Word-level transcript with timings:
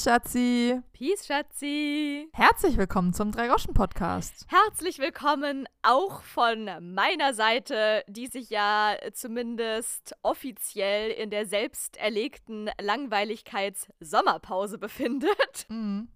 Peace, 0.00 0.04
Schatzi. 0.04 0.80
Peace, 0.94 1.26
Schatzi. 1.26 2.30
Herzlich 2.32 2.78
willkommen 2.78 3.12
zum 3.12 3.32
Drei-Groschen-Podcast. 3.32 4.46
Herzlich 4.48 4.98
willkommen 4.98 5.68
auch 5.82 6.22
von 6.22 6.70
meiner 6.80 7.34
Seite, 7.34 8.02
die 8.08 8.26
sich 8.26 8.48
ja 8.48 8.94
zumindest 9.12 10.14
offiziell 10.22 11.10
in 11.10 11.28
der 11.28 11.44
selbst 11.44 11.98
erlegten 11.98 12.70
Langweiligkeits-Sommerpause 12.80 14.78
befindet. 14.78 15.66
Mhm. 15.68 16.08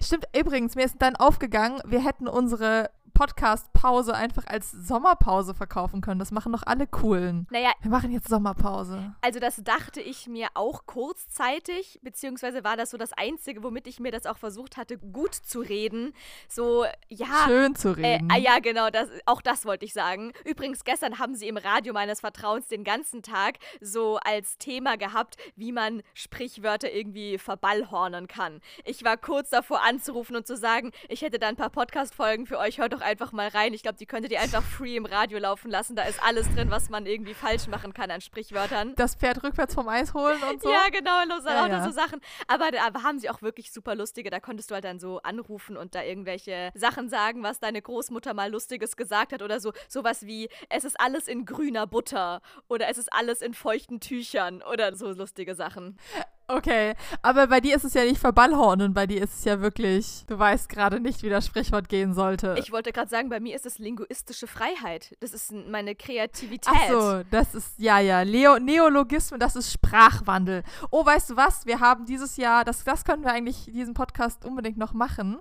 Stimmt, 0.00 0.26
übrigens, 0.38 0.76
mir 0.76 0.84
ist 0.84 1.02
dann 1.02 1.16
aufgegangen, 1.16 1.82
wir 1.84 2.04
hätten 2.04 2.28
unsere 2.28 2.90
Podcast-Pause 3.14 4.14
einfach 4.14 4.46
als 4.46 4.70
Sommerpause 4.70 5.54
verkaufen 5.54 6.00
können. 6.00 6.18
Das 6.18 6.30
machen 6.32 6.52
doch 6.52 6.62
alle 6.66 6.86
coolen. 6.86 7.46
Naja, 7.50 7.70
Wir 7.80 7.90
machen 7.90 8.10
jetzt 8.12 8.28
Sommerpause. 8.28 9.14
also 9.22 9.40
das 9.40 9.56
dachte 9.64 10.00
ich 10.00 10.26
mir 10.26 10.48
auch 10.54 10.84
kurzzeitig, 10.86 12.00
beziehungsweise 12.02 12.64
war 12.64 12.76
das 12.76 12.90
so 12.90 12.96
das 12.98 13.12
Einzige, 13.12 13.62
womit 13.62 13.86
ich 13.86 14.00
mir 14.00 14.10
das 14.12 14.26
auch 14.26 14.38
versucht 14.38 14.76
hatte, 14.76 14.98
gut 14.98 15.34
zu 15.34 15.60
reden. 15.60 16.12
So, 16.48 16.84
ja. 17.08 17.26
Schön 17.46 17.74
zu 17.74 17.88
Äh, 17.90 18.14
reden. 18.16 18.28
ah 18.32 18.36
ja, 18.38 18.58
genau, 18.58 18.90
das, 18.90 19.08
auch 19.26 19.40
das 19.42 19.64
wollte 19.64 19.84
ich 19.84 19.92
sagen. 19.92 20.32
Übrigens, 20.44 20.84
gestern 20.84 21.18
haben 21.18 21.34
sie 21.34 21.48
im 21.48 21.56
Radio 21.56 21.92
meines 21.92 22.20
Vertrauens 22.20 22.68
den 22.68 22.84
ganzen 22.84 23.22
Tag 23.22 23.58
so 23.80 24.18
als 24.24 24.58
Thema 24.58 24.96
gehabt, 24.96 25.36
wie 25.56 25.72
man 25.72 26.02
Sprichwörter 26.14 26.92
irgendwie 26.92 27.38
verballhornen 27.38 28.26
kann. 28.28 28.60
Ich 28.84 29.04
war 29.04 29.16
kurz 29.16 29.50
davor 29.50 29.82
anzurufen 29.82 30.36
und 30.36 30.46
zu 30.46 30.56
sagen, 30.56 30.90
ich 31.08 31.22
hätte 31.22 31.38
da 31.38 31.48
ein 31.48 31.56
paar 31.56 31.70
Podcast-Folgen 31.70 32.46
für 32.46 32.58
euch, 32.58 32.78
hört 32.78 32.92
doch 32.92 33.00
einfach 33.04 33.32
mal 33.32 33.48
rein. 33.48 33.74
Ich 33.74 33.82
glaube, 33.82 33.98
die 33.98 34.06
könntet 34.06 34.32
ihr 34.32 34.40
einfach 34.40 34.62
free 34.62 34.96
im 34.96 35.06
Radio 35.06 35.38
laufen 35.38 35.70
lassen. 35.70 35.96
Da 35.96 36.02
ist 36.04 36.22
alles 36.22 36.52
drin, 36.54 36.70
was 36.70 36.90
man 36.90 37.06
irgendwie 37.06 37.34
falsch 37.34 37.66
machen 37.66 37.92
kann 37.92 38.10
an 38.10 38.20
Sprichwörtern. 38.20 38.94
Das 38.96 39.14
Pferd 39.14 39.42
rückwärts 39.42 39.74
vom 39.74 39.88
Eis 39.88 40.14
holen 40.14 40.40
und 40.50 40.62
so. 40.62 40.70
Ja, 40.70 40.88
genau, 40.90 41.22
los, 41.28 41.44
Ja, 41.44 41.66
ja. 41.66 41.84
so 41.84 41.90
Sachen. 41.90 42.20
Aber 42.48 42.70
da 42.70 43.02
haben 43.02 43.18
sie 43.18 43.30
auch 43.30 43.42
wirklich 43.42 43.72
super 43.72 43.94
lustige. 43.94 44.30
Da 44.30 44.40
konntest 44.40 44.70
du 44.70 44.74
halt 44.74 44.84
dann 44.84 44.98
so 44.98 45.20
anrufen 45.22 45.76
und 45.76 45.94
da 45.94 46.02
irgendwelche 46.02 46.70
Sachen 46.74 47.08
sagen, 47.08 47.42
was 47.42 47.60
deine 47.60 47.80
Großmutter 47.80 48.34
mal 48.34 48.50
Lustiges 48.50 48.96
gesagt 48.96 49.32
hat 49.32 49.42
oder 49.42 49.60
so. 49.60 49.72
Sowas 49.88 50.26
wie, 50.26 50.48
es 50.68 50.84
ist 50.84 50.98
alles 51.00 51.28
in 51.28 51.44
grüner 51.44 51.86
Butter 51.86 52.40
oder 52.68 52.88
es 52.88 52.98
ist 52.98 53.12
alles 53.12 53.42
in 53.42 53.54
feuchten 53.54 54.00
Tüchern 54.00 54.62
oder 54.62 54.94
so 54.96 55.10
lustige 55.12 55.54
Sachen. 55.54 55.98
Okay, 56.46 56.94
aber 57.22 57.46
bei 57.46 57.60
dir 57.60 57.74
ist 57.76 57.84
es 57.84 57.94
ja 57.94 58.04
nicht 58.04 58.18
verballhornen, 58.18 58.92
bei 58.92 59.06
dir 59.06 59.22
ist 59.22 59.38
es 59.38 59.44
ja 59.44 59.60
wirklich, 59.60 60.24
du 60.26 60.38
weißt 60.38 60.68
gerade 60.68 61.00
nicht, 61.00 61.22
wie 61.22 61.30
das 61.30 61.46
Sprichwort 61.46 61.88
gehen 61.88 62.12
sollte. 62.12 62.54
Ich 62.58 62.70
wollte 62.70 62.92
gerade 62.92 63.08
sagen, 63.08 63.30
bei 63.30 63.40
mir 63.40 63.56
ist 63.56 63.64
es 63.64 63.78
linguistische 63.78 64.46
Freiheit. 64.46 65.16
Das 65.20 65.32
ist 65.32 65.52
meine 65.52 65.94
Kreativität. 65.94 66.74
Ach 66.74 66.88
so, 66.88 67.22
das 67.30 67.54
ist, 67.54 67.78
ja, 67.78 67.98
ja, 67.98 68.20
Leo, 68.22 68.58
Neologismen, 68.58 69.40
das 69.40 69.56
ist 69.56 69.72
Sprachwandel. 69.72 70.62
Oh, 70.90 71.04
weißt 71.04 71.30
du 71.30 71.36
was? 71.36 71.64
Wir 71.64 71.80
haben 71.80 72.04
dieses 72.04 72.36
Jahr, 72.36 72.64
das, 72.64 72.84
das 72.84 73.04
können 73.04 73.24
wir 73.24 73.32
eigentlich 73.32 73.64
diesen 73.64 73.94
Podcast 73.94 74.44
unbedingt 74.44 74.76
noch 74.76 74.92
machen. 74.92 75.38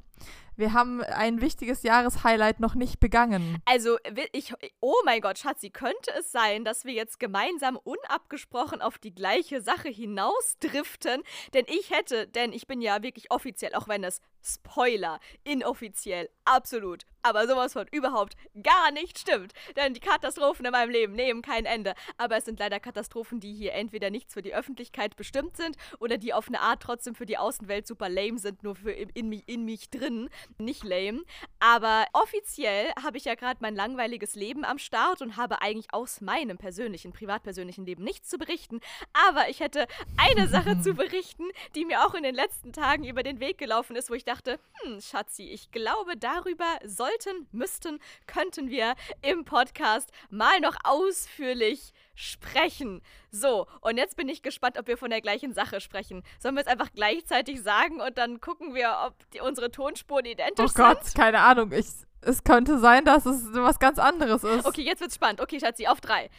Wir 0.55 0.73
haben 0.73 1.01
ein 1.01 1.41
wichtiges 1.41 1.83
Jahreshighlight 1.83 2.59
noch 2.59 2.75
nicht 2.75 2.99
begangen. 2.99 3.57
Also, 3.65 3.97
ich, 4.31 4.53
oh 4.81 4.95
mein 5.05 5.21
Gott, 5.21 5.39
Schatzi, 5.39 5.69
könnte 5.69 6.11
es 6.17 6.31
sein, 6.31 6.63
dass 6.63 6.85
wir 6.85 6.93
jetzt 6.93 7.19
gemeinsam 7.19 7.77
unabgesprochen 7.77 8.81
auf 8.81 8.97
die 8.97 9.13
gleiche 9.13 9.61
Sache 9.61 9.89
hinausdriften? 9.89 11.23
Denn 11.53 11.65
ich 11.67 11.89
hätte, 11.89 12.27
denn 12.27 12.53
ich 12.53 12.67
bin 12.67 12.81
ja 12.81 13.01
wirklich 13.01 13.31
offiziell, 13.31 13.73
auch 13.75 13.87
wenn 13.87 14.03
es 14.03 14.21
Spoiler, 14.45 15.19
inoffiziell, 15.43 16.29
absolut, 16.45 17.05
aber 17.23 17.47
sowas 17.47 17.73
von 17.73 17.87
überhaupt 17.91 18.35
gar 18.61 18.91
nicht 18.91 19.19
stimmt. 19.19 19.53
Denn 19.75 19.93
die 19.93 19.99
Katastrophen 19.99 20.65
in 20.65 20.71
meinem 20.71 20.89
Leben 20.89 21.13
nehmen 21.13 21.41
kein 21.41 21.65
Ende. 21.65 21.95
Aber 22.17 22.37
es 22.37 22.45
sind 22.45 22.59
leider 22.59 22.79
Katastrophen, 22.79 23.39
die 23.39 23.53
hier 23.53 23.73
entweder 23.73 24.09
nichts 24.09 24.33
für 24.33 24.41
die 24.41 24.53
Öffentlichkeit 24.53 25.15
bestimmt 25.15 25.57
sind 25.57 25.77
oder 25.99 26.17
die 26.17 26.33
auf 26.33 26.47
eine 26.47 26.61
Art 26.61 26.81
trotzdem 26.81 27.15
für 27.15 27.25
die 27.25 27.37
Außenwelt 27.37 27.87
super 27.87 28.09
lame 28.09 28.37
sind, 28.37 28.63
nur 28.63 28.75
für 28.75 28.91
in, 28.91 29.29
mich, 29.29 29.43
in 29.47 29.65
mich 29.65 29.89
drin 29.89 30.29
nicht 30.57 30.83
lame. 30.83 31.23
Aber 31.59 32.05
offiziell 32.13 32.91
habe 33.01 33.17
ich 33.17 33.25
ja 33.25 33.35
gerade 33.35 33.59
mein 33.61 33.75
langweiliges 33.75 34.35
Leben 34.35 34.65
am 34.65 34.77
Start 34.77 35.21
und 35.21 35.37
habe 35.37 35.61
eigentlich 35.61 35.93
aus 35.93 36.21
meinem 36.21 36.57
persönlichen, 36.57 37.13
privatpersönlichen 37.13 37.85
Leben 37.85 38.03
nichts 38.03 38.29
zu 38.29 38.37
berichten. 38.37 38.81
Aber 39.29 39.49
ich 39.49 39.59
hätte 39.59 39.87
eine 40.17 40.47
Sache 40.47 40.79
zu 40.81 40.93
berichten, 40.93 41.45
die 41.75 41.85
mir 41.85 42.05
auch 42.05 42.13
in 42.13 42.23
den 42.23 42.35
letzten 42.35 42.73
Tagen 42.73 43.05
über 43.05 43.23
den 43.23 43.39
Weg 43.39 43.57
gelaufen 43.57 43.95
ist, 43.95 44.09
wo 44.09 44.13
ich 44.13 44.25
dachte, 44.25 44.59
hm, 44.81 44.99
Schatzi, 45.01 45.43
ich 45.43 45.71
glaube, 45.71 46.17
darüber 46.17 46.65
sollten, 47.13 47.47
müssten, 47.51 47.99
könnten 48.27 48.69
wir 48.69 48.95
im 49.21 49.45
Podcast 49.45 50.11
mal 50.29 50.59
noch 50.59 50.75
ausführlich 50.83 51.93
sprechen. 52.15 53.01
So, 53.31 53.67
und 53.81 53.97
jetzt 53.97 54.15
bin 54.15 54.29
ich 54.29 54.41
gespannt, 54.43 54.77
ob 54.77 54.87
wir 54.87 54.97
von 54.97 55.09
der 55.09 55.21
gleichen 55.21 55.53
Sache 55.53 55.81
sprechen. 55.81 56.23
Sollen 56.39 56.55
wir 56.55 56.61
es 56.61 56.67
einfach 56.67 56.89
gleichzeitig 56.93 57.61
sagen 57.61 58.01
und 58.01 58.17
dann 58.17 58.41
gucken 58.41 58.73
wir, 58.75 58.97
ob 59.05 59.15
die, 59.31 59.41
unsere 59.41 59.71
Tonspuren 59.71 60.25
identisch 60.25 60.71
Oh 60.71 60.73
Gott, 60.75 61.03
sind? 61.05 61.15
keine 61.15 61.39
Ahnung. 61.39 61.71
Ich, 61.71 61.87
es 62.21 62.43
könnte 62.43 62.79
sein, 62.79 63.05
dass 63.05 63.25
es 63.25 63.45
was 63.53 63.79
ganz 63.79 63.99
anderes 63.99 64.43
ist. 64.43 64.65
Okay, 64.65 64.81
jetzt 64.83 65.01
wird's 65.01 65.15
spannend. 65.15 65.41
Okay, 65.41 65.59
Schatzi, 65.59 65.87
auf 65.87 66.01
drei. 66.01 66.29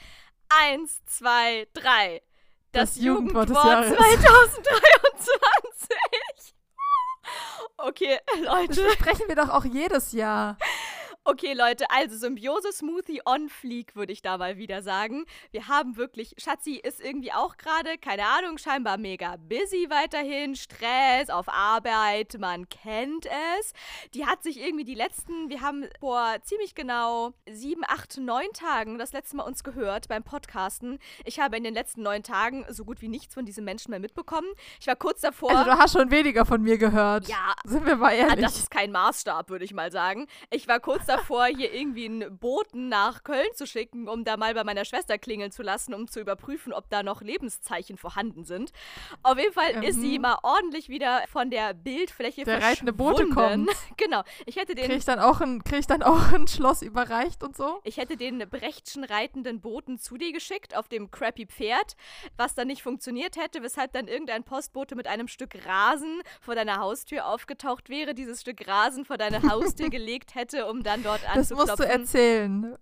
Eins, 0.49 1.05
zwei, 1.07 1.67
drei. 1.75 2.23
Das 2.73 2.95
Das, 2.95 3.03
Jugendwort 3.03 3.49
Jugendwort, 3.49 3.85
des 3.85 3.91
Jahres. 3.91 3.97
2023. 3.97 6.55
Okay, 7.77 8.19
Das 8.27 8.41
Leute. 8.41 8.83
besprechen 8.85 9.29
wir 9.29 9.37
doch 9.37 9.49
auch 9.51 9.65
jedes 9.65 10.13
Jahr. 10.13 10.57
Okay, 11.27 11.55
Leute, 11.55 11.87
also 11.91 12.19
Symbiose 12.19 12.71
Smoothie 12.71 13.23
on 13.25 13.49
Fleek, 13.49 13.97
würde 13.97 14.13
ich 14.13 14.21
da 14.21 14.37
mal 14.37 14.59
wieder 14.59 14.83
sagen. 14.83 15.25
Wir 15.53 15.69
haben 15.69 15.97
wirklich, 15.97 16.35
Schatzi 16.37 16.75
ist 16.75 17.01
irgendwie 17.01 17.33
auch 17.33 17.57
gerade, 17.57 17.97
keine 17.97 18.27
Ahnung, 18.27 18.59
scheinbar 18.59 18.99
mega 18.99 19.37
busy 19.39 19.87
weiterhin, 19.89 20.55
Stress 20.55 21.31
auf 21.31 21.49
Arbeit, 21.49 22.37
man 22.39 22.69
kennt 22.69 23.25
es. 23.59 23.73
Die 24.13 24.27
hat 24.27 24.43
sich 24.43 24.61
irgendwie 24.61 24.85
die 24.85 24.95
letzten, 24.95 25.49
wir 25.49 25.63
haben 25.63 25.87
vor 25.99 26.37
ziemlich 26.43 26.75
genau 26.75 27.33
sieben, 27.51 27.85
acht, 27.89 28.19
neun 28.19 28.53
Tagen 28.53 28.99
das 28.99 29.15
letzte 29.15 29.37
Mal 29.37 29.45
uns 29.45 29.65
gehört 29.65 30.09
beim 30.09 30.25
Podcasten. 30.25 30.99
Ich 31.25 31.41
habe 31.41 31.57
in 31.57 31.65
den 31.65 31.73
letzten 31.73 32.03
neun 32.03 32.23
Tagen 32.23 32.67
so 32.69 32.85
gut 32.85 33.01
wie 33.01 33.09
nichts 33.09 33.33
von 33.33 33.47
diesem 33.47 33.65
Menschen 33.65 33.93
mehr 33.93 34.01
mitbekommen. 34.01 34.49
Ich 34.79 34.87
war 34.87 34.97
kurz 34.97 35.23
davor. 35.23 35.53
Also 35.53 35.71
du 35.71 35.79
hast 35.79 35.95
schon 35.95 36.11
weniger 36.11 36.45
von 36.45 36.61
mir 36.61 36.77
gehört. 36.77 37.29
Ja, 37.29 37.55
Sind 37.65 37.87
wir 37.87 37.97
mal 37.97 38.09
Ah, 38.13 38.13
ehrlich. 38.29 38.45
das 38.45 38.59
ist 38.59 38.71
kein 38.71 38.93
Maßstab, 38.93 39.49
würde 39.49 39.65
ich 39.65 39.73
mal 39.73 39.91
sagen. 39.91 40.27
Ich 40.51 40.69
war 40.69 40.81
kurz 40.81 41.07
davor, 41.07 41.14
hier 41.57 41.73
irgendwie 41.73 42.07
einen 42.07 42.39
Boten 42.39 42.89
nach 42.89 43.25
Köln 43.25 43.47
zu 43.55 43.67
schicken, 43.67 44.09
um 44.09 44.25
da 44.25 44.37
mal 44.37 44.55
bei 44.55 44.65
meiner 44.65 44.85
Schwester 44.85 45.19
klingeln 45.19 45.51
zu 45.53 45.63
lassen, 45.63 45.95
um 45.95 46.09
zu 46.09 46.21
überprüfen, 46.21 46.73
ob 46.73 46.89
da 46.91 47.03
noch 47.03 47.21
Lebenszeichen 47.23 47.97
vorhanden 47.97 48.45
sind. 48.45 48.73
Auf 49.23 49.39
jeden 49.39 49.53
Fall 49.53 49.85
ist 49.85 50.01
sie 50.01 50.17
Mhm. 50.17 50.23
mal 50.23 50.39
ordentlich 50.43 50.89
wieder 50.89 51.23
von 51.31 51.51
der 51.51 51.75
Bildfläche 51.75 52.45
Der 52.45 52.63
reitende 52.63 52.93
Bote 52.93 53.27
verschwunden. 53.27 53.67
kommt. 53.67 53.77
Genau. 53.97 54.23
Ich 54.47 54.57
hätte 54.57 54.75
den 54.75 54.87
Krieg 54.87 54.99
ich 54.99 55.05
dann 55.05 55.21
auch 55.21 55.41
ein, 55.41 55.63
krieg 55.65 55.81
ich 55.81 55.87
dann 55.87 56.03
auch 56.03 56.33
ein 56.33 56.47
Schloss 56.49 56.83
überreicht 56.83 57.43
und 57.43 57.57
so? 57.57 57.81
ich 57.85 57.97
hätte 57.97 58.17
den 58.17 58.39
Brechtschen 58.51 59.05
reitenden 59.05 59.61
Boten 59.61 59.99
zu 59.99 60.17
dir 60.17 60.33
geschickt 60.33 60.77
auf 60.77 60.89
dem 60.89 61.11
crappy 61.11 61.47
Pferd, 61.47 61.97
was 62.37 62.55
dann 62.55 62.67
nicht 62.69 62.83
funktioniert 62.83 63.37
hätte, 63.37 63.63
weshalb 63.63 63.93
dann 63.93 64.09
irgendein 64.09 64.43
Postbote 64.45 64.97
mit 64.97 65.07
einem 65.07 65.29
Stück 65.29 65.55
Rasen 65.67 66.23
vor 66.41 66.55
deiner 66.55 66.79
Haustür 66.79 67.27
aufgetaucht 67.27 67.89
wäre, 67.89 68.15
dieses 68.15 68.41
Stück 68.41 68.67
Rasen 68.67 69.05
vor 69.05 69.17
deine 69.19 69.43
Haustür 69.43 69.89
gelegt 69.91 70.35
hätte, 70.35 70.67
um 70.67 70.83
dann 70.83 71.04
dort 71.05 71.21
Das 71.35 71.51
musst 71.51 71.71
anzuklopfen. 71.71 71.87
du 71.87 71.93
erzählen, 71.93 72.77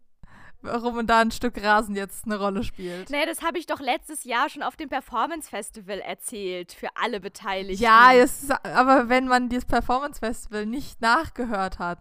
warum 0.62 1.06
da 1.06 1.20
ein 1.20 1.30
Stück 1.30 1.62
Rasen 1.62 1.96
jetzt 1.96 2.24
eine 2.24 2.38
Rolle 2.38 2.62
spielt. 2.64 3.10
Nee, 3.10 3.26
das 3.26 3.42
habe 3.42 3.58
ich 3.58 3.66
doch 3.66 3.80
letztes 3.80 4.24
Jahr 4.24 4.48
schon 4.48 4.62
auf 4.62 4.76
dem 4.76 4.88
Performance 4.88 5.50
Festival 5.50 5.98
erzählt, 5.98 6.72
für 6.72 6.88
alle 6.94 7.20
Beteiligten. 7.20 7.82
Ja, 7.82 8.12
es 8.14 8.50
aber 8.50 9.08
wenn 9.08 9.26
man 9.26 9.48
dieses 9.48 9.64
Performance 9.64 10.20
Festival 10.20 10.66
nicht 10.66 11.00
nachgehört 11.00 11.78
hat. 11.78 12.00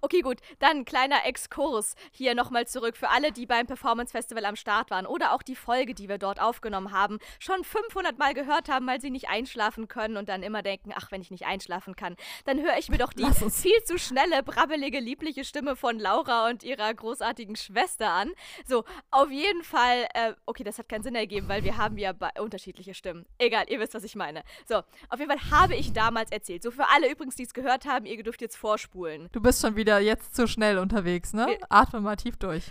Okay, 0.00 0.20
gut. 0.20 0.38
Dann 0.58 0.84
kleiner 0.84 1.26
Exkurs 1.26 1.94
hier 2.10 2.34
nochmal 2.34 2.66
zurück 2.66 2.96
für 2.96 3.08
alle, 3.08 3.32
die 3.32 3.46
beim 3.46 3.66
Performance 3.66 4.12
Festival 4.12 4.44
am 4.44 4.56
Start 4.56 4.90
waren 4.90 5.06
oder 5.06 5.32
auch 5.32 5.42
die 5.42 5.56
Folge, 5.56 5.94
die 5.94 6.08
wir 6.08 6.18
dort 6.18 6.40
aufgenommen 6.40 6.92
haben, 6.92 7.18
schon 7.38 7.64
500 7.64 8.18
Mal 8.18 8.34
gehört 8.34 8.68
haben, 8.68 8.86
weil 8.86 9.00
sie 9.00 9.10
nicht 9.10 9.28
einschlafen 9.28 9.88
können 9.88 10.16
und 10.16 10.28
dann 10.28 10.42
immer 10.42 10.62
denken, 10.62 10.92
ach, 10.94 11.10
wenn 11.10 11.20
ich 11.20 11.30
nicht 11.30 11.46
einschlafen 11.46 11.96
kann, 11.96 12.16
dann 12.44 12.60
höre 12.60 12.78
ich 12.78 12.88
mir 12.88 12.98
doch 12.98 13.12
die 13.12 13.26
viel 13.50 13.82
zu 13.84 13.98
schnelle, 13.98 14.42
brabbelige, 14.42 15.00
liebliche 15.00 15.44
Stimme 15.44 15.76
von 15.76 15.98
Laura 15.98 16.48
und 16.48 16.62
ihrer 16.62 16.92
großartigen 16.92 17.56
Schwester 17.56 18.01
an. 18.10 18.32
So, 18.66 18.84
auf 19.10 19.30
jeden 19.30 19.62
Fall, 19.62 20.06
äh, 20.14 20.34
okay, 20.46 20.64
das 20.64 20.78
hat 20.78 20.88
keinen 20.88 21.02
Sinn 21.02 21.14
ergeben, 21.14 21.48
weil 21.48 21.64
wir 21.64 21.76
haben 21.76 21.98
ja 21.98 22.12
unterschiedliche 22.38 22.94
Stimmen. 22.94 23.26
Egal, 23.38 23.66
ihr 23.68 23.80
wisst, 23.80 23.94
was 23.94 24.04
ich 24.04 24.16
meine. 24.16 24.42
So, 24.66 24.76
auf 25.08 25.18
jeden 25.18 25.30
Fall 25.30 25.50
habe 25.50 25.74
ich 25.74 25.92
damals 25.92 26.30
erzählt. 26.30 26.62
So, 26.62 26.70
für 26.70 26.88
alle 26.88 27.10
übrigens, 27.10 27.36
die 27.36 27.44
es 27.44 27.54
gehört 27.54 27.86
haben, 27.86 28.06
ihr 28.06 28.22
dürft 28.22 28.40
jetzt 28.40 28.56
vorspulen. 28.56 29.28
Du 29.32 29.40
bist 29.40 29.60
schon 29.60 29.76
wieder 29.76 29.98
jetzt 29.98 30.34
zu 30.34 30.46
schnell 30.46 30.78
unterwegs, 30.78 31.32
ne? 31.32 31.58
Atme 31.68 32.00
mal 32.00 32.16
tief 32.16 32.36
durch. 32.36 32.64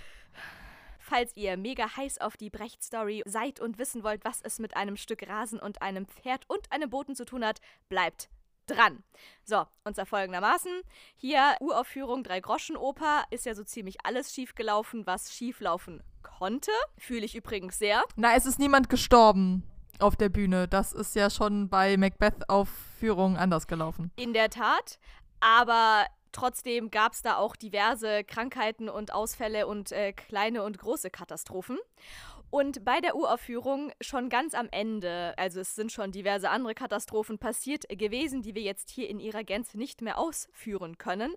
Falls 1.00 1.36
ihr 1.36 1.58
mega 1.58 1.98
heiß 1.98 2.20
auf 2.22 2.38
die 2.38 2.50
Brecht-Story 2.50 3.24
seid 3.26 3.60
und 3.60 3.78
wissen 3.78 4.04
wollt, 4.04 4.24
was 4.24 4.42
es 4.42 4.60
mit 4.60 4.78
einem 4.78 4.96
Stück 4.96 5.28
Rasen 5.28 5.60
und 5.60 5.82
einem 5.82 6.06
Pferd 6.06 6.50
und 6.50 6.72
einem 6.72 6.90
Boten 6.90 7.16
zu 7.16 7.26
tun 7.26 7.44
hat, 7.44 7.60
bleibt 7.90 8.30
dran. 8.68 9.04
So, 9.44 9.66
und 9.84 9.96
zwar 9.96 10.06
folgendermaßen. 10.06 10.72
Hier 11.16 11.56
Uraufführung 11.60 12.24
Drei-Groschen-Oper 12.24 13.24
ist 13.32 13.46
ja 13.46 13.56
so 13.56 13.64
ziemlich 13.64 13.98
alles 14.06 14.34
schiefgelaufen, 14.34 15.06
was 15.06 15.34
schieflaufen 15.34 16.02
konnte. 16.22 16.72
Fühle 16.98 17.26
ich 17.26 17.36
übrigens 17.36 17.78
sehr. 17.80 18.04
Na, 18.16 18.36
es 18.36 18.46
ist 18.46 18.60
niemand 18.60 18.90
gestorben. 18.90 19.64
auf 20.00 20.16
der 20.16 20.30
Bühne. 20.30 20.68
Das 20.68 20.94
ist 20.94 21.16
ja 21.16 21.30
schon 21.30 21.70
bei 21.70 21.96
Macbeth-Aufführungen 21.98 23.38
anders 23.38 23.68
gelaufen. 23.68 24.12
In 24.16 24.34
der 24.34 24.50
Tat. 24.50 25.00
Aber 25.40 26.06
trotzdem 26.32 26.90
gab 26.92 27.14
es 27.14 27.22
da 27.22 27.38
auch 27.38 27.56
diverse 27.56 28.24
Krankheiten 28.24 28.90
und 28.90 29.14
Ausfälle 29.14 29.68
und 29.68 29.92
äh, 29.92 30.14
kleine 30.14 30.64
und 30.64 30.78
große 30.80 31.10
Katastrophen. 31.10 31.78
Und 32.52 32.84
bei 32.84 33.00
der 33.00 33.16
Uraufführung 33.16 33.94
schon 34.02 34.28
ganz 34.28 34.54
am 34.54 34.68
Ende, 34.72 35.34
also 35.38 35.62
es 35.62 35.74
sind 35.74 35.90
schon 35.90 36.12
diverse 36.12 36.50
andere 36.50 36.76
Katastrophen 36.76 37.40
passiert 37.40 37.88
gewesen, 37.88 38.42
die 38.42 38.56
wir 38.56 38.62
jetzt 38.62 38.90
hier 38.90 39.10
in 39.10 39.22
ihrer 39.22 39.46
Gänze 39.46 39.78
nicht 39.78 40.02
mehr 40.02 40.20
ausführen 40.20 40.98
können. 40.98 41.34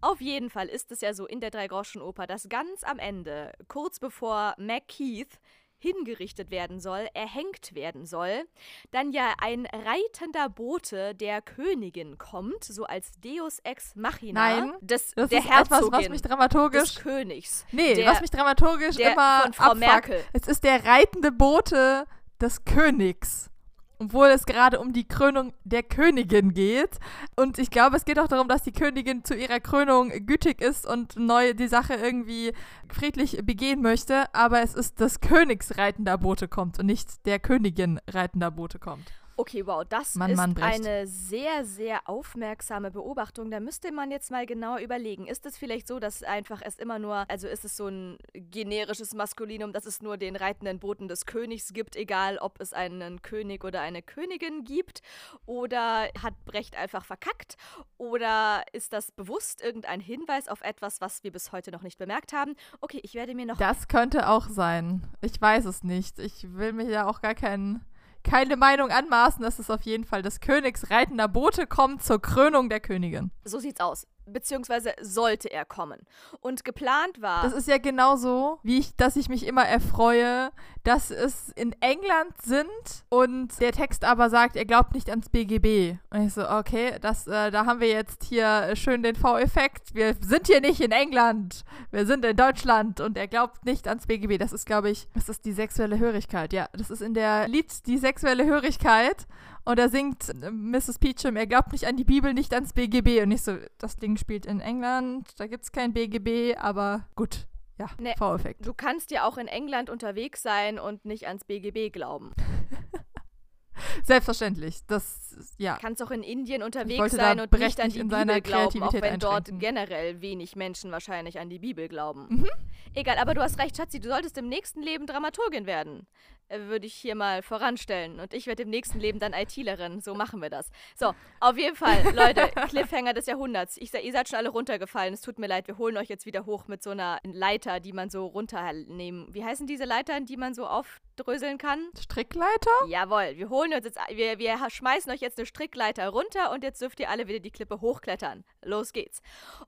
Auf 0.00 0.22
jeden 0.22 0.48
Fall 0.48 0.68
ist 0.68 0.90
es 0.90 1.02
ja 1.02 1.12
so 1.12 1.26
in 1.26 1.40
der 1.40 1.50
Dreigroschenoper, 1.50 2.26
dass 2.26 2.48
ganz 2.48 2.82
am 2.82 2.98
Ende, 2.98 3.52
kurz 3.68 4.00
bevor 4.00 4.54
MacKeith 4.56 5.38
hingerichtet 5.84 6.50
werden 6.50 6.80
soll, 6.80 7.06
erhängt 7.14 7.74
werden 7.74 8.06
soll, 8.06 8.46
dann 8.90 9.12
ja 9.12 9.34
ein 9.38 9.66
reitender 9.66 10.48
Bote 10.48 11.14
der 11.14 11.42
Königin 11.42 12.16
kommt, 12.16 12.64
so 12.64 12.84
als 12.84 13.12
Deus 13.20 13.58
ex 13.64 13.94
machina 13.94 14.40
Nein, 14.40 14.72
des, 14.80 15.12
das 15.14 15.28
der 15.28 15.40
ist 15.40 15.44
etwas, 15.46 15.70
Herzogin 15.70 15.92
was 15.92 16.08
mich 16.08 16.22
dramaturgisch 16.22 16.94
des 16.94 17.02
Königs. 17.02 17.66
Nee, 17.70 17.94
der, 17.94 18.10
was 18.10 18.20
mich 18.20 18.30
dramaturgisch 18.30 18.96
der 18.96 19.12
immer 19.12 19.42
von 19.42 19.52
Frau 19.52 19.64
abfuckt. 19.64 19.80
Merkel. 19.80 20.24
Es 20.32 20.48
ist 20.48 20.64
der 20.64 20.84
reitende 20.84 21.30
Bote 21.30 22.06
des 22.40 22.64
Königs. 22.64 23.50
Obwohl 23.98 24.28
es 24.28 24.46
gerade 24.46 24.80
um 24.80 24.92
die 24.92 25.06
Krönung 25.06 25.52
der 25.64 25.82
Königin 25.82 26.52
geht. 26.52 26.98
Und 27.36 27.58
ich 27.58 27.70
glaube, 27.70 27.96
es 27.96 28.04
geht 28.04 28.18
auch 28.18 28.28
darum, 28.28 28.48
dass 28.48 28.62
die 28.62 28.72
Königin 28.72 29.24
zu 29.24 29.34
ihrer 29.34 29.60
Krönung 29.60 30.10
gütig 30.26 30.60
ist 30.60 30.86
und 30.86 31.16
neu 31.16 31.54
die 31.54 31.68
Sache 31.68 31.94
irgendwie 31.94 32.52
friedlich 32.88 33.38
begehen 33.44 33.82
möchte. 33.82 34.34
Aber 34.34 34.62
es 34.62 34.74
ist 34.74 35.00
des 35.00 35.20
Königs 35.20 35.78
reitender 35.78 36.18
Bote 36.18 36.48
kommt 36.48 36.78
und 36.78 36.86
nicht 36.86 37.24
der 37.26 37.38
Königin 37.38 38.00
reitender 38.08 38.50
Bote 38.50 38.78
kommt. 38.78 39.12
Okay, 39.36 39.66
wow, 39.66 39.84
das 39.88 40.14
Mann, 40.14 40.30
ist 40.30 40.36
Mann, 40.36 40.56
eine 40.60 41.06
sehr, 41.06 41.64
sehr 41.64 42.08
aufmerksame 42.08 42.90
Beobachtung. 42.90 43.50
Da 43.50 43.58
müsste 43.58 43.90
man 43.90 44.10
jetzt 44.10 44.30
mal 44.30 44.46
genau 44.46 44.78
überlegen. 44.78 45.26
Ist 45.26 45.44
es 45.46 45.58
vielleicht 45.58 45.88
so, 45.88 45.98
dass 45.98 46.22
einfach 46.22 46.62
es 46.64 46.78
immer 46.78 46.98
nur, 46.98 47.28
also 47.28 47.48
ist 47.48 47.64
es 47.64 47.76
so 47.76 47.88
ein 47.88 48.18
generisches 48.32 49.12
Maskulinum, 49.14 49.72
dass 49.72 49.86
es 49.86 50.02
nur 50.02 50.16
den 50.16 50.36
reitenden 50.36 50.78
Boten 50.78 51.08
des 51.08 51.26
Königs 51.26 51.72
gibt, 51.72 51.96
egal 51.96 52.38
ob 52.38 52.60
es 52.60 52.72
einen 52.72 53.22
König 53.22 53.64
oder 53.64 53.80
eine 53.80 54.02
Königin 54.02 54.64
gibt? 54.64 55.02
Oder 55.46 56.08
hat 56.22 56.34
Brecht 56.44 56.76
einfach 56.76 57.04
verkackt? 57.04 57.56
Oder 57.98 58.62
ist 58.72 58.92
das 58.92 59.10
bewusst 59.10 59.62
irgendein 59.62 60.00
Hinweis 60.00 60.48
auf 60.48 60.60
etwas, 60.62 61.00
was 61.00 61.24
wir 61.24 61.32
bis 61.32 61.50
heute 61.50 61.72
noch 61.72 61.82
nicht 61.82 61.98
bemerkt 61.98 62.32
haben? 62.32 62.54
Okay, 62.80 63.00
ich 63.02 63.14
werde 63.14 63.34
mir 63.34 63.46
noch 63.46 63.58
Das 63.58 63.88
könnte 63.88 64.28
auch 64.28 64.48
sein. 64.48 65.02
Ich 65.20 65.40
weiß 65.40 65.64
es 65.64 65.82
nicht. 65.82 66.18
Ich 66.20 66.54
will 66.54 66.72
mir 66.72 66.88
ja 66.88 67.06
auch 67.06 67.20
gar 67.20 67.34
keinen 67.34 67.84
keine 68.24 68.56
Meinung 68.56 68.90
anmaßen, 68.90 69.42
dass 69.42 69.58
es 69.58 69.70
auf 69.70 69.82
jeden 69.82 70.04
Fall 70.04 70.22
des 70.22 70.40
Königs 70.40 70.90
reitender 70.90 71.28
Bote 71.28 71.66
kommt 71.66 72.02
zur 72.02 72.20
Krönung 72.20 72.68
der 72.68 72.80
Königin. 72.80 73.30
So 73.44 73.60
sieht's 73.60 73.80
aus. 73.80 74.06
Beziehungsweise 74.26 74.92
sollte 75.00 75.52
er 75.52 75.64
kommen. 75.64 76.00
Und 76.40 76.64
geplant 76.64 77.20
war. 77.20 77.42
Das 77.42 77.52
ist 77.52 77.68
ja 77.68 77.78
genauso, 77.78 78.58
wie 78.62 78.78
ich, 78.78 78.96
dass 78.96 79.16
ich 79.16 79.28
mich 79.28 79.46
immer 79.46 79.64
erfreue, 79.64 80.50
dass 80.82 81.10
es 81.10 81.50
in 81.50 81.74
England 81.80 82.40
sind 82.42 82.66
und 83.08 83.58
der 83.60 83.72
Text 83.72 84.04
aber 84.04 84.30
sagt, 84.30 84.56
er 84.56 84.64
glaubt 84.64 84.94
nicht 84.94 85.08
ans 85.08 85.30
BGB. 85.30 85.98
Und 86.10 86.26
ich 86.26 86.34
so, 86.34 86.48
okay, 86.48 86.98
das, 87.00 87.26
äh, 87.26 87.50
da 87.50 87.66
haben 87.66 87.80
wir 87.80 87.88
jetzt 87.88 88.24
hier 88.24 88.76
schön 88.76 89.02
den 89.02 89.16
V-Effekt. 89.16 89.94
Wir 89.94 90.14
sind 90.20 90.46
hier 90.46 90.60
nicht 90.60 90.80
in 90.80 90.92
England, 90.92 91.64
wir 91.90 92.06
sind 92.06 92.24
in 92.24 92.36
Deutschland 92.36 93.00
und 93.00 93.16
er 93.16 93.28
glaubt 93.28 93.64
nicht 93.64 93.88
ans 93.88 94.06
BGB. 94.06 94.38
Das 94.38 94.52
ist, 94.52 94.66
glaube 94.66 94.90
ich, 94.90 95.08
das 95.14 95.28
ist 95.28 95.44
die 95.44 95.52
sexuelle 95.52 95.98
Hörigkeit. 95.98 96.52
Ja, 96.52 96.68
das 96.72 96.90
ist 96.90 97.00
in 97.00 97.14
der 97.14 97.48
Lied 97.48 97.86
die 97.86 97.98
sexuelle 97.98 98.44
Hörigkeit. 98.44 99.26
Und 99.64 99.78
da 99.78 99.88
singt 99.88 100.28
äh, 100.28 100.50
Mrs. 100.50 100.98
Peachum, 100.98 101.36
er 101.36 101.46
glaubt 101.46 101.72
nicht 101.72 101.86
an 101.86 101.96
die 101.96 102.04
Bibel, 102.04 102.34
nicht 102.34 102.52
ans 102.52 102.72
BGB. 102.72 103.22
Und 103.22 103.30
ich 103.30 103.42
so, 103.42 103.56
das 103.78 103.96
Ding 103.96 104.16
spielt 104.16 104.46
in 104.46 104.60
England, 104.60 105.28
da 105.38 105.46
gibt 105.46 105.64
es 105.64 105.72
kein 105.72 105.92
BGB, 105.92 106.56
aber 106.58 107.08
gut. 107.14 107.46
Ja, 107.78 107.90
Nee. 107.98 108.14
V-Effekt. 108.16 108.64
Du 108.64 108.72
kannst 108.72 109.10
ja 109.10 109.26
auch 109.26 109.36
in 109.36 109.48
England 109.48 109.90
unterwegs 109.90 110.42
sein 110.42 110.78
und 110.78 111.04
nicht 111.04 111.26
ans 111.26 111.44
BGB 111.44 111.92
glauben. 111.92 112.32
Selbstverständlich. 114.04 114.86
Das, 114.86 115.54
ja. 115.58 115.74
Du 115.74 115.80
kannst 115.80 116.02
auch 116.02 116.10
in 116.10 116.22
Indien 116.22 116.62
unterwegs 116.62 117.12
sein 117.12 117.40
und 117.40 117.52
nicht 117.52 117.80
an 117.80 117.90
die 117.90 117.98
in 117.98 118.08
Bibel 118.08 118.40
glauben, 118.40 118.82
auch 118.82 118.92
wenn 118.92 119.18
dort 119.18 119.48
generell 119.58 120.20
wenig 120.20 120.56
Menschen 120.56 120.92
wahrscheinlich 120.92 121.40
an 121.40 121.48
die 121.50 121.58
Bibel 121.58 121.88
glauben. 121.88 122.26
Mhm. 122.28 122.50
Egal, 122.94 123.18
aber 123.18 123.34
du 123.34 123.42
hast 123.42 123.58
recht, 123.58 123.76
Schatzi, 123.76 123.98
du 123.98 124.08
solltest 124.08 124.38
im 124.38 124.48
nächsten 124.48 124.82
Leben 124.82 125.06
Dramaturgin 125.06 125.66
werden. 125.66 126.06
Äh, 126.48 126.60
Würde 126.60 126.86
ich 126.86 126.94
hier 126.94 127.14
mal 127.14 127.42
voranstellen. 127.42 128.20
Und 128.20 128.34
ich 128.34 128.46
werde 128.46 128.62
im 128.64 128.70
nächsten 128.70 129.00
Leben 129.00 129.18
dann 129.18 129.32
ITlerin. 129.32 130.00
So 130.00 130.14
machen 130.14 130.42
wir 130.42 130.50
das. 130.50 130.70
So, 130.96 131.14
auf 131.40 131.56
jeden 131.56 131.76
Fall, 131.76 132.02
Leute, 132.14 132.48
Cliffhanger 132.68 133.14
des 133.14 133.26
Jahrhunderts. 133.26 133.76
Ich, 133.76 133.92
ihr 133.94 134.12
seid 134.12 134.28
schon 134.28 134.38
alle 134.38 134.50
runtergefallen. 134.50 135.14
Es 135.14 135.20
tut 135.20 135.38
mir 135.38 135.46
leid, 135.46 135.68
wir 135.68 135.78
holen 135.78 135.96
euch 135.96 136.08
jetzt 136.08 136.26
wieder 136.26 136.46
hoch 136.46 136.68
mit 136.68 136.82
so 136.82 136.90
einer 136.90 137.18
Leiter, 137.24 137.80
die 137.80 137.92
man 137.92 138.10
so 138.10 138.26
runternehmen. 138.26 139.32
Wie 139.32 139.44
heißen 139.44 139.66
diese 139.66 139.84
Leitern, 139.84 140.26
die 140.26 140.36
man 140.36 140.54
so 140.54 140.66
aufdröseln 140.66 141.58
kann? 141.58 141.88
Strickleiter? 141.98 142.70
Jawohl, 142.88 143.36
wir 143.36 143.48
holen 143.48 143.72
uns 143.72 143.84
jetzt, 143.84 143.98
wir, 144.10 144.38
wir 144.38 144.58
schmeißen 144.70 145.10
euch 145.12 145.20
jetzt 145.20 145.38
eine 145.38 145.46
Strickleiter 145.46 146.08
runter 146.08 146.52
und 146.52 146.62
jetzt 146.62 146.80
dürft 146.80 147.00
ihr 147.00 147.10
alle 147.10 147.28
wieder 147.28 147.40
die 147.40 147.50
Klippe 147.50 147.80
hochklettern. 147.80 148.44
Los 148.62 148.92
geht's. 148.92 149.20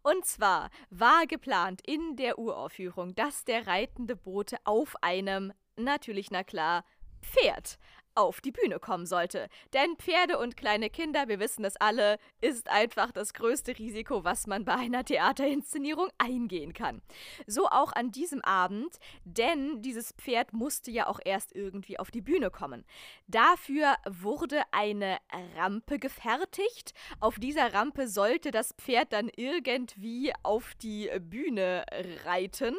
Und 0.03 0.25
zwar 0.25 0.71
war 0.91 1.27
geplant 1.27 1.81
in 1.87 2.17
der 2.17 2.39
Uraufführung, 2.39 3.15
dass 3.15 3.45
der 3.45 3.67
reitende 3.67 4.17
Bote 4.17 4.59
auf 4.65 4.95
einem, 5.03 5.53
natürlich, 5.77 6.31
na 6.31 6.45
klar, 6.45 6.85
Pferd 7.23 7.79
auf 8.17 8.41
die 8.41 8.51
Bühne 8.51 8.81
kommen 8.81 9.07
sollte. 9.07 9.49
Denn 9.75 9.97
Pferde 9.97 10.39
und 10.39 10.57
kleine 10.57 10.91
Kinder, 10.91 11.29
wir 11.29 11.39
wissen 11.39 11.63
das 11.63 11.77
alle, 11.77 12.19
ist 12.41 12.69
einfach 12.69 13.13
das 13.13 13.35
größte 13.35 13.79
Risiko, 13.79 14.25
was 14.25 14.47
man 14.47 14.65
bei 14.65 14.75
einer 14.75 15.05
Theaterinszenierung 15.05 16.09
eingehen 16.19 16.73
kann. 16.73 17.03
So 17.47 17.67
auch 17.67 17.93
an 17.93 18.11
diesem 18.11 18.43
Abend, 18.43 18.97
denn 19.25 19.83
dieses 19.83 20.13
Pferd 20.13 20.53
musste 20.53 20.91
ja 20.91 21.07
auch 21.07 21.21
erst 21.25 21.55
irgendwie 21.55 21.99
auf 21.99 22.11
die 22.11 22.23
Bühne 22.23 22.51
kommen. 22.51 22.85
Dafür 23.27 23.97
wurde 24.09 24.63
eine 24.73 25.19
Rampe 25.57 25.99
gefertigt. 25.99 26.95
Auf 27.21 27.39
dieser 27.39 27.75
Rampe 27.75 28.09
sollte 28.09 28.51
das 28.51 28.73
Pferd 28.79 29.13
dann 29.13 29.31
irgendwie 29.37 30.33
auf 30.43 30.75
die 30.77 31.11
Bühne 31.21 31.85
reiten. 32.25 32.75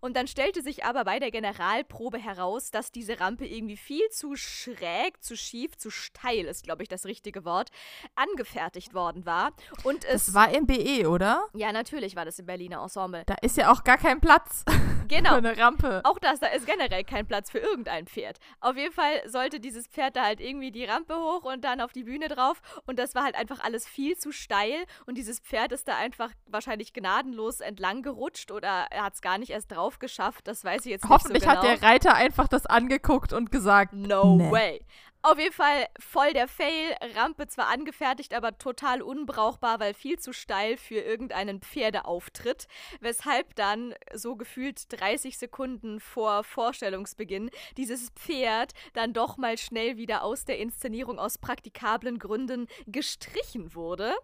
Und 0.00 0.16
dann 0.16 0.26
stellte 0.26 0.62
sich 0.62 0.84
aber 0.84 1.04
bei 1.04 1.18
der 1.18 1.30
Generalprobe 1.30 2.18
heraus, 2.18 2.70
dass 2.70 2.92
diese 2.92 3.20
Rampe 3.20 3.46
irgendwie 3.46 3.76
viel 3.76 4.08
zu 4.10 4.36
schräg, 4.36 5.22
zu 5.22 5.36
schief, 5.36 5.76
zu 5.76 5.90
steil 5.90 6.46
ist, 6.46 6.64
glaube 6.64 6.82
ich, 6.82 6.88
das 6.88 7.04
richtige 7.06 7.44
Wort, 7.44 7.70
angefertigt 8.14 8.94
worden 8.94 9.26
war. 9.26 9.52
Und 9.84 10.04
es. 10.04 10.26
Das 10.26 10.34
war 10.34 10.50
im 10.52 10.66
BE, 10.66 11.08
oder? 11.08 11.44
ja, 11.54 11.72
natürlich 11.72 12.16
war 12.16 12.24
das 12.24 12.38
im 12.38 12.46
Berliner 12.46 12.82
Ensemble. 12.82 13.22
Da 13.26 13.34
ist 13.42 13.56
ja 13.56 13.70
auch 13.72 13.84
gar 13.84 13.98
kein 13.98 14.20
Platz 14.20 14.64
Genau. 15.08 15.30
für 15.30 15.36
eine 15.36 15.56
Rampe. 15.58 16.00
Auch 16.04 16.18
das, 16.18 16.40
da 16.40 16.48
ist 16.48 16.66
generell 16.66 17.04
kein 17.04 17.26
Platz 17.26 17.50
für 17.50 17.58
irgendein 17.58 18.06
Pferd. 18.06 18.38
Auf 18.60 18.76
jeden 18.76 18.92
Fall 18.92 19.22
sollte 19.28 19.60
dieses 19.60 19.86
Pferd 19.86 20.16
da 20.16 20.24
halt 20.24 20.40
irgendwie 20.40 20.72
die 20.72 20.84
Rampe 20.84 21.14
hoch 21.14 21.44
und 21.44 21.64
dann 21.64 21.80
auf 21.80 21.92
die 21.92 22.04
Bühne 22.04 22.28
drauf. 22.28 22.60
Und 22.86 22.98
das 22.98 23.14
war 23.14 23.24
halt 23.24 23.36
einfach 23.36 23.60
alles 23.60 23.86
viel 23.86 24.16
zu 24.16 24.32
steil. 24.32 24.84
Und 25.06 25.16
dieses 25.16 25.38
Pferd 25.40 25.72
ist 25.72 25.86
da 25.88 25.96
einfach 25.96 26.30
wahrscheinlich 26.46 26.92
gnadenlos 26.92 27.60
entlang 27.60 28.02
gerutscht 28.02 28.50
oder 28.50 28.86
er 28.90 29.04
hat 29.04 29.14
es 29.14 29.22
gar 29.22 29.38
nicht 29.38 29.50
erst 29.50 29.65
drauf 29.66 29.98
geschafft. 29.98 30.46
Das 30.48 30.64
weiß 30.64 30.86
ich 30.86 30.92
jetzt 30.92 31.08
Hoffentlich 31.08 31.42
nicht 31.42 31.44
so 31.44 31.60
genau. 31.60 31.70
hat 31.70 31.82
der 31.82 31.88
Reiter 31.88 32.14
einfach 32.14 32.48
das 32.48 32.66
angeguckt 32.66 33.32
und 33.32 33.50
gesagt, 33.50 33.92
No 33.92 34.36
Nee. 34.36 34.50
way. 34.50 34.86
Auf 35.22 35.40
jeden 35.40 35.52
Fall 35.52 35.86
voll 35.98 36.32
der 36.34 36.46
Fail. 36.46 36.94
Rampe 37.16 37.48
zwar 37.48 37.66
angefertigt, 37.66 38.32
aber 38.32 38.58
total 38.58 39.02
unbrauchbar, 39.02 39.80
weil 39.80 39.92
viel 39.92 40.20
zu 40.20 40.32
steil 40.32 40.76
für 40.76 41.00
irgendeinen 41.00 41.60
Pferdeauftritt. 41.60 42.68
Weshalb 43.00 43.56
dann 43.56 43.92
so 44.14 44.36
gefühlt 44.36 44.84
30 45.00 45.36
Sekunden 45.36 45.98
vor 45.98 46.44
Vorstellungsbeginn 46.44 47.50
dieses 47.76 48.10
Pferd 48.10 48.72
dann 48.92 49.12
doch 49.14 49.36
mal 49.36 49.58
schnell 49.58 49.96
wieder 49.96 50.22
aus 50.22 50.44
der 50.44 50.58
Inszenierung 50.60 51.18
aus 51.18 51.38
praktikablen 51.38 52.20
Gründen 52.20 52.68
gestrichen 52.86 53.74
wurde. 53.74 54.14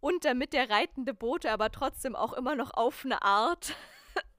Und 0.00 0.24
damit 0.24 0.54
der 0.54 0.70
reitende 0.70 1.14
Bote 1.14 1.52
aber 1.52 1.70
trotzdem 1.70 2.16
auch 2.16 2.32
immer 2.32 2.56
noch 2.56 2.74
auf 2.74 3.04
eine 3.04 3.22
Art 3.22 3.76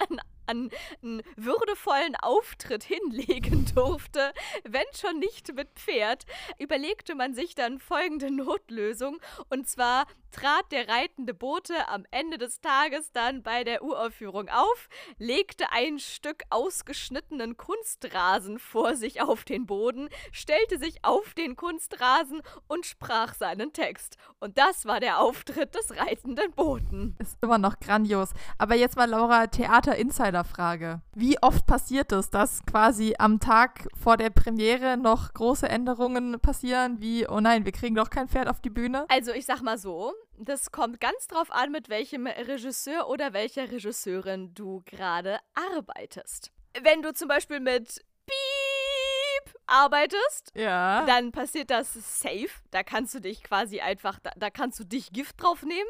an 0.49 0.69
einen 1.01 1.21
würdevollen 1.35 2.15
Auftritt 2.15 2.83
hinlegen 2.83 3.65
durfte, 3.75 4.33
wenn 4.63 4.83
schon 4.99 5.19
nicht 5.19 5.53
mit 5.53 5.69
Pferd, 5.75 6.25
überlegte 6.57 7.15
man 7.15 7.33
sich 7.33 7.55
dann 7.55 7.79
folgende 7.79 8.31
Notlösung. 8.31 9.19
Und 9.49 9.67
zwar 9.69 10.05
trat 10.31 10.71
der 10.71 10.87
reitende 10.87 11.33
Bote 11.33 11.87
am 11.87 12.05
Ende 12.11 12.37
des 12.37 12.61
Tages 12.61 13.11
dann 13.11 13.41
bei 13.43 13.63
der 13.63 13.83
Uraufführung 13.83 14.49
auf, 14.49 14.89
legte 15.17 15.71
ein 15.71 15.99
Stück 15.99 16.43
ausgeschnittenen 16.49 17.57
Kunstrasen 17.57 18.59
vor 18.59 18.95
sich 18.95 19.21
auf 19.21 19.43
den 19.43 19.65
Boden, 19.65 20.09
stellte 20.31 20.77
sich 20.77 21.03
auf 21.03 21.33
den 21.33 21.55
Kunstrasen 21.55 22.41
und 22.67 22.85
sprach 22.85 23.33
seinen 23.33 23.73
Text. 23.73 24.17
Und 24.39 24.57
das 24.57 24.85
war 24.85 24.99
der 24.99 25.19
Auftritt 25.19 25.75
des 25.75 25.97
reitenden 25.97 26.51
Boten. 26.51 27.15
ist 27.19 27.37
immer 27.41 27.57
noch 27.57 27.79
grandios. 27.79 28.29
Aber 28.57 28.75
jetzt 28.75 28.95
mal, 28.95 29.09
Laura, 29.09 29.47
Theater-Insider 29.47 30.38
Insiderfrage. 30.39 31.01
Wie 31.13 31.37
oft 31.41 31.65
passiert 31.65 32.11
es, 32.11 32.29
dass 32.29 32.65
quasi 32.65 33.15
am 33.19 33.39
Tag 33.39 33.87
vor 34.01 34.17
der 34.17 34.29
Premiere 34.29 34.97
noch 34.97 35.33
große 35.33 35.67
Änderungen 35.67 36.39
passieren, 36.39 37.01
wie, 37.01 37.27
oh 37.27 37.39
nein, 37.39 37.65
wir 37.65 37.71
kriegen 37.71 37.95
doch 37.95 38.09
kein 38.09 38.27
Pferd 38.27 38.47
auf 38.47 38.61
die 38.61 38.69
Bühne? 38.69 39.05
Also 39.09 39.31
ich 39.31 39.45
sag 39.45 39.61
mal 39.61 39.77
so, 39.77 40.13
das 40.37 40.71
kommt 40.71 40.99
ganz 41.01 41.27
drauf 41.27 41.51
an, 41.51 41.71
mit 41.71 41.89
welchem 41.89 42.27
Regisseur 42.27 43.09
oder 43.09 43.33
welcher 43.33 43.71
Regisseurin 43.71 44.53
du 44.53 44.81
gerade 44.85 45.39
arbeitest. 45.75 46.51
Wenn 46.81 47.01
du 47.01 47.13
zum 47.13 47.27
Beispiel 47.27 47.59
mit 47.59 48.01
Piep 48.25 49.55
arbeitest, 49.65 50.51
Ja. 50.55 51.05
dann 51.05 51.31
passiert 51.31 51.69
das 51.69 51.93
safe. 51.93 52.49
Da 52.71 52.83
kannst 52.83 53.13
du 53.15 53.19
dich 53.19 53.43
quasi 53.43 53.79
einfach, 53.81 54.19
da, 54.19 54.31
da 54.37 54.49
kannst 54.49 54.79
du 54.79 54.83
dich 54.83 55.11
Gift 55.11 55.41
drauf 55.41 55.63
nehmen. 55.63 55.89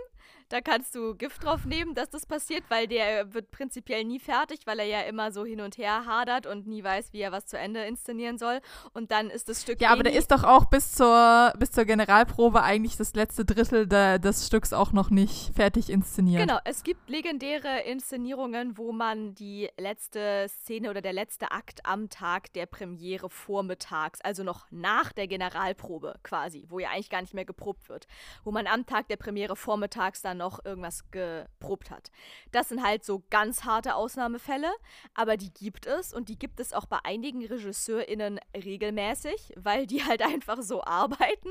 Da 0.49 0.61
kannst 0.61 0.95
du 0.95 1.13
Gift 1.13 1.43
drauf 1.43 1.65
nehmen, 1.65 1.93
dass 1.93 2.09
das 2.09 2.25
passiert, 2.25 2.63
weil 2.69 2.87
der 2.87 3.35
wird 3.35 3.51
prinzipiell 3.51 4.03
nie 4.03 4.19
fertig, 4.19 4.61
weil 4.65 4.79
er 4.79 4.85
ja 4.85 5.01
immer 5.01 5.31
so 5.31 5.45
hin 5.45 5.61
und 5.61 5.77
her 5.77 6.07
hadert 6.07 6.47
und 6.47 6.65
nie 6.65 6.83
weiß, 6.83 7.13
wie 7.13 7.19
er 7.19 7.31
was 7.31 7.45
zu 7.45 7.55
Ende 7.55 7.83
inszenieren 7.85 8.39
soll. 8.39 8.59
Und 8.93 9.11
dann 9.11 9.29
ist 9.29 9.47
das 9.47 9.61
Stück. 9.61 9.79
Ja, 9.79 9.91
aber 9.91 10.01
der 10.01 10.13
ist 10.13 10.31
doch 10.31 10.43
auch 10.43 10.65
bis 10.65 10.93
zur, 10.93 11.53
bis 11.59 11.69
zur 11.69 11.85
Generalprobe 11.85 12.63
eigentlich 12.63 12.97
das 12.97 13.13
letzte 13.13 13.45
Drittel 13.45 13.85
der, 13.85 14.17
des 14.17 14.47
Stücks 14.47 14.73
auch 14.73 14.91
noch 14.91 15.11
nicht 15.11 15.55
fertig 15.55 15.91
inszeniert. 15.91 16.41
Genau, 16.41 16.57
es 16.65 16.81
gibt 16.81 17.07
legendäre 17.11 17.81
Inszenierungen, 17.81 18.75
wo 18.75 18.91
man 18.91 19.35
die 19.35 19.69
letzte 19.77 20.47
Szene 20.49 20.89
oder 20.89 21.01
der 21.01 21.13
letzte 21.13 21.51
Akt 21.51 21.85
am 21.85 22.09
Tag 22.09 22.51
der 22.53 22.65
Premiere 22.65 23.29
vormittags, 23.29 24.19
also 24.21 24.41
noch 24.43 24.65
nach 24.71 25.11
der 25.11 25.27
Generalprobe 25.27 26.15
quasi, 26.23 26.65
wo 26.69 26.79
ja 26.79 26.89
eigentlich 26.89 27.11
gar 27.11 27.21
nicht 27.21 27.35
mehr 27.35 27.45
geprobt 27.45 27.87
wird, 27.87 28.07
wo 28.43 28.51
man 28.51 28.65
am 28.65 28.87
Tag 28.87 29.07
der 29.09 29.17
Premiere 29.17 29.55
vormittags 29.55 30.23
dann 30.23 30.38
noch 30.39 30.65
irgendwas 30.65 31.03
geprobt 31.11 31.91
hat. 31.91 32.09
Das 32.51 32.69
sind 32.69 32.83
halt 32.83 33.05
so 33.05 33.23
ganz 33.29 33.63
harte 33.65 33.93
Ausnahmefälle, 33.93 34.71
aber 35.13 35.37
die 35.37 35.53
gibt 35.53 35.85
es 35.85 36.13
und 36.13 36.29
die 36.29 36.39
gibt 36.39 36.59
es 36.59 36.73
auch 36.73 36.87
bei 36.87 36.97
einigen 37.03 37.45
RegisseurInnen 37.45 38.39
regelmäßig, 38.55 39.53
weil 39.55 39.85
die 39.85 40.03
halt 40.03 40.23
einfach 40.23 40.61
so 40.63 40.83
arbeiten. 40.83 41.49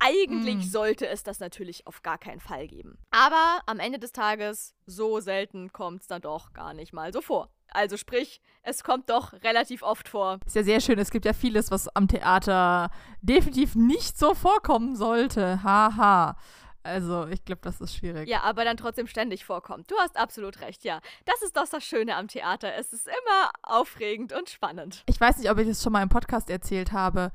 Eigentlich 0.00 0.56
Mm. 0.56 0.68
sollte 0.68 1.06
es 1.06 1.22
das 1.22 1.40
natürlich 1.40 1.86
auf 1.86 2.02
gar 2.02 2.18
keinen 2.18 2.40
Fall 2.40 2.66
geben. 2.66 2.98
Aber 3.10 3.60
am 3.66 3.78
Ende 3.78 3.98
des 3.98 4.12
Tages, 4.12 4.74
so 4.86 5.20
selten 5.20 5.72
kommt 5.72 6.02
es 6.02 6.08
dann 6.08 6.20
doch 6.20 6.52
gar 6.52 6.74
nicht 6.74 6.92
mal 6.92 7.12
so 7.12 7.20
vor. 7.22 7.48
Also 7.68 7.96
sprich, 7.96 8.40
es 8.62 8.84
kommt 8.84 9.08
doch 9.10 9.32
relativ 9.42 9.82
oft 9.82 10.08
vor. 10.08 10.38
Ist 10.46 10.56
ja 10.56 10.62
sehr 10.62 10.80
schön. 10.80 10.98
Es 10.98 11.10
gibt 11.10 11.24
ja 11.24 11.32
vieles, 11.32 11.70
was 11.70 11.88
am 11.88 12.06
Theater 12.06 12.90
definitiv 13.22 13.74
nicht 13.74 14.18
so 14.18 14.34
vorkommen 14.34 14.94
sollte. 14.94 15.62
Haha. 15.62 16.36
Also, 16.84 17.26
ich 17.28 17.44
glaube, 17.44 17.62
das 17.62 17.80
ist 17.80 17.96
schwierig. 17.96 18.28
Ja, 18.28 18.42
aber 18.42 18.64
dann 18.64 18.76
trotzdem 18.76 19.06
ständig 19.06 19.44
vorkommt. 19.44 19.90
Du 19.90 19.96
hast 19.98 20.16
absolut 20.16 20.60
recht, 20.60 20.84
ja. 20.84 21.00
Das 21.24 21.42
ist 21.42 21.56
doch 21.56 21.66
das 21.66 21.82
Schöne 21.82 22.14
am 22.14 22.28
Theater. 22.28 22.74
Es 22.74 22.92
ist 22.92 23.06
immer 23.06 23.50
aufregend 23.62 24.32
und 24.32 24.50
spannend. 24.50 25.02
Ich 25.06 25.20
weiß 25.20 25.38
nicht, 25.38 25.50
ob 25.50 25.58
ich 25.58 25.66
das 25.66 25.82
schon 25.82 25.92
mal 25.92 26.02
im 26.02 26.10
Podcast 26.10 26.50
erzählt 26.50 26.92
habe, 26.92 27.32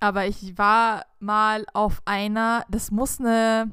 aber 0.00 0.26
ich 0.26 0.58
war 0.58 1.06
mal 1.18 1.64
auf 1.72 2.02
einer, 2.04 2.64
das 2.68 2.90
muss 2.90 3.20
eine 3.20 3.70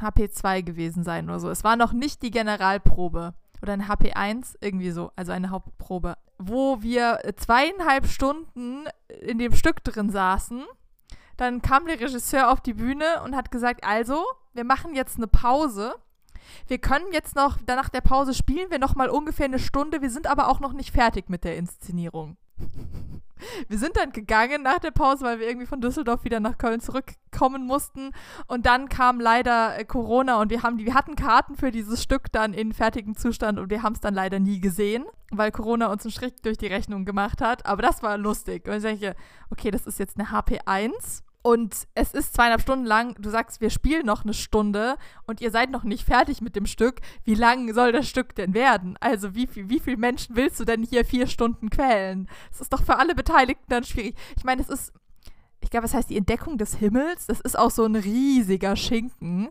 HP2 0.00 0.62
gewesen 0.62 1.04
sein 1.04 1.28
oder 1.28 1.38
so. 1.38 1.48
Es 1.48 1.62
war 1.62 1.76
noch 1.76 1.92
nicht 1.92 2.22
die 2.22 2.32
Generalprobe 2.32 3.34
oder 3.62 3.72
eine 3.72 3.86
HP1, 3.86 4.56
irgendwie 4.60 4.90
so, 4.90 5.12
also 5.14 5.30
eine 5.30 5.50
Hauptprobe, 5.50 6.16
wo 6.38 6.82
wir 6.82 7.20
zweieinhalb 7.36 8.06
Stunden 8.06 8.86
in 9.20 9.38
dem 9.38 9.54
Stück 9.54 9.84
drin 9.84 10.10
saßen. 10.10 10.64
Dann 11.42 11.60
kam 11.60 11.86
der 11.86 11.98
Regisseur 11.98 12.52
auf 12.52 12.60
die 12.60 12.74
Bühne 12.74 13.20
und 13.24 13.34
hat 13.34 13.50
gesagt, 13.50 13.82
also, 13.82 14.24
wir 14.52 14.62
machen 14.62 14.94
jetzt 14.94 15.16
eine 15.16 15.26
Pause. 15.26 15.96
Wir 16.68 16.78
können 16.78 17.06
jetzt 17.10 17.34
noch, 17.34 17.58
dann 17.66 17.74
nach 17.74 17.88
der 17.88 18.00
Pause 18.00 18.32
spielen 18.32 18.70
wir 18.70 18.78
noch 18.78 18.94
mal 18.94 19.08
ungefähr 19.08 19.46
eine 19.46 19.58
Stunde. 19.58 20.02
Wir 20.02 20.10
sind 20.10 20.28
aber 20.28 20.46
auch 20.46 20.60
noch 20.60 20.72
nicht 20.72 20.92
fertig 20.92 21.28
mit 21.28 21.42
der 21.42 21.56
Inszenierung. 21.56 22.36
Wir 23.68 23.76
sind 23.76 23.96
dann 23.96 24.12
gegangen 24.12 24.62
nach 24.62 24.78
der 24.78 24.92
Pause, 24.92 25.24
weil 25.24 25.40
wir 25.40 25.48
irgendwie 25.48 25.66
von 25.66 25.80
Düsseldorf 25.80 26.22
wieder 26.22 26.38
nach 26.38 26.58
Köln 26.58 26.78
zurückkommen 26.78 27.66
mussten. 27.66 28.12
Und 28.46 28.66
dann 28.66 28.88
kam 28.88 29.18
leider 29.18 29.76
äh, 29.76 29.84
Corona 29.84 30.40
und 30.40 30.52
wir 30.52 30.62
haben 30.62 30.78
die, 30.78 30.86
wir 30.86 30.94
hatten 30.94 31.16
Karten 31.16 31.56
für 31.56 31.72
dieses 31.72 32.00
Stück 32.00 32.30
dann 32.30 32.54
in 32.54 32.72
fertigem 32.72 33.16
Zustand 33.16 33.58
und 33.58 33.68
wir 33.68 33.82
haben 33.82 33.94
es 33.94 34.00
dann 34.00 34.14
leider 34.14 34.38
nie 34.38 34.60
gesehen, 34.60 35.06
weil 35.32 35.50
Corona 35.50 35.90
uns 35.90 36.04
einen 36.04 36.12
Strich 36.12 36.34
durch 36.42 36.56
die 36.56 36.68
Rechnung 36.68 37.04
gemacht 37.04 37.40
hat. 37.40 37.66
Aber 37.66 37.82
das 37.82 38.00
war 38.04 38.16
lustig. 38.16 38.68
Und 38.68 38.74
ich 38.74 38.82
denke, 38.84 39.16
okay, 39.50 39.72
das 39.72 39.88
ist 39.88 39.98
jetzt 39.98 40.16
eine 40.20 40.28
HP1. 40.28 41.24
Und 41.42 41.88
es 41.94 42.14
ist 42.14 42.34
zweieinhalb 42.34 42.60
Stunden 42.60 42.86
lang. 42.86 43.16
Du 43.20 43.28
sagst, 43.28 43.60
wir 43.60 43.70
spielen 43.70 44.06
noch 44.06 44.22
eine 44.22 44.32
Stunde 44.32 44.96
und 45.26 45.40
ihr 45.40 45.50
seid 45.50 45.70
noch 45.70 45.82
nicht 45.82 46.04
fertig 46.04 46.40
mit 46.40 46.54
dem 46.54 46.66
Stück. 46.66 47.00
Wie 47.24 47.34
lang 47.34 47.74
soll 47.74 47.90
das 47.90 48.08
Stück 48.08 48.36
denn 48.36 48.54
werden? 48.54 48.96
Also, 49.00 49.34
wie 49.34 49.48
viel, 49.48 49.68
wie 49.68 49.80
viel 49.80 49.96
Menschen 49.96 50.36
willst 50.36 50.60
du 50.60 50.64
denn 50.64 50.84
hier 50.84 51.04
vier 51.04 51.26
Stunden 51.26 51.68
quälen? 51.68 52.28
Das 52.50 52.60
ist 52.60 52.72
doch 52.72 52.82
für 52.82 52.98
alle 52.98 53.16
Beteiligten 53.16 53.66
dann 53.68 53.82
schwierig. 53.82 54.16
Ich 54.36 54.44
meine, 54.44 54.62
es 54.62 54.68
ist, 54.68 54.92
ich 55.60 55.70
glaube, 55.70 55.86
es 55.86 55.94
heißt 55.94 56.10
die 56.10 56.16
Entdeckung 56.16 56.58
des 56.58 56.76
Himmels. 56.76 57.26
Das 57.26 57.40
ist 57.40 57.58
auch 57.58 57.72
so 57.72 57.84
ein 57.84 57.96
riesiger 57.96 58.76
Schinken. 58.76 59.50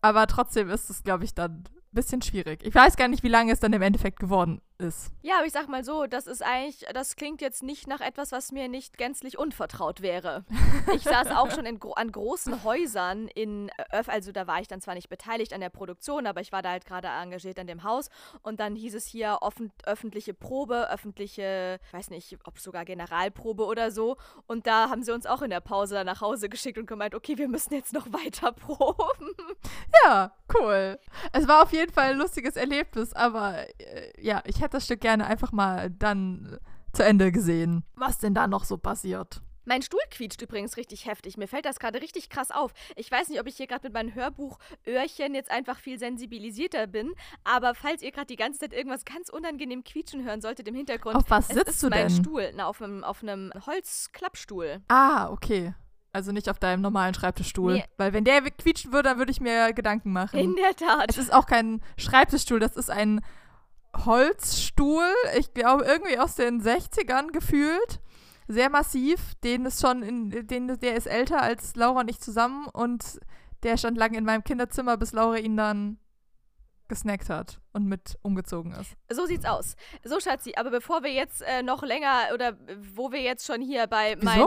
Aber 0.00 0.26
trotzdem 0.28 0.70
ist 0.70 0.88
es, 0.88 1.02
glaube 1.02 1.24
ich, 1.24 1.34
dann 1.34 1.50
ein 1.52 1.64
bisschen 1.92 2.22
schwierig. 2.22 2.60
Ich 2.64 2.74
weiß 2.74 2.96
gar 2.96 3.08
nicht, 3.08 3.22
wie 3.22 3.28
lange 3.28 3.52
es 3.52 3.60
dann 3.60 3.74
im 3.74 3.82
Endeffekt 3.82 4.18
geworden 4.18 4.62
ist. 4.78 5.10
Ja, 5.22 5.38
aber 5.38 5.46
ich 5.46 5.52
sag 5.52 5.68
mal 5.68 5.84
so, 5.84 6.06
das 6.06 6.26
ist 6.26 6.42
eigentlich, 6.42 6.86
das 6.92 7.16
klingt 7.16 7.40
jetzt 7.40 7.62
nicht 7.62 7.88
nach 7.88 8.00
etwas, 8.00 8.32
was 8.32 8.52
mir 8.52 8.68
nicht 8.68 8.96
gänzlich 8.96 9.38
unvertraut 9.38 10.02
wäre. 10.02 10.44
Ich 10.94 11.02
saß 11.02 11.32
auch 11.32 11.50
schon 11.50 11.66
in, 11.66 11.78
an 11.96 12.12
großen 12.12 12.64
Häusern 12.64 13.28
in 13.28 13.70
Öff, 13.92 14.08
also 14.08 14.32
da 14.32 14.46
war 14.46 14.60
ich 14.60 14.68
dann 14.68 14.80
zwar 14.80 14.94
nicht 14.94 15.10
beteiligt 15.10 15.52
an 15.52 15.60
der 15.60 15.68
Produktion, 15.68 16.26
aber 16.26 16.40
ich 16.40 16.50
war 16.50 16.62
da 16.62 16.70
halt 16.70 16.86
gerade 16.86 17.08
engagiert 17.08 17.58
an 17.58 17.66
dem 17.66 17.82
Haus 17.84 18.08
und 18.42 18.58
dann 18.58 18.74
hieß 18.74 18.94
es 18.94 19.06
hier 19.06 19.38
offen, 19.42 19.70
öffentliche 19.84 20.32
Probe, 20.32 20.90
öffentliche, 20.90 21.78
ich 21.86 21.92
weiß 21.92 22.10
nicht, 22.10 22.38
ob 22.44 22.58
sogar 22.58 22.86
Generalprobe 22.86 23.64
oder 23.66 23.90
so 23.90 24.16
und 24.46 24.66
da 24.66 24.88
haben 24.88 25.02
sie 25.02 25.12
uns 25.12 25.26
auch 25.26 25.42
in 25.42 25.50
der 25.50 25.60
Pause 25.60 26.02
nach 26.04 26.22
Hause 26.22 26.48
geschickt 26.48 26.78
und 26.78 26.86
gemeint, 26.86 27.14
okay, 27.14 27.36
wir 27.36 27.48
müssen 27.48 27.74
jetzt 27.74 27.92
noch 27.92 28.06
weiter 28.12 28.52
proben. 28.52 29.34
Ja, 30.04 30.32
cool. 30.58 30.98
Es 31.32 31.46
war 31.46 31.62
auf 31.62 31.72
jeden 31.72 31.92
Fall 31.92 32.12
ein 32.12 32.18
lustiges 32.18 32.56
Erlebnis, 32.56 33.12
aber 33.12 33.66
äh, 33.78 34.12
ja, 34.18 34.42
ich 34.46 34.60
hätte 34.60 34.67
das 34.74 34.84
Stück 34.84 35.00
gerne 35.00 35.26
einfach 35.26 35.52
mal 35.52 35.90
dann 35.90 36.58
zu 36.92 37.04
Ende 37.04 37.32
gesehen. 37.32 37.84
Was 37.94 38.18
denn 38.18 38.34
da 38.34 38.46
noch 38.46 38.64
so 38.64 38.78
passiert? 38.78 39.42
Mein 39.68 39.82
Stuhl 39.82 40.00
quietscht 40.10 40.40
übrigens 40.40 40.78
richtig 40.78 41.04
heftig. 41.04 41.36
Mir 41.36 41.46
fällt 41.46 41.66
das 41.66 41.78
gerade 41.78 42.00
richtig 42.00 42.30
krass 42.30 42.50
auf. 42.50 42.72
Ich 42.96 43.10
weiß 43.12 43.28
nicht, 43.28 43.38
ob 43.38 43.46
ich 43.46 43.56
hier 43.58 43.66
gerade 43.66 43.86
mit 43.86 43.92
meinen 43.92 44.14
Hörbuchöhrchen 44.14 45.34
jetzt 45.34 45.50
einfach 45.50 45.78
viel 45.78 45.98
sensibilisierter 45.98 46.86
bin, 46.86 47.12
aber 47.44 47.74
falls 47.74 48.00
ihr 48.00 48.10
gerade 48.10 48.28
die 48.28 48.36
ganze 48.36 48.60
Zeit 48.60 48.72
irgendwas 48.72 49.04
ganz 49.04 49.28
unangenehm 49.28 49.84
quietschen 49.84 50.24
hören 50.24 50.40
solltet 50.40 50.66
im 50.68 50.74
Hintergrund, 50.74 51.16
Auf 51.16 51.28
was 51.28 51.50
es 51.50 51.54
sitzt 51.56 51.68
ist 51.68 51.82
du 51.82 51.88
mein 51.90 52.08
denn? 52.08 52.10
Stuhl, 52.10 52.50
na, 52.56 52.66
auf 52.66 52.80
einem, 52.80 53.04
auf 53.04 53.22
einem 53.22 53.52
Holzklappstuhl. 53.66 54.80
Ah, 54.88 55.30
okay. 55.30 55.74
Also 56.14 56.32
nicht 56.32 56.48
auf 56.48 56.58
deinem 56.58 56.80
normalen 56.80 57.12
Schreibtischstuhl. 57.12 57.74
Nee. 57.74 57.84
Weil 57.98 58.14
wenn 58.14 58.24
der 58.24 58.40
quietschen 58.40 58.92
würde, 58.92 59.10
dann 59.10 59.18
würde 59.18 59.30
ich 59.30 59.42
mir 59.42 59.74
Gedanken 59.74 60.12
machen. 60.12 60.38
In 60.40 60.56
der 60.56 60.74
Tat. 60.74 61.10
es 61.10 61.18
ist 61.18 61.30
auch 61.32 61.44
kein 61.44 61.82
Schreibtischstuhl, 61.98 62.58
das 62.58 62.74
ist 62.74 62.90
ein 62.90 63.20
Holzstuhl. 64.04 65.12
Ich 65.38 65.54
glaube, 65.54 65.84
irgendwie 65.84 66.18
aus 66.18 66.34
den 66.34 66.62
60ern 66.62 67.30
gefühlt. 67.32 68.00
Sehr 68.46 68.70
massiv. 68.70 69.34
Den 69.44 69.66
ist 69.66 69.80
schon 69.80 70.02
in, 70.02 70.46
den, 70.46 70.78
der 70.80 70.96
ist 70.96 71.06
älter 71.06 71.42
als 71.42 71.76
Laura 71.76 72.00
und 72.00 72.10
ich 72.10 72.20
zusammen 72.20 72.66
und 72.72 73.20
der 73.62 73.76
stand 73.76 73.98
lange 73.98 74.18
in 74.18 74.24
meinem 74.24 74.44
Kinderzimmer, 74.44 74.96
bis 74.96 75.12
Laura 75.12 75.36
ihn 75.36 75.56
dann 75.56 75.98
gesnackt 76.88 77.28
hat 77.28 77.60
und 77.72 77.86
mit 77.86 78.18
umgezogen 78.22 78.72
ist. 78.72 78.96
So 79.10 79.26
sieht's 79.26 79.44
aus. 79.44 79.76
So, 80.04 80.20
Schatzi, 80.20 80.54
aber 80.56 80.70
bevor 80.70 81.02
wir 81.02 81.12
jetzt 81.12 81.42
äh, 81.42 81.62
noch 81.62 81.82
länger 81.82 82.28
oder 82.34 82.56
wo 82.94 83.12
wir 83.12 83.20
jetzt 83.20 83.46
schon 83.46 83.60
hier 83.60 83.86
bei 83.86 84.16
meinen. 84.16 84.40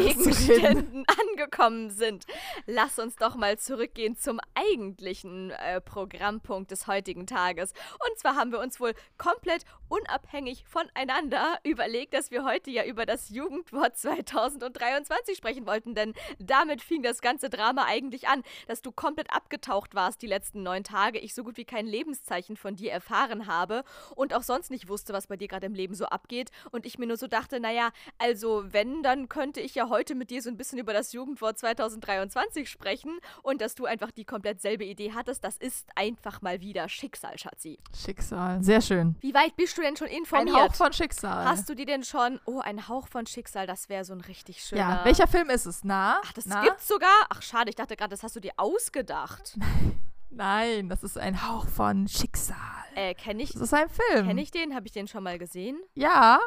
Einrichtungsgegenständen 0.00 1.04
angekommen 1.30 1.90
sind, 1.90 2.24
lass 2.66 2.98
uns 2.98 3.16
doch 3.16 3.36
mal 3.36 3.58
zurückgehen 3.58 4.16
zum 4.16 4.40
eigentlichen 4.54 5.50
äh, 5.50 5.80
Programmpunkt 5.80 6.70
des 6.70 6.86
heutigen 6.86 7.26
Tages. 7.26 7.72
Und 8.08 8.18
zwar 8.18 8.36
haben 8.36 8.52
wir 8.52 8.60
uns 8.60 8.80
wohl 8.80 8.94
komplett 9.18 9.64
unabhängig 9.88 10.64
voneinander 10.66 11.58
überlegt, 11.64 12.14
dass 12.14 12.30
wir 12.30 12.44
heute 12.44 12.70
ja 12.70 12.84
über 12.84 13.06
das 13.06 13.28
Jugendwort 13.28 13.96
2023 13.96 15.36
sprechen 15.36 15.66
wollten, 15.66 15.94
denn 15.94 16.14
damit 16.38 16.82
fing 16.82 17.02
das 17.02 17.20
ganze 17.20 17.50
Drama 17.50 17.84
eigentlich 17.86 18.28
an, 18.28 18.42
dass 18.66 18.82
du 18.82 18.92
komplett 18.92 19.32
abgetaucht 19.32 19.94
warst 19.94 20.22
die 20.22 20.26
letzten 20.26 20.62
neun 20.62 20.84
Tage, 20.84 21.18
ich 21.18 21.34
so 21.34 21.44
gut 21.44 21.56
wie 21.56 21.64
kein 21.66 21.86
Lebenszeichen 21.86 22.56
von 22.56 22.76
dir 22.76 22.92
erfahren 22.92 23.46
habe 23.46 23.84
und 24.14 24.34
auch 24.34 24.42
sonst 24.42 24.70
nicht 24.70 24.88
wusste, 24.88 25.12
was 25.12 25.26
bei 25.26 25.36
dir 25.36 25.48
gerade 25.48 25.66
im 25.66 25.74
Leben 25.74 25.94
so 25.94 26.06
abgeht 26.06 26.50
und 26.70 26.86
ich 26.86 26.98
mir 26.98 27.06
nur 27.06 27.16
so 27.16 27.26
dachte, 27.26 27.60
naja, 27.60 27.90
also 28.18 28.64
wenn, 28.72 29.02
dann 29.02 29.28
könnte 29.28 29.60
ich 29.60 29.74
ja 29.74 29.88
heute 29.88 30.14
mit 30.14 30.30
dir 30.30 30.42
so 30.42 30.50
ein 30.50 30.56
bisschen 30.56 30.78
über 30.78 30.92
das 30.92 31.12
Jugendwort 31.12 31.58
2023 31.58 32.68
sprechen 32.68 33.18
und 33.42 33.60
dass 33.60 33.74
du 33.74 33.84
einfach 33.86 34.10
die 34.10 34.24
komplett 34.24 34.60
selbe 34.60 34.84
Idee 34.84 35.12
hattest, 35.14 35.44
das 35.44 35.56
ist 35.56 35.88
einfach 35.94 36.42
mal 36.42 36.60
wieder 36.60 36.88
Schicksal, 36.88 37.38
Schatzi. 37.38 37.78
Schicksal. 37.94 38.62
Sehr 38.62 38.80
schön. 38.80 39.16
Wie 39.20 39.34
weit 39.34 39.56
bist 39.56 39.76
du 39.78 39.82
denn 39.82 39.96
schon 39.96 40.08
Ein 40.08 40.14
informiert? 40.18 40.56
Hauch 40.56 40.74
von 40.74 40.92
Schicksal. 40.92 41.44
Hast 41.44 41.68
du 41.68 41.74
dir 41.74 41.86
denn 41.86 42.04
schon, 42.04 42.40
oh, 42.46 42.60
ein 42.60 42.88
Hauch 42.88 43.08
von 43.08 43.26
Schicksal, 43.26 43.66
das 43.66 43.88
wäre 43.88 44.04
so 44.04 44.12
ein 44.12 44.20
richtig 44.20 44.62
schöner... 44.62 44.80
ja, 44.80 45.04
welcher 45.04 45.26
Film 45.26 45.50
ist 45.50 45.66
es? 45.66 45.84
Na? 45.84 46.20
Ach, 46.24 46.32
das 46.32 46.46
Na? 46.46 46.62
gibt's 46.62 46.88
sogar? 46.88 47.26
Ach, 47.28 47.42
schade, 47.42 47.70
ich 47.70 47.76
dachte 47.76 47.96
gerade, 47.96 48.10
das 48.10 48.22
hast 48.22 48.36
du 48.36 48.40
dir 48.40 48.52
ausgedacht. 48.56 49.54
Nein, 49.56 50.00
das 50.30 51.02
ist 51.02 51.18
ein 51.18 51.46
Hauch 51.48 51.66
von 51.68 52.08
Schicksal. 52.08 52.56
Äh, 52.94 53.14
kenne 53.14 53.42
ich, 53.42 53.52
Das 53.52 53.62
ist 53.62 53.74
ein 53.74 53.88
Film. 53.88 54.26
kenn 54.26 54.38
ich 54.38 54.50
den? 54.50 54.74
Habe 54.74 54.86
ich 54.86 54.92
den 54.92 55.06
schon 55.08 55.22
mal 55.22 55.38
gesehen? 55.38 55.78
Ja. 55.94 56.38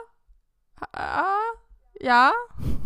Ah, 0.93 1.35
ja. 1.99 2.31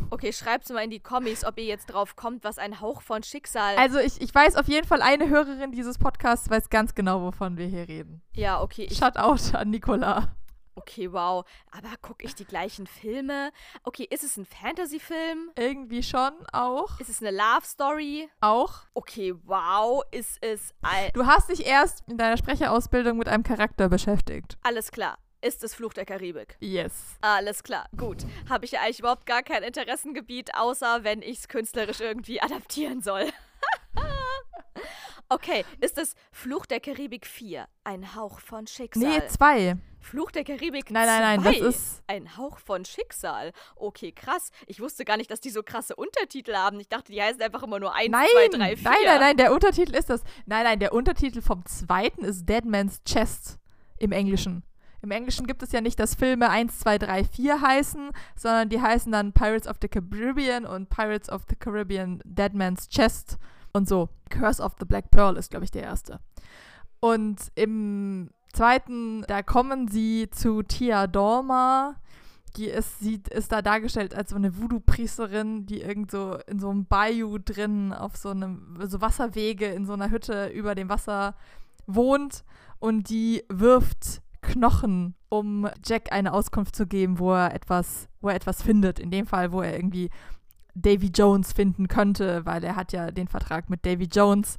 Okay, 0.10 0.34
schreibt's 0.34 0.70
mal 0.70 0.82
in 0.84 0.90
die 0.90 1.00
Kommis, 1.00 1.44
ob 1.46 1.58
ihr 1.58 1.66
jetzt 1.66 1.88
drauf 1.88 2.16
kommt, 2.16 2.44
was 2.44 2.58
ein 2.58 2.82
Hauch 2.82 3.02
von 3.02 3.24
Schicksal. 3.24 3.76
Also 3.78 4.00
ich, 4.00 4.22
ich 4.22 4.34
weiß 4.34 4.56
auf 4.56 4.68
jeden 4.68 4.88
Fall, 4.88 5.02
eine 5.02 5.30
Hörerin 5.30 5.72
dieses 5.72 5.98
Podcasts 5.98 6.50
weiß 6.50 6.70
ganz 6.70 6.94
genau, 6.94 7.22
wovon 7.22 7.58
wir 7.58 7.68
hier 7.68 7.88
reden. 7.88 8.22
ja, 8.34 8.62
okay, 8.62 8.88
ich, 8.90 8.98
Shoutout 8.98 9.56
an 9.58 9.70
Nicola. 9.70 10.36
Okay, 10.76 11.12
wow. 11.12 11.46
Aber 11.72 11.90
gucke 12.02 12.26
ich 12.26 12.36
die 12.36 12.46
gleichen 12.46 12.88
Filme? 12.88 13.52
Okay, 13.84 14.08
ist 14.10 14.24
es 14.24 14.38
ein 14.38 14.46
Fantasy-Film? 14.46 15.52
Irgendwie 15.58 16.04
schon 16.04 16.32
auch. 16.52 17.00
Ist 17.00 17.10
es 17.10 17.22
eine 17.22 17.32
Love-Story? 17.32 18.30
Auch. 18.42 18.82
Okay, 18.94 19.34
wow. 19.46 20.04
Ist 20.12 20.38
es 20.42 20.74
all 20.82 21.10
Du 21.14 21.26
hast 21.26 21.50
dich 21.50 21.66
erst 21.66 22.04
in 22.10 22.18
deiner 22.18 22.38
Sprecherausbildung 22.38 23.18
mit 23.18 23.28
einem 23.28 23.44
Charakter 23.44 23.90
beschäftigt. 23.90 24.58
alles 24.64 24.92
klar? 24.92 25.18
Ist 25.42 25.62
es 25.62 25.76
Fluch 25.76 25.94
der 25.94 26.06
Karibik? 26.06 26.56
Yes. 26.62 27.18
Alles 27.20 27.64
klar, 27.64 27.90
gut. 27.98 28.20
Habe 28.50 28.64
ich 28.64 28.72
ja 28.72 28.80
eigentlich 28.80 29.00
überhaupt 29.00 29.26
gar 29.26 29.44
kein 29.44 29.62
Interessengebiet, 29.62 30.56
außer 30.56 31.04
wenn 31.04 31.22
ich 31.22 31.40
es 31.40 31.48
künstlerisch 31.50 32.00
irgendwie 32.00 32.42
adaptieren 32.42 33.02
soll. 33.02 33.26
okay, 35.30 35.66
ist 35.82 35.98
es 35.98 36.16
Fluch 36.32 36.66
der 36.66 36.80
Karibik 36.80 37.28
4? 37.28 37.68
Ein 37.84 38.16
Hauch 38.16 38.40
von 38.40 38.68
Schicksal. 38.68 39.04
Nee, 39.04 39.28
zwei. 39.28 39.76
Fluch 40.04 40.32
der 40.32 40.44
Karibik 40.44 40.92
Nein, 40.92 41.06
nein, 41.08 41.22
nein, 41.22 41.44
das 41.44 41.58
2. 41.60 41.66
ist- 41.68 42.04
Ein 42.08 42.38
Hauch 42.38 42.60
von 42.60 42.86
Schicksal. 42.86 43.52
Okay, 43.76 44.12
krass. 44.12 44.52
Ich 44.68 44.80
wusste 44.80 45.06
gar 45.06 45.18
nicht, 45.18 45.32
dass 45.32 45.40
die 45.40 45.50
so 45.50 45.64
krasse 45.64 45.96
Untertitel 45.96 46.54
haben. 46.56 46.80
Ich 46.80 46.90
dachte, 46.90 47.12
die 47.12 47.22
heißen 47.22 47.42
einfach 47.42 47.64
immer 47.64 47.80
nur 47.80 47.96
1, 47.96 48.12
Nein, 48.12 48.28
2, 48.52 48.58
3, 48.58 48.76
4. 48.76 48.84
nein, 48.92 48.98
nein, 49.06 49.20
nein, 49.20 49.38
der 49.38 49.54
Untertitel 49.54 49.96
ist 49.96 50.10
das. 50.10 50.22
Nein, 50.46 50.64
nein, 50.66 50.80
der 50.80 50.94
Untertitel 50.94 51.42
vom 51.42 51.66
zweiten 51.66 52.24
ist 52.24 52.48
Dead 52.48 52.66
Man's 52.66 53.02
Chest 53.06 53.58
im 53.98 54.12
Englischen. 54.12 54.64
Im 55.02 55.12
Englischen 55.12 55.48
gibt 55.48 55.62
es 55.64 55.72
ja 55.74 55.82
nicht, 55.82 56.00
dass 56.00 56.16
Filme 56.16 56.50
1, 56.50 56.80
2, 56.80 56.98
3, 56.98 57.24
4 57.26 57.60
heißen, 57.62 58.12
sondern 58.38 58.70
die 58.70 58.82
heißen 58.82 59.12
dann 59.12 59.34
Pirates 59.34 59.68
of 59.68 59.78
the 59.82 59.90
Caribbean 59.90 60.66
und 60.66 60.90
Pirates 60.90 61.30
of 61.30 61.42
the 61.50 61.56
Caribbean 61.58 62.22
Dead 62.24 62.54
Man's 62.54 62.88
Chest 62.88 63.38
und 63.74 63.88
so. 63.90 64.08
Curse 64.30 64.62
of 64.64 64.74
the 64.80 64.86
Black 64.86 65.12
Pearl 65.12 65.36
ist, 65.38 65.50
glaube 65.52 65.66
ich, 65.66 65.72
der 65.72 65.84
erste. 65.84 66.20
Und 67.02 67.52
im 67.56 68.30
zweiten, 68.54 69.24
da 69.28 69.44
kommen 69.44 69.88
sie 69.88 70.30
zu 70.32 70.64
Tia 70.64 71.08
Dorma. 71.08 71.96
Die 72.56 72.68
ist, 72.68 73.00
sie 73.00 73.22
ist 73.32 73.52
da 73.52 73.64
dargestellt 73.64 74.14
als 74.14 74.30
so 74.30 74.36
eine 74.36 74.58
Voodoo-Priesterin, 74.58 75.66
die 75.66 75.82
irgend 75.82 76.12
so 76.12 76.38
in 76.48 76.60
so 76.60 76.70
einem 76.70 76.86
Bayou 76.86 77.40
drin 77.40 77.92
auf 77.92 78.16
so 78.16 78.30
einem, 78.30 78.78
so 78.84 79.02
Wasserwege 79.02 79.66
in 79.66 79.88
so 79.88 79.94
einer 79.94 80.12
Hütte 80.12 80.48
über 80.48 80.76
dem 80.76 80.88
Wasser 80.88 81.36
wohnt 81.88 82.44
und 82.80 83.10
die 83.10 83.44
wirft 83.50 84.22
Knochen, 84.44 85.16
um 85.30 85.68
Jack 85.84 86.12
eine 86.12 86.34
Auskunft 86.34 86.76
zu 86.76 86.86
geben, 86.86 87.18
wo 87.18 87.34
er 87.34 87.56
etwas, 87.56 88.08
wo 88.22 88.30
er 88.30 88.36
etwas 88.36 88.62
findet. 88.62 89.00
In 89.00 89.10
dem 89.10 89.26
Fall, 89.26 89.52
wo 89.52 89.62
er 89.62 89.76
irgendwie 89.76 90.10
Davy 90.76 91.08
Jones 91.08 91.54
finden 91.54 91.88
könnte, 91.88 92.46
weil 92.46 92.64
er 92.64 92.76
hat 92.76 92.94
ja 92.94 93.10
den 93.12 93.28
Vertrag 93.28 93.70
mit 93.70 93.86
Davy 93.86 94.06
Jones. 94.12 94.58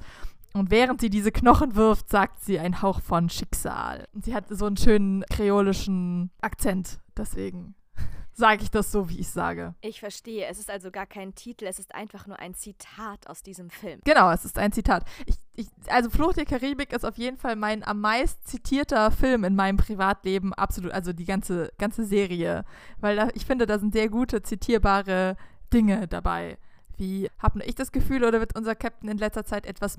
Und 0.55 0.71
während 0.71 1.01
sie 1.01 1.09
diese 1.09 1.33
Knochen 1.33 1.75
wirft, 1.75 2.09
sagt 2.09 2.41
sie 2.41 2.59
ein 2.59 2.81
Hauch 2.81 3.01
von 3.01 3.29
Schicksal. 3.29 4.07
Und 4.13 4.23
sie 4.23 4.33
hat 4.33 4.45
so 4.49 4.65
einen 4.65 4.77
schönen 4.77 5.25
kreolischen 5.29 6.31
Akzent. 6.39 6.99
Deswegen 7.17 7.75
sage 8.31 8.63
ich 8.63 8.71
das 8.71 8.89
so, 8.89 9.09
wie 9.09 9.19
ich 9.19 9.27
sage. 9.27 9.75
Ich 9.81 9.99
verstehe. 9.99 10.45
Es 10.45 10.57
ist 10.57 10.71
also 10.71 10.91
gar 10.91 11.07
kein 11.07 11.35
Titel, 11.35 11.65
es 11.65 11.77
ist 11.77 11.93
einfach 11.93 12.25
nur 12.25 12.39
ein 12.39 12.53
Zitat 12.53 13.27
aus 13.27 13.43
diesem 13.43 13.69
Film. 13.69 13.99
Genau, 14.05 14.31
es 14.31 14.45
ist 14.45 14.57
ein 14.57 14.71
Zitat. 14.71 15.03
Ich, 15.25 15.35
ich, 15.55 15.67
also 15.89 16.09
Flucht 16.09 16.37
der 16.37 16.45
Karibik 16.45 16.93
ist 16.93 17.05
auf 17.05 17.17
jeden 17.17 17.35
Fall 17.35 17.57
mein 17.57 17.85
am 17.85 17.99
meist 17.99 18.47
zitierter 18.47 19.11
Film 19.11 19.43
in 19.43 19.57
meinem 19.57 19.75
Privatleben. 19.75 20.53
Absolut, 20.53 20.93
also 20.93 21.11
die 21.11 21.25
ganze, 21.25 21.73
ganze 21.77 22.05
Serie. 22.05 22.63
Weil 23.01 23.17
da, 23.17 23.27
ich 23.33 23.45
finde, 23.45 23.65
da 23.65 23.77
sind 23.77 23.91
sehr 23.91 24.07
gute, 24.07 24.41
zitierbare 24.41 25.35
Dinge 25.73 26.07
dabei. 26.07 26.57
Wie, 26.97 27.29
hab 27.39 27.55
nur 27.55 27.67
ich 27.67 27.75
das 27.75 27.91
Gefühl, 27.91 28.23
oder 28.23 28.39
wird 28.39 28.55
unser 28.55 28.75
Captain 28.75 29.09
in 29.09 29.17
letzter 29.17 29.45
Zeit 29.45 29.65
etwas 29.65 29.97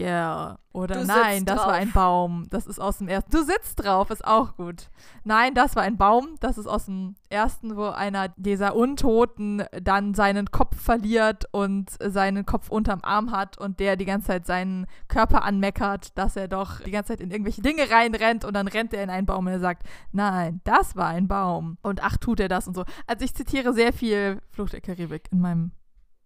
merkwürdiger? 0.00 0.58
Oder 0.72 1.00
Du 1.00 1.04
nein, 1.04 1.44
das 1.44 1.56
war 1.58 1.64
drauf. 1.64 1.74
ein 1.74 1.90
Baum. 1.92 2.46
Das 2.50 2.68
ist 2.68 2.78
aus 2.78 2.98
dem 2.98 3.08
ersten. 3.08 3.32
Du 3.32 3.42
sitzt 3.42 3.82
drauf, 3.82 4.08
ist 4.10 4.24
auch 4.24 4.54
gut. 4.56 4.88
Nein, 5.24 5.52
das 5.54 5.74
war 5.74 5.82
ein 5.82 5.96
Baum. 5.96 6.36
Das 6.38 6.58
ist 6.58 6.68
aus 6.68 6.84
dem 6.84 7.16
ersten, 7.28 7.76
wo 7.76 7.86
einer 7.86 8.28
dieser 8.36 8.76
Untoten 8.76 9.64
dann 9.82 10.14
seinen 10.14 10.52
Kopf 10.52 10.80
verliert 10.80 11.46
und 11.50 11.90
seinen 12.00 12.46
Kopf 12.46 12.68
unterm 12.70 13.00
Arm 13.02 13.32
hat 13.32 13.58
und 13.58 13.80
der 13.80 13.96
die 13.96 14.04
ganze 14.04 14.28
Zeit 14.28 14.46
seinen 14.46 14.86
Körper 15.08 15.42
anmeckert, 15.42 16.16
dass 16.16 16.36
er 16.36 16.46
doch 16.46 16.80
die 16.82 16.92
ganze 16.92 17.08
Zeit 17.14 17.20
in 17.20 17.32
irgendwelche 17.32 17.62
Dinge 17.62 17.90
reinrennt 17.90 18.44
und 18.44 18.54
dann 18.54 18.68
rennt 18.68 18.94
er 18.94 19.02
in 19.02 19.10
einen 19.10 19.26
Baum 19.26 19.46
und 19.46 19.52
er 19.52 19.58
sagt, 19.60 19.82
nein, 20.12 20.60
das 20.62 20.94
war 20.94 21.08
ein 21.08 21.26
Baum. 21.26 21.78
Und 21.82 22.00
ach, 22.04 22.16
tut 22.16 22.38
er 22.38 22.48
das 22.48 22.68
und 22.68 22.76
so. 22.76 22.84
Also 23.08 23.24
ich 23.24 23.34
zitiere 23.34 23.72
sehr 23.72 23.92
viel 23.92 24.40
Flucht 24.52 24.72
der 24.72 24.80
Karibik 24.82 25.28
in 25.32 25.40
meinem 25.40 25.72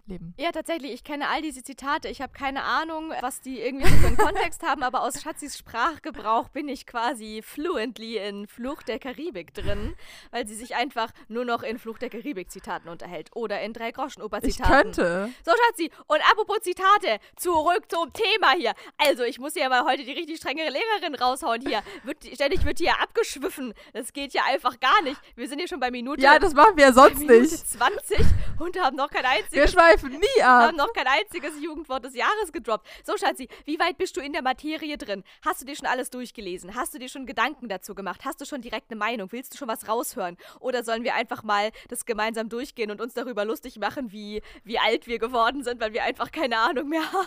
Leben. 0.07 0.35
Ja, 0.37 0.53
tatsächlich, 0.53 0.93
ich 0.93 1.05
kenne 1.05 1.29
all 1.29 1.41
diese 1.41 1.63
Zitate. 1.63 2.09
Ich 2.09 2.21
habe 2.21 2.33
keine 2.33 2.63
Ahnung, 2.63 3.13
was 3.21 3.41
die 3.41 3.61
irgendwie 3.61 3.89
so 3.89 3.97
für 3.97 4.07
einen 4.09 4.17
Kontext 4.17 4.63
haben, 4.63 4.83
aber 4.83 5.03
aus 5.03 5.23
Schatzis 5.23 5.57
Sprachgebrauch 5.59 6.49
bin 6.49 6.69
ich 6.69 6.87
quasi 6.87 7.43
fluently 7.43 8.19
in 8.19 8.47
Fluch 8.47 8.83
der 8.83 8.99
Karibik 8.99 9.55
drin, 9.55 9.95
weil 10.31 10.47
sie 10.47 10.55
sich 10.55 10.75
einfach 10.77 11.11
nur 11.29 11.45
noch 11.45 11.63
in 11.63 11.79
Fluch 11.79 11.99
der 11.99 12.11
Karibik-Zitaten 12.11 12.89
unterhält 12.89 13.31
oder 13.35 13.61
in 13.63 13.73
drei 13.73 13.91
groschen 13.93 14.23
oper 14.23 14.41
Ich 14.43 14.57
zitaten 14.57 14.93
könnte. 14.93 15.31
So, 15.45 15.53
Schatzi, 15.53 15.91
und 16.07 16.21
apropos 16.31 16.61
Zitate, 16.61 17.19
zurück 17.37 17.85
zum 17.89 18.13
Thema 18.13 18.53
hier. 18.57 18.75
Also, 18.99 19.23
ich 19.25 19.39
muss 19.39 19.55
ja 19.55 19.69
mal 19.69 19.85
heute 19.85 20.05
die 20.05 20.13
richtig 20.13 20.37
strenge 20.37 20.63
Lehrerin 20.69 21.15
raushauen 21.15 21.61
hier. 21.61 21.83
Wird, 22.03 22.25
ständig 22.35 22.65
wird 22.65 22.79
hier 22.79 23.01
abgeschwiffen. 23.01 23.75
Das 23.93 24.13
geht 24.13 24.35
ja 24.35 24.43
einfach 24.51 24.79
gar 24.81 25.03
nicht. 25.03 25.21
Wir 25.37 25.49
sind 25.49 25.59
hier 25.59 25.69
schon 25.69 25.81
bei 25.81 25.91
Minute, 25.91 26.23
Ja, 26.23 26.39
das 26.39 26.55
machen 26.55 26.77
wir 26.77 26.85
ja 26.85 26.93
sonst 26.93 27.21
Minute 27.21 27.41
nicht. 27.41 27.69
20 27.69 28.19
und 28.59 28.81
haben 28.81 28.97
noch 28.97 29.11
kein 29.11 29.23
Wir 29.23 29.31
einziges 29.31 29.75
schweifen 29.95 30.19
nie 30.19 30.43
ab. 30.43 30.69
haben 30.69 30.77
noch 30.77 30.93
kein 30.93 31.07
einziges 31.07 31.61
Jugendwort 31.61 32.05
des 32.05 32.15
Jahres 32.15 32.53
gedroppt. 32.53 32.87
So, 33.05 33.17
Schatzi, 33.17 33.49
wie 33.65 33.79
weit 33.79 33.99
bist 33.99 34.17
du 34.17 34.21
in 34.21 34.33
der 34.33 34.43
Materie 34.43 34.97
drin? 34.99 35.25
Hast 35.45 35.61
du 35.61 35.67
dir 35.67 35.77
schon 35.77 35.87
alles 35.87 36.11
durchgelesen? 36.11 36.75
Hast 36.75 36.95
du 36.95 36.99
dir 36.99 37.09
schon 37.09 37.27
Gedanken 37.27 37.69
dazu 37.69 37.95
gemacht? 37.95 38.25
Hast 38.25 38.41
du 38.41 38.45
schon 38.45 38.61
direkt 38.61 38.91
eine 38.91 38.99
Meinung? 38.99 39.31
Willst 39.33 39.55
du 39.55 39.59
schon 39.59 39.69
was 39.69 39.89
raushören? 39.89 40.37
Oder 40.61 40.85
sollen 40.85 41.05
wir 41.05 41.15
einfach 41.15 41.43
mal 41.43 41.71
das 41.89 42.05
gemeinsam 42.05 42.49
durchgehen 42.49 42.91
und 42.91 43.01
uns 43.01 43.15
darüber 43.15 43.45
lustig 43.45 43.79
machen, 43.79 44.13
wie, 44.13 44.43
wie 44.65 44.79
alt 44.79 45.07
wir 45.07 45.19
geworden 45.19 45.65
sind, 45.65 45.81
weil 45.81 45.93
wir 45.93 46.05
einfach 46.05 46.33
keine 46.33 46.59
Ahnung 46.59 46.89
mehr 46.89 47.13
haben? 47.13 47.25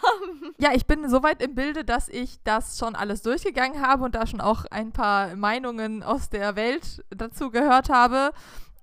Ja, 0.59 0.71
ich 0.73 0.87
bin 0.87 1.07
so 1.07 1.21
weit 1.21 1.41
im 1.43 1.53
Bilde, 1.53 1.83
dass 1.83 2.09
ich 2.09 2.39
das 2.43 2.79
schon 2.79 2.95
alles 2.95 3.21
durchgegangen 3.21 3.85
habe 3.85 4.03
und 4.03 4.15
da 4.15 4.25
schon 4.25 4.41
auch 4.41 4.65
ein 4.71 4.91
paar 4.91 5.35
Meinungen 5.35 6.01
aus 6.01 6.29
der 6.29 6.55
Welt 6.55 7.03
dazu 7.09 7.51
gehört 7.51 7.89
habe. 7.89 8.31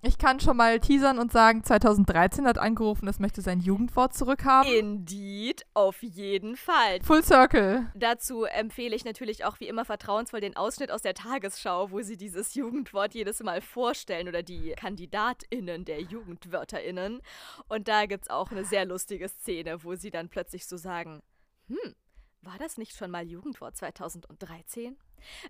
Ich 0.07 0.19
kann 0.19 0.39
schon 0.39 0.59
mal 0.59 0.81
teasern 0.81 1.19
und 1.19 1.33
sagen, 1.33 1.65
2013 1.65 2.47
hat 2.47 2.59
angerufen, 2.59 3.09
es 3.09 3.21
möchte 3.21 3.41
sein 3.41 3.61
Jugendwort 3.61 4.13
zurückhaben. 4.13 4.71
Indeed, 4.71 5.65
auf 5.73 6.03
jeden 6.03 6.57
Fall. 6.57 7.01
Full 7.03 7.25
Circle. 7.25 7.91
Dazu 7.95 8.45
empfehle 8.45 8.95
ich 8.95 9.07
natürlich 9.07 9.47
auch 9.47 9.61
wie 9.61 9.69
immer 9.69 9.87
vertrauensvoll 9.87 10.41
den 10.41 10.57
Ausschnitt 10.57 10.91
aus 10.91 11.01
der 11.01 11.15
Tagesschau, 11.15 11.91
wo 11.91 12.03
sie 12.03 12.19
dieses 12.19 12.55
Jugendwort 12.55 13.15
jedes 13.15 13.43
Mal 13.43 13.63
vorstellen 13.63 14.29
oder 14.29 14.43
die 14.43 14.73
KandidatInnen 14.73 15.87
der 15.87 16.03
JugendwörterInnen. 16.03 17.23
Und 17.69 17.89
da 17.89 18.05
gibt 18.05 18.25
es 18.25 18.31
auch 18.31 18.51
eine 18.51 18.67
sehr 18.67 18.85
lustige 18.85 19.31
Szene, 19.31 19.85
wo 19.85 19.95
sie 19.95 20.11
dann 20.11 20.29
plötzlich 20.29 20.67
so 20.67 20.77
sagen: 20.77 21.23
Hm, 21.69 21.95
war 22.43 22.59
das 22.59 22.77
nicht 22.77 22.95
schon 22.95 23.11
mal 23.11 23.27
Jugendwort 23.27 23.75
2013? 23.79 24.99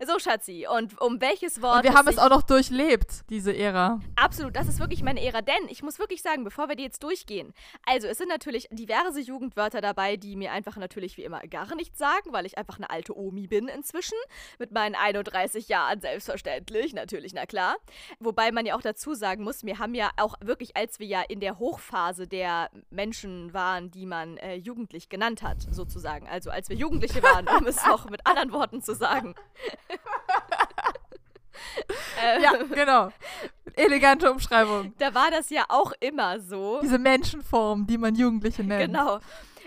So, 0.07 0.19
Schatzi, 0.19 0.67
und 0.71 1.01
um 1.01 1.21
welches 1.21 1.63
Wort. 1.63 1.79
Und 1.79 1.85
wir 1.85 1.95
haben 1.95 2.09
es 2.09 2.19
auch 2.19 2.31
noch 2.31 2.43
durchlebt, 2.43 3.23
diese 3.31 3.57
Ära. 3.57 4.01
Absolut, 4.17 4.57
das 4.57 4.69
ist 4.69 4.79
wirklich 4.81 5.03
meine 5.03 5.23
Ära. 5.25 5.43
Denn 5.43 5.69
ich 5.69 5.83
muss 5.83 5.99
wirklich 5.99 6.23
sagen, 6.23 6.45
bevor 6.45 6.69
wir 6.69 6.77
die 6.77 6.83
jetzt 6.83 7.03
durchgehen, 7.03 7.53
also 7.87 8.07
es 8.09 8.19
sind 8.19 8.29
natürlich 8.29 8.69
diverse 8.71 9.21
Jugendwörter 9.21 9.81
dabei, 9.81 10.17
die 10.17 10.37
mir 10.37 10.53
einfach 10.53 10.77
natürlich 10.77 11.17
wie 11.17 11.25
immer 11.25 11.41
gar 11.41 11.75
nichts 11.75 11.99
sagen, 11.99 12.33
weil 12.33 12.47
ich 12.47 12.59
einfach 12.59 12.77
eine 12.79 12.91
alte 12.91 13.17
Omi 13.17 13.47
bin 13.47 13.69
inzwischen. 13.69 14.19
Mit 14.59 14.73
meinen 14.73 14.95
31 14.95 15.69
Jahren 15.69 16.01
selbstverständlich, 16.01 16.95
natürlich, 16.95 17.33
na 17.35 17.47
klar. 17.47 17.77
Wobei 18.21 18.53
man 18.53 18.67
ja 18.67 18.77
auch 18.77 18.83
dazu 18.83 19.15
sagen 19.15 19.45
muss, 19.45 19.65
wir 19.65 19.79
haben 19.79 19.95
ja 19.95 20.11
auch 20.17 20.37
wirklich, 20.41 20.77
als 20.77 20.99
wir 20.99 21.07
ja 21.07 21.23
in 21.23 21.41
der 21.41 21.59
Hochphase 21.59 22.27
der 22.27 22.71
Menschen 22.91 23.53
waren, 23.53 23.91
die 23.91 24.07
man 24.07 24.37
äh, 24.39 24.55
jugendlich 24.55 25.09
genannt 25.09 25.43
hat, 25.43 25.63
sozusagen. 25.71 26.29
Also 26.29 26.51
als 26.51 26.69
wir 26.69 26.77
Jugendliche 26.77 27.23
waren, 27.23 27.49
um 27.49 27.67
es 27.67 27.79
auch 27.85 28.09
mit 28.11 28.27
anderen 28.27 28.53
Worten 28.53 28.83
zu 28.83 28.95
sagen. 28.95 29.35
Äh, 32.23 32.43
Ja, 32.43 32.53
genau. 32.73 33.11
Elegante 33.77 34.31
Umschreibung. 34.31 34.95
Da 34.99 35.15
war 35.15 35.31
das 35.31 35.51
ja 35.51 35.65
auch 35.69 35.93
immer 36.01 36.41
so. 36.41 36.79
Diese 36.83 36.99
Menschenform, 36.99 37.87
die 37.87 37.99
man 37.99 38.15
Jugendliche 38.15 38.63
nennt. 38.63 38.93
Genau. 38.93 39.19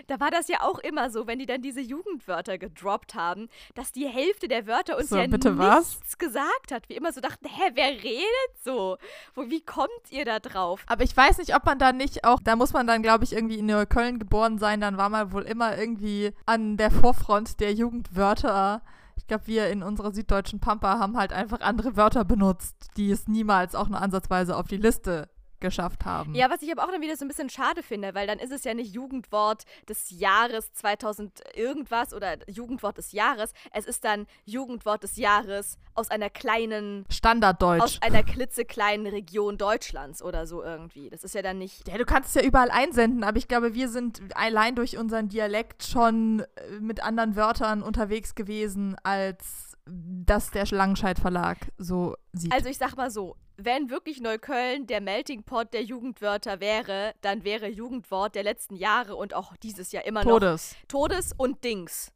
da 0.06 0.18
war 0.18 0.30
das 0.30 0.48
ja 0.48 0.62
auch 0.62 0.78
immer 0.78 1.10
so, 1.10 1.26
wenn 1.26 1.38
die 1.38 1.44
dann 1.44 1.60
diese 1.60 1.80
Jugendwörter 1.82 2.56
gedroppt 2.56 3.14
haben, 3.14 3.50
dass 3.74 3.92
die 3.92 4.06
Hälfte 4.06 4.48
der 4.48 4.66
Wörter 4.66 4.96
uns 4.96 5.10
So, 5.10 5.18
ja 5.18 5.26
nichts 5.26 5.44
was? 5.58 6.00
gesagt 6.18 6.72
hat. 6.72 6.88
Wir 6.88 6.96
immer 6.96 7.12
so 7.12 7.20
dachten, 7.20 7.46
hä, 7.46 7.70
wer 7.74 7.88
redet 8.02 8.64
so? 8.64 8.96
Wo, 9.34 9.50
wie 9.50 9.60
kommt 9.60 9.90
ihr 10.08 10.24
da 10.24 10.38
drauf? 10.40 10.82
Aber 10.86 11.04
ich 11.04 11.14
weiß 11.14 11.36
nicht, 11.36 11.54
ob 11.54 11.66
man 11.66 11.78
da 11.78 11.92
nicht 11.92 12.24
auch, 12.24 12.40
da 12.42 12.56
muss 12.56 12.72
man 12.72 12.86
dann, 12.86 13.02
glaube 13.02 13.24
ich, 13.24 13.34
irgendwie 13.34 13.58
in 13.58 13.66
Neukölln 13.66 14.18
geboren 14.18 14.56
sein, 14.58 14.80
dann 14.80 14.96
war 14.96 15.10
man 15.10 15.32
wohl 15.32 15.42
immer 15.42 15.76
irgendwie 15.76 16.32
an 16.46 16.78
der 16.78 16.90
Vorfront 16.90 17.60
der 17.60 17.74
Jugendwörter. 17.74 18.80
Ich 19.18 19.26
glaube, 19.26 19.48
wir 19.48 19.68
in 19.68 19.82
unserer 19.82 20.12
süddeutschen 20.12 20.60
Pampa 20.60 20.98
haben 21.00 21.16
halt 21.16 21.32
einfach 21.32 21.60
andere 21.60 21.96
Wörter 21.96 22.24
benutzt, 22.24 22.90
die 22.96 23.10
es 23.10 23.26
niemals 23.26 23.74
auch 23.74 23.88
nur 23.88 24.00
ansatzweise 24.00 24.56
auf 24.56 24.68
die 24.68 24.76
Liste 24.76 25.28
geschafft 25.60 26.04
haben. 26.04 26.34
Ja, 26.34 26.50
was 26.50 26.62
ich 26.62 26.70
aber 26.70 26.84
auch 26.84 26.90
dann 26.90 27.00
wieder 27.00 27.16
so 27.16 27.24
ein 27.24 27.28
bisschen 27.28 27.50
schade 27.50 27.82
finde, 27.82 28.14
weil 28.14 28.26
dann 28.26 28.38
ist 28.38 28.52
es 28.52 28.64
ja 28.64 28.74
nicht 28.74 28.94
Jugendwort 28.94 29.64
des 29.88 30.10
Jahres 30.10 30.72
2000 30.72 31.42
irgendwas 31.54 32.14
oder 32.14 32.36
Jugendwort 32.48 32.98
des 32.98 33.12
Jahres. 33.12 33.52
Es 33.72 33.86
ist 33.86 34.04
dann 34.04 34.26
Jugendwort 34.44 35.02
des 35.02 35.16
Jahres 35.16 35.78
aus 35.94 36.10
einer 36.10 36.30
kleinen, 36.30 37.04
Standarddeutsch. 37.10 37.82
aus 37.82 38.02
einer 38.02 38.22
klitzekleinen 38.22 39.06
Region 39.06 39.58
Deutschlands 39.58 40.22
oder 40.22 40.46
so 40.46 40.62
irgendwie. 40.62 41.10
Das 41.10 41.24
ist 41.24 41.34
ja 41.34 41.42
dann 41.42 41.58
nicht. 41.58 41.88
Ja, 41.88 41.98
du 41.98 42.04
kannst 42.04 42.30
es 42.30 42.42
ja 42.42 42.46
überall 42.46 42.70
einsenden, 42.70 43.24
aber 43.24 43.38
ich 43.38 43.48
glaube, 43.48 43.74
wir 43.74 43.88
sind 43.88 44.20
allein 44.34 44.74
durch 44.74 44.96
unseren 44.96 45.28
Dialekt 45.28 45.82
schon 45.84 46.40
äh, 46.40 46.80
mit 46.80 47.02
anderen 47.02 47.36
Wörtern 47.36 47.82
unterwegs 47.82 48.34
gewesen, 48.34 48.96
als 49.02 49.67
das 49.90 50.50
der 50.50 50.66
Langenscheidt 50.66 51.18
Verlag 51.18 51.58
so 51.78 52.16
sieht. 52.32 52.52
Also 52.52 52.68
ich 52.68 52.78
sag 52.78 52.96
mal 52.96 53.10
so, 53.10 53.36
wenn 53.56 53.90
wirklich 53.90 54.20
Neukölln 54.20 54.86
der 54.86 55.00
Melting 55.00 55.42
Pot 55.42 55.72
der 55.72 55.82
Jugendwörter 55.82 56.60
wäre, 56.60 57.14
dann 57.22 57.44
wäre 57.44 57.68
Jugendwort 57.68 58.34
der 58.34 58.44
letzten 58.44 58.76
Jahre 58.76 59.16
und 59.16 59.34
auch 59.34 59.56
dieses 59.56 59.92
Jahr 59.92 60.04
immer 60.04 60.24
noch 60.24 60.32
Todes. 60.32 60.76
Todes 60.86 61.32
und 61.36 61.64
Dings. 61.64 62.12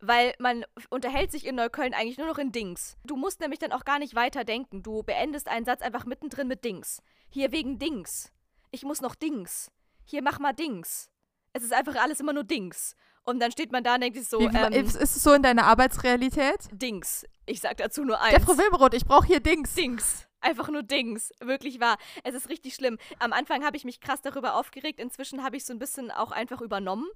Weil 0.00 0.34
man 0.38 0.64
unterhält 0.88 1.30
sich 1.30 1.46
in 1.46 1.56
Neukölln 1.56 1.92
eigentlich 1.92 2.18
nur 2.18 2.26
noch 2.26 2.38
in 2.38 2.52
Dings. 2.52 2.96
Du 3.04 3.16
musst 3.16 3.40
nämlich 3.40 3.58
dann 3.58 3.72
auch 3.72 3.84
gar 3.84 3.98
nicht 3.98 4.14
weiter 4.14 4.44
denken. 4.44 4.82
Du 4.82 5.02
beendest 5.02 5.46
einen 5.46 5.66
Satz 5.66 5.82
einfach 5.82 6.06
mittendrin 6.06 6.48
mit 6.48 6.64
Dings. 6.64 7.02
Hier 7.28 7.52
wegen 7.52 7.78
Dings. 7.78 8.32
Ich 8.70 8.82
muss 8.82 9.02
noch 9.02 9.14
Dings. 9.14 9.70
Hier 10.04 10.22
mach 10.22 10.38
mal 10.38 10.54
Dings. 10.54 11.10
Es 11.52 11.62
ist 11.62 11.72
einfach 11.72 11.96
alles 11.96 12.20
immer 12.20 12.32
nur 12.32 12.44
Dings. 12.44 12.96
Und 13.24 13.40
dann 13.40 13.52
steht 13.52 13.70
man 13.72 13.84
da 13.84 13.94
und 13.94 14.00
denkt 14.00 14.16
sich 14.16 14.28
so, 14.28 14.40
Wie, 14.40 14.46
ähm, 14.46 14.72
ist, 14.72 14.96
es 14.96 15.22
so 15.22 15.32
in 15.32 15.42
deiner 15.42 15.64
Arbeitsrealität? 15.66 16.68
Dings. 16.72 17.24
Ich 17.46 17.60
sag 17.60 17.76
dazu 17.76 18.04
nur 18.04 18.20
eins. 18.20 18.34
Der 18.34 18.40
Frau 18.40 18.56
Wilmeroth, 18.56 18.94
ich 18.94 19.04
brauche 19.04 19.26
hier 19.26 19.40
Dings. 19.40 19.74
Dings. 19.74 20.26
Einfach 20.40 20.68
nur 20.68 20.82
Dings. 20.82 21.32
Wirklich 21.40 21.80
wahr. 21.80 21.98
Es 22.24 22.34
ist 22.34 22.48
richtig 22.48 22.74
schlimm. 22.74 22.98
Am 23.18 23.32
Anfang 23.32 23.64
habe 23.64 23.76
ich 23.76 23.84
mich 23.84 24.00
krass 24.00 24.22
darüber 24.22 24.54
aufgeregt. 24.54 24.98
Inzwischen 24.98 25.44
habe 25.44 25.56
ich 25.56 25.64
so 25.64 25.72
ein 25.72 25.78
bisschen 25.78 26.10
auch 26.10 26.32
einfach 26.32 26.60
übernommen. 26.60 27.06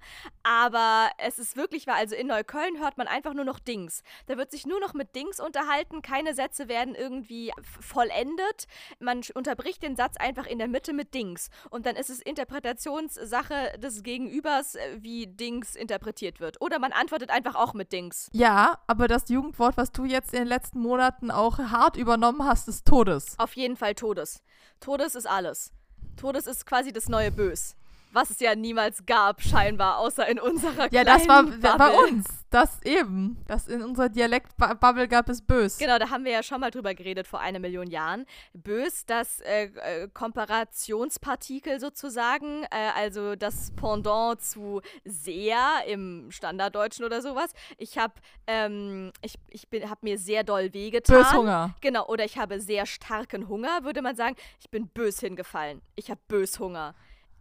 Aber 0.42 1.10
es 1.18 1.38
ist 1.38 1.56
wirklich 1.56 1.86
wahr. 1.86 1.96
Also 1.96 2.14
in 2.14 2.26
Neukölln 2.26 2.78
hört 2.78 2.98
man 2.98 3.06
einfach 3.06 3.32
nur 3.32 3.44
noch 3.44 3.58
Dings. 3.58 4.02
Da 4.26 4.36
wird 4.36 4.50
sich 4.50 4.66
nur 4.66 4.78
noch 4.80 4.92
mit 4.94 5.14
Dings 5.16 5.40
unterhalten. 5.40 6.02
Keine 6.02 6.34
Sätze 6.34 6.68
werden 6.68 6.94
irgendwie 6.94 7.52
vollendet. 7.80 8.66
Man 8.98 9.22
unterbricht 9.34 9.82
den 9.82 9.96
Satz 9.96 10.16
einfach 10.18 10.46
in 10.46 10.58
der 10.58 10.68
Mitte 10.68 10.92
mit 10.92 11.14
Dings. 11.14 11.48
Und 11.70 11.86
dann 11.86 11.96
ist 11.96 12.10
es 12.10 12.20
Interpretationssache 12.20 13.78
des 13.78 14.02
Gegenübers, 14.02 14.74
äh, 14.74 14.98
wie 15.00 15.26
Dings 15.26 15.76
interpretiert 15.76 16.40
wird. 16.40 16.60
Oder 16.60 16.78
man 16.78 16.92
antwortet 16.92 17.30
einfach 17.30 17.54
auch 17.54 17.74
mit 17.74 17.92
Dings. 17.92 18.28
Ja, 18.32 18.78
aber 18.86 19.08
das 19.08 19.28
Jugendwort, 19.28 19.76
was 19.76 19.92
du 19.92 20.04
jetzt 20.04 20.32
in 20.34 20.40
den 20.40 20.48
letzten 20.48 20.80
Monaten 20.80 21.30
auch 21.30 21.58
hart 21.58 21.96
übernommen 21.96 22.44
hast, 22.44 22.68
ist 22.68 22.86
Todes. 22.86 23.13
Auf 23.38 23.54
jeden 23.54 23.76
Fall 23.76 23.94
Todes. 23.94 24.42
Todes 24.80 25.14
ist 25.14 25.26
alles. 25.26 25.72
Todes 26.16 26.46
ist 26.46 26.66
quasi 26.66 26.92
das 26.92 27.08
neue 27.08 27.30
Bös. 27.30 27.76
Was 28.14 28.30
es 28.30 28.38
ja 28.38 28.54
niemals 28.54 29.04
gab, 29.06 29.42
scheinbar, 29.42 29.98
außer 29.98 30.26
in 30.28 30.38
unserer 30.38 30.92
Ja, 30.92 31.02
das 31.02 31.26
war 31.26 31.42
Bubble. 31.42 31.74
bei 31.76 31.90
uns. 31.90 32.26
Das 32.50 32.80
eben. 32.84 33.36
Das 33.48 33.66
in 33.66 33.82
unserer 33.82 34.08
Dialektbubble 34.08 35.08
gab 35.08 35.28
es 35.28 35.42
bös. 35.42 35.78
Genau, 35.78 35.98
da 35.98 36.10
haben 36.10 36.24
wir 36.24 36.30
ja 36.30 36.44
schon 36.44 36.60
mal 36.60 36.70
drüber 36.70 36.94
geredet 36.94 37.26
vor 37.26 37.40
einer 37.40 37.58
Million 37.58 37.88
Jahren. 37.88 38.24
Bös, 38.52 39.04
das 39.06 39.40
äh, 39.40 39.64
äh, 39.64 40.08
Komparationspartikel 40.14 41.80
sozusagen, 41.80 42.62
äh, 42.70 42.90
also 42.94 43.34
das 43.34 43.72
Pendant 43.72 44.40
zu 44.40 44.80
sehr 45.04 45.58
im 45.88 46.30
Standarddeutschen 46.30 47.04
oder 47.04 47.20
sowas. 47.20 47.50
Ich 47.78 47.98
habe 47.98 48.14
ähm, 48.46 49.10
ich, 49.22 49.34
ich 49.50 49.66
hab 49.90 50.04
mir 50.04 50.18
sehr 50.18 50.44
doll 50.44 50.72
wehgetan. 50.72 51.24
Böshunger. 51.24 51.74
Genau, 51.80 52.06
oder 52.06 52.24
ich 52.24 52.38
habe 52.38 52.60
sehr 52.60 52.86
starken 52.86 53.48
Hunger, 53.48 53.82
würde 53.82 54.00
man 54.00 54.14
sagen. 54.14 54.36
Ich 54.60 54.70
bin 54.70 54.86
bös 54.86 55.18
hingefallen. 55.18 55.82
Ich 55.96 56.08
habe 56.08 56.20
bös 56.28 56.60
Hunger. 56.60 56.94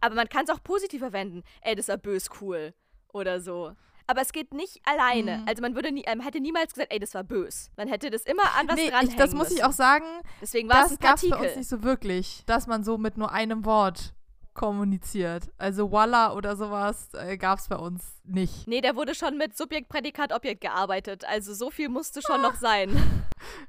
Aber 0.04 0.16
man 0.16 0.28
kann 0.28 0.44
es 0.44 0.50
auch 0.50 0.62
positiv 0.62 1.00
verwenden. 1.00 1.42
Ey, 1.62 1.74
das 1.74 1.88
war 1.88 1.96
bös 1.96 2.28
cool. 2.42 2.74
Oder 3.14 3.40
so. 3.40 3.72
Aber 4.06 4.20
es 4.20 4.32
geht 4.32 4.52
nicht 4.52 4.82
alleine. 4.84 5.38
Mhm. 5.38 5.48
Also 5.48 5.62
man 5.62 5.74
würde 5.74 5.90
nie, 5.90 6.02
ähm, 6.06 6.20
hätte 6.20 6.40
niemals 6.40 6.74
gesagt, 6.74 6.92
ey, 6.92 6.98
das 6.98 7.14
war 7.14 7.24
bös. 7.24 7.70
Man 7.78 7.88
hätte 7.88 8.10
das 8.10 8.24
immer 8.24 8.42
an 8.58 8.68
was 8.68 8.76
Nee, 8.76 8.92
ich, 9.02 9.16
das 9.16 9.32
muss 9.32 9.50
ich 9.50 9.64
auch 9.64 9.72
sagen, 9.72 10.04
Deswegen 10.42 10.68
war 10.68 10.84
es 10.84 10.90
das 10.90 10.98
ein 10.98 11.02
gab 11.02 11.16
es 11.16 11.30
bei 11.30 11.36
uns 11.36 11.56
nicht 11.56 11.70
so 11.70 11.82
wirklich, 11.82 12.42
dass 12.44 12.66
man 12.66 12.84
so 12.84 12.98
mit 12.98 13.16
nur 13.16 13.32
einem 13.32 13.64
Wort 13.64 14.12
kommuniziert. 14.54 15.50
Also 15.58 15.92
Walla 15.92 16.32
oder 16.34 16.56
sowas 16.56 17.08
äh, 17.14 17.36
gab 17.36 17.58
es 17.58 17.68
bei 17.68 17.76
uns 17.76 18.04
nicht. 18.24 18.66
Nee, 18.66 18.80
da 18.80 18.96
wurde 18.96 19.14
schon 19.14 19.36
mit 19.36 19.56
Subjekt, 19.56 19.88
Prädikat, 19.88 20.32
Objekt 20.32 20.60
gearbeitet. 20.62 21.24
Also 21.26 21.54
so 21.54 21.70
viel 21.70 21.88
musste 21.88 22.22
schon 22.22 22.40
noch 22.42 22.54
sein. 22.60 22.96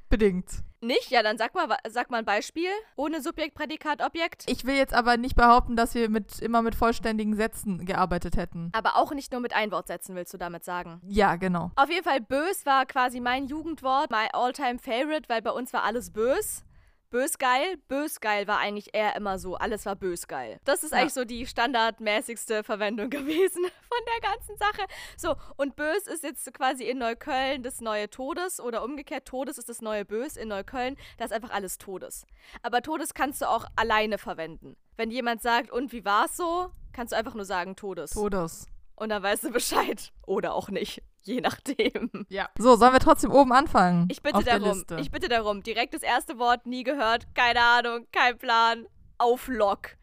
Bedingt. 0.10 0.45
Nicht? 0.82 1.10
Ja, 1.10 1.24
dann 1.24 1.38
sag 1.38 1.56
mal, 1.56 1.67
sag 1.89 2.12
mal 2.12 2.17
ein 2.19 2.26
Beispiel. 2.26 2.69
Ohne 2.95 3.21
Subjekt, 3.21 3.56
Prädikat, 3.56 4.04
Objekt. 4.04 4.43
Ich 4.48 4.65
will 4.65 4.76
jetzt 4.76 4.93
aber 4.93 5.17
nicht 5.17 5.36
behaupten, 5.36 5.76
dass 5.76 5.95
wir 5.95 6.10
mit, 6.10 6.39
immer 6.39 6.62
mit 6.62 6.76
vollständigen 6.76 7.36
Sätzen 7.36 7.86
gearbeitet 7.86 8.38
hätten. 8.38 8.69
Aber 8.74 8.95
auch 8.95 9.12
nicht 9.12 9.32
nur 9.32 9.41
mit 9.41 9.54
Einwortsätzen, 9.56 10.15
willst 10.15 10.34
du 10.34 10.38
damit 10.38 10.63
sagen? 10.63 11.02
Ja, 11.08 11.38
genau. 11.38 11.71
Auf 11.76 11.89
jeden 11.89 12.04
Fall, 12.04 12.21
bös 12.21 12.65
war 12.65 12.86
quasi 12.86 13.19
mein 13.19 13.48
Jugendwort, 13.48 14.12
mein 14.12 14.30
all-time 14.34 14.78
favorite, 14.78 15.28
weil 15.28 15.41
bei 15.41 15.52
uns 15.52 15.74
war 15.74 15.84
alles 15.84 16.12
bös. 16.12 16.63
Bös 17.09 17.37
geil, 17.37 17.77
bös 17.87 18.19
geil 18.19 18.47
war 18.47 18.57
eigentlich 18.59 18.89
eher 18.93 19.15
immer 19.15 19.39
so, 19.39 19.55
alles 19.55 19.85
war 19.85 19.95
bös 19.95 20.27
geil. 20.27 20.59
Das 20.65 20.83
ist 20.83 20.91
Ja. 20.91 20.99
eigentlich 20.99 21.13
so 21.13 21.23
die 21.23 21.45
standardmäßigste 21.45 22.63
Verwendung 22.63 23.09
gewesen 23.09 23.63
von 23.63 23.99
der 24.13 24.29
ganzen 24.31 24.57
Sache. 24.57 24.85
So, 25.17 25.35
und 25.55 25.75
bös 25.75 26.07
ist 26.07 26.23
jetzt 26.23 26.51
quasi 26.53 26.83
in 26.85 26.97
Neukölln 26.97 27.63
das 27.63 27.79
neue 27.81 28.09
Todes 28.09 28.59
oder 28.59 28.83
umgekehrt, 28.83 29.25
Todes 29.25 29.57
ist 29.57 29.69
das 29.69 29.81
neue 29.81 30.03
Bös 30.05 30.35
in 30.35 30.49
Neukölln, 30.49 30.97
da 31.17 31.25
ist 31.25 31.31
einfach 31.31 31.51
alles 31.51 31.77
Todes. 31.77 32.25
Aber 32.63 32.81
Todes 32.81 33.13
kannst 33.13 33.41
du 33.41 33.49
auch 33.49 33.65
alleine 33.75 34.17
verwenden. 34.17 34.75
Wenn 34.97 35.11
jemand 35.11 35.41
sagt, 35.41 35.71
und 35.71 35.91
wie 35.91 36.05
war's 36.05 36.35
so, 36.37 36.71
kannst 36.93 37.13
du 37.13 37.17
einfach 37.17 37.33
nur 37.35 37.45
sagen 37.45 37.75
Todes. 37.75 38.11
Todes. 38.11 38.67
Und 38.95 39.09
dann 39.09 39.21
weißt 39.23 39.43
du 39.43 39.51
Bescheid. 39.51 40.11
Oder 40.25 40.53
auch 40.53 40.69
nicht. 40.69 41.01
Je 41.27 41.41
nachdem. 41.41 42.25
Ja. 42.29 42.49
So, 42.57 42.75
sollen 42.75 42.93
wir 42.93 42.99
trotzdem 42.99 43.31
oben 43.31 43.51
anfangen? 43.51 44.07
Ich 44.11 44.21
bitte 44.21 44.38
auf 44.38 44.43
Der 44.43 44.59
darum. 44.59 44.77
Liste. 44.77 44.97
Ich 44.99 45.09
bitte 45.09 45.27
darum. 45.27 45.63
Direkt 45.63 45.95
das 45.95 46.03
erste 46.03 46.38
Wort 46.38 46.67
nie 46.67 46.83
gehört. 46.83 47.25
Keine 47.33 47.61
Ahnung. 47.61 48.05
Kein 48.11 48.38
Plan. 48.38 48.85
Auflock. 49.17 49.97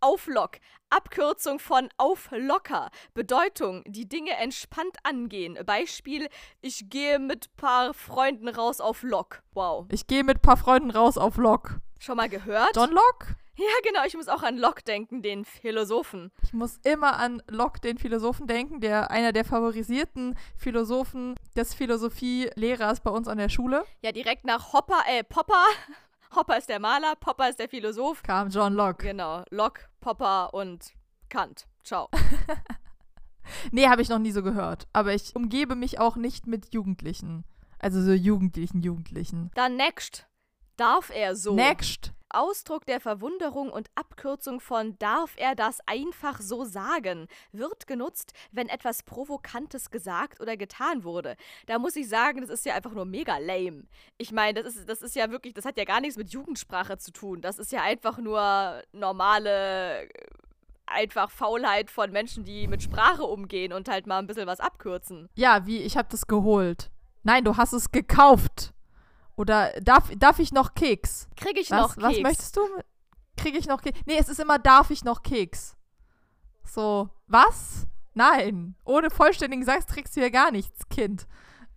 Auflock. 0.00 0.56
Abkürzung 0.88 1.58
von 1.58 1.88
auflocker. 1.96 2.90
Bedeutung, 3.14 3.82
die 3.86 4.08
Dinge 4.08 4.32
entspannt 4.36 4.96
angehen. 5.04 5.58
Beispiel, 5.64 6.28
ich 6.60 6.90
gehe 6.90 7.18
mit 7.18 7.54
paar 7.56 7.94
Freunden 7.94 8.48
raus 8.48 8.80
auf 8.80 9.02
Lock. 9.02 9.42
Wow. 9.52 9.86
ich 9.90 10.06
gehe 10.06 10.24
mit 10.24 10.38
ein 10.38 10.42
paar 10.42 10.56
Freunden 10.56 10.90
raus 10.90 11.16
auf 11.16 11.36
Lok. 11.36 11.80
Schon 11.98 12.16
mal 12.16 12.28
gehört? 12.28 12.74
John 12.74 12.90
Locke? 12.90 13.36
Ja, 13.62 13.68
genau. 13.84 14.04
Ich 14.04 14.14
muss 14.14 14.26
auch 14.26 14.42
an 14.42 14.58
Locke 14.58 14.82
denken, 14.82 15.22
den 15.22 15.44
Philosophen. 15.44 16.32
Ich 16.42 16.52
muss 16.52 16.78
immer 16.82 17.18
an 17.18 17.40
Locke, 17.48 17.80
den 17.80 17.96
Philosophen, 17.96 18.48
denken, 18.48 18.80
der 18.80 19.12
einer 19.12 19.32
der 19.32 19.44
favorisierten 19.44 20.36
Philosophen 20.56 21.36
des 21.54 21.72
Philosophielehrers 21.72 23.00
bei 23.00 23.10
uns 23.10 23.28
an 23.28 23.38
der 23.38 23.48
Schule 23.48 23.84
Ja, 24.00 24.10
direkt 24.10 24.44
nach 24.44 24.72
Hopper, 24.72 25.02
äh, 25.08 25.22
Popper. 25.22 25.64
Hopper 26.34 26.58
ist 26.58 26.68
der 26.68 26.80
Maler, 26.80 27.14
Popper 27.14 27.50
ist 27.50 27.60
der 27.60 27.68
Philosoph. 27.68 28.22
kam 28.24 28.48
John 28.48 28.74
Locke. 28.74 29.06
Genau, 29.06 29.44
Locke, 29.50 29.82
Popper 30.00 30.52
und 30.54 30.92
Kant. 31.28 31.66
Ciao. 31.84 32.08
Nee, 33.72 33.88
habe 33.88 34.02
ich 34.02 34.08
noch 34.08 34.20
nie 34.20 34.30
so 34.30 34.42
gehört. 34.42 34.86
Aber 34.92 35.14
ich 35.14 35.34
umgebe 35.34 35.74
mich 35.74 35.98
auch 35.98 36.14
nicht 36.14 36.46
mit 36.46 36.72
Jugendlichen. 36.72 37.44
Also 37.80 38.00
so 38.00 38.12
jugendlichen 38.12 38.82
Jugendlichen. 38.82 39.50
Dann 39.56 39.76
next. 39.76 40.28
Darf 40.76 41.10
er 41.12 41.34
so? 41.34 41.54
Next. 41.54 42.12
Ausdruck 42.34 42.86
der 42.86 43.00
Verwunderung 43.00 43.70
und 43.70 43.90
Abkürzung 43.94 44.60
von 44.60 44.98
darf 44.98 45.34
er 45.36 45.54
das 45.54 45.80
einfach 45.86 46.40
so 46.40 46.64
sagen, 46.64 47.28
wird 47.52 47.86
genutzt, 47.86 48.32
wenn 48.50 48.68
etwas 48.68 49.02
Provokantes 49.02 49.90
gesagt 49.90 50.40
oder 50.40 50.56
getan 50.56 51.04
wurde. 51.04 51.36
Da 51.66 51.78
muss 51.78 51.96
ich 51.96 52.08
sagen, 52.08 52.40
das 52.40 52.50
ist 52.50 52.66
ja 52.66 52.74
einfach 52.74 52.92
nur 52.92 53.04
mega 53.04 53.38
lame. 53.38 53.84
Ich 54.18 54.32
meine, 54.32 54.62
das 54.62 54.76
ist, 54.76 54.88
das 54.88 55.02
ist 55.02 55.16
ja 55.16 55.30
wirklich, 55.30 55.54
das 55.54 55.64
hat 55.64 55.76
ja 55.76 55.84
gar 55.84 56.00
nichts 56.00 56.16
mit 56.16 56.30
Jugendsprache 56.30 56.98
zu 56.98 57.12
tun. 57.12 57.40
Das 57.40 57.58
ist 57.58 57.72
ja 57.72 57.82
einfach 57.82 58.18
nur 58.18 58.82
normale, 58.92 60.02
äh, 60.02 60.08
einfach 60.86 61.30
Faulheit 61.30 61.90
von 61.90 62.10
Menschen, 62.12 62.44
die 62.44 62.66
mit 62.68 62.82
Sprache 62.82 63.24
umgehen 63.24 63.72
und 63.72 63.88
halt 63.88 64.06
mal 64.06 64.18
ein 64.18 64.26
bisschen 64.26 64.46
was 64.46 64.60
abkürzen. 64.60 65.28
Ja, 65.34 65.66
wie, 65.66 65.78
ich 65.78 65.96
habe 65.96 66.08
das 66.10 66.26
geholt. 66.26 66.90
Nein, 67.22 67.44
du 67.44 67.56
hast 67.56 67.72
es 67.72 67.90
gekauft. 67.92 68.72
Oder 69.36 69.72
darf, 69.80 70.10
darf 70.16 70.38
ich 70.38 70.52
noch 70.52 70.74
Keks? 70.74 71.28
Kriege 71.36 71.60
ich 71.60 71.70
Was, 71.70 71.80
noch 71.80 71.94
Keks? 71.94 72.06
was 72.06 72.20
möchtest 72.20 72.56
du? 72.56 72.60
Kriege 73.36 73.58
ich 73.58 73.66
noch 73.66 73.82
Keks? 73.82 73.98
Nee, 74.06 74.18
es 74.18 74.28
ist 74.28 74.40
immer 74.40 74.58
darf 74.58 74.90
ich 74.90 75.04
noch 75.04 75.22
Keks. 75.22 75.76
So, 76.64 77.08
was? 77.26 77.86
Nein, 78.14 78.74
ohne 78.84 79.10
vollständigen 79.10 79.64
Satz 79.64 79.86
kriegst 79.86 80.16
du 80.16 80.20
ja 80.20 80.28
gar 80.28 80.50
nichts, 80.50 80.88
Kind. 80.90 81.26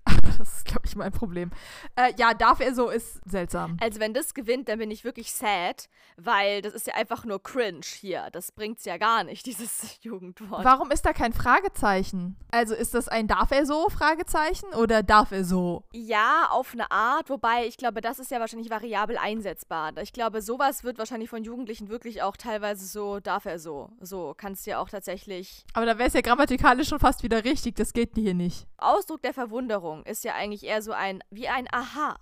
Das 0.38 0.58
ist, 0.58 0.66
glaube 0.66 0.82
ich, 0.86 0.96
mein 0.96 1.12
Problem. 1.12 1.52
Äh, 1.96 2.14
ja, 2.18 2.34
darf 2.34 2.60
er 2.60 2.76
so, 2.76 2.90
ist 2.90 3.22
seltsam. 3.26 3.78
Also 3.80 4.02
wenn 4.02 4.14
das 4.14 4.34
gewinnt, 4.34 4.68
dann 4.68 4.80
bin 4.80 4.92
ich 4.92 5.06
wirklich 5.06 5.32
sad, 5.32 5.88
weil 6.18 6.62
das 6.62 6.74
ist 6.74 6.88
ja 6.88 6.96
einfach 6.96 7.24
nur 7.24 7.42
cringe 7.42 7.86
hier. 7.86 8.28
Das 8.34 8.52
bringt's 8.52 8.84
ja 8.84 8.98
gar 8.98 9.24
nicht, 9.24 9.46
dieses 9.46 9.98
Jugendwort. 10.02 10.66
Warum 10.66 10.92
ist 10.92 11.06
da 11.06 11.14
kein 11.14 11.32
Fragezeichen? 11.32 12.36
Also 12.52 12.76
ist 12.76 12.94
das 12.94 13.08
ein 13.08 13.28
darf 13.28 13.52
er 13.52 13.66
so 13.66 13.90
Fragezeichen 13.90 14.68
oder 14.76 15.04
darf 15.04 15.32
er 15.32 15.46
so? 15.46 15.84
Ja, 15.94 16.48
auf 16.52 16.74
eine 16.74 16.92
Art, 16.92 17.30
wobei 17.30 17.66
ich 17.66 17.78
glaube, 17.78 18.02
das 18.02 18.20
ist 18.20 18.32
ja 18.32 18.40
wahrscheinlich 18.40 18.70
variabel 18.70 19.18
einsetzbar. 19.18 19.96
Ich 20.02 20.14
glaube, 20.14 20.42
sowas 20.42 20.84
wird 20.84 20.98
wahrscheinlich 20.98 21.30
von 21.30 21.44
Jugendlichen 21.44 21.90
wirklich 21.90 22.22
auch 22.22 22.36
teilweise 22.36 22.86
so, 22.86 23.20
darf 23.20 23.46
er 23.46 23.60
so. 23.60 23.90
So, 24.02 24.34
kannst 24.36 24.66
du 24.66 24.72
ja 24.72 24.80
auch 24.80 24.90
tatsächlich. 24.90 25.66
Aber 25.74 25.86
da 25.86 25.98
wäre 25.98 26.10
es 26.10 26.14
ja 26.14 26.22
grammatikalisch 26.22 26.90
schon 26.90 27.00
fast 27.00 27.24
wieder 27.24 27.44
richtig, 27.46 27.76
das 27.76 27.94
geht 27.94 28.12
hier 28.16 28.34
nicht. 28.34 28.68
Ausdruck 28.78 29.22
der 29.22 29.34
Verwunderung 29.34 29.95
ist 30.04 30.24
ja 30.24 30.34
eigentlich 30.34 30.64
eher 30.64 30.82
so 30.82 30.92
ein, 30.92 31.24
wie 31.30 31.48
ein 31.48 31.68
Aha. 31.72 32.18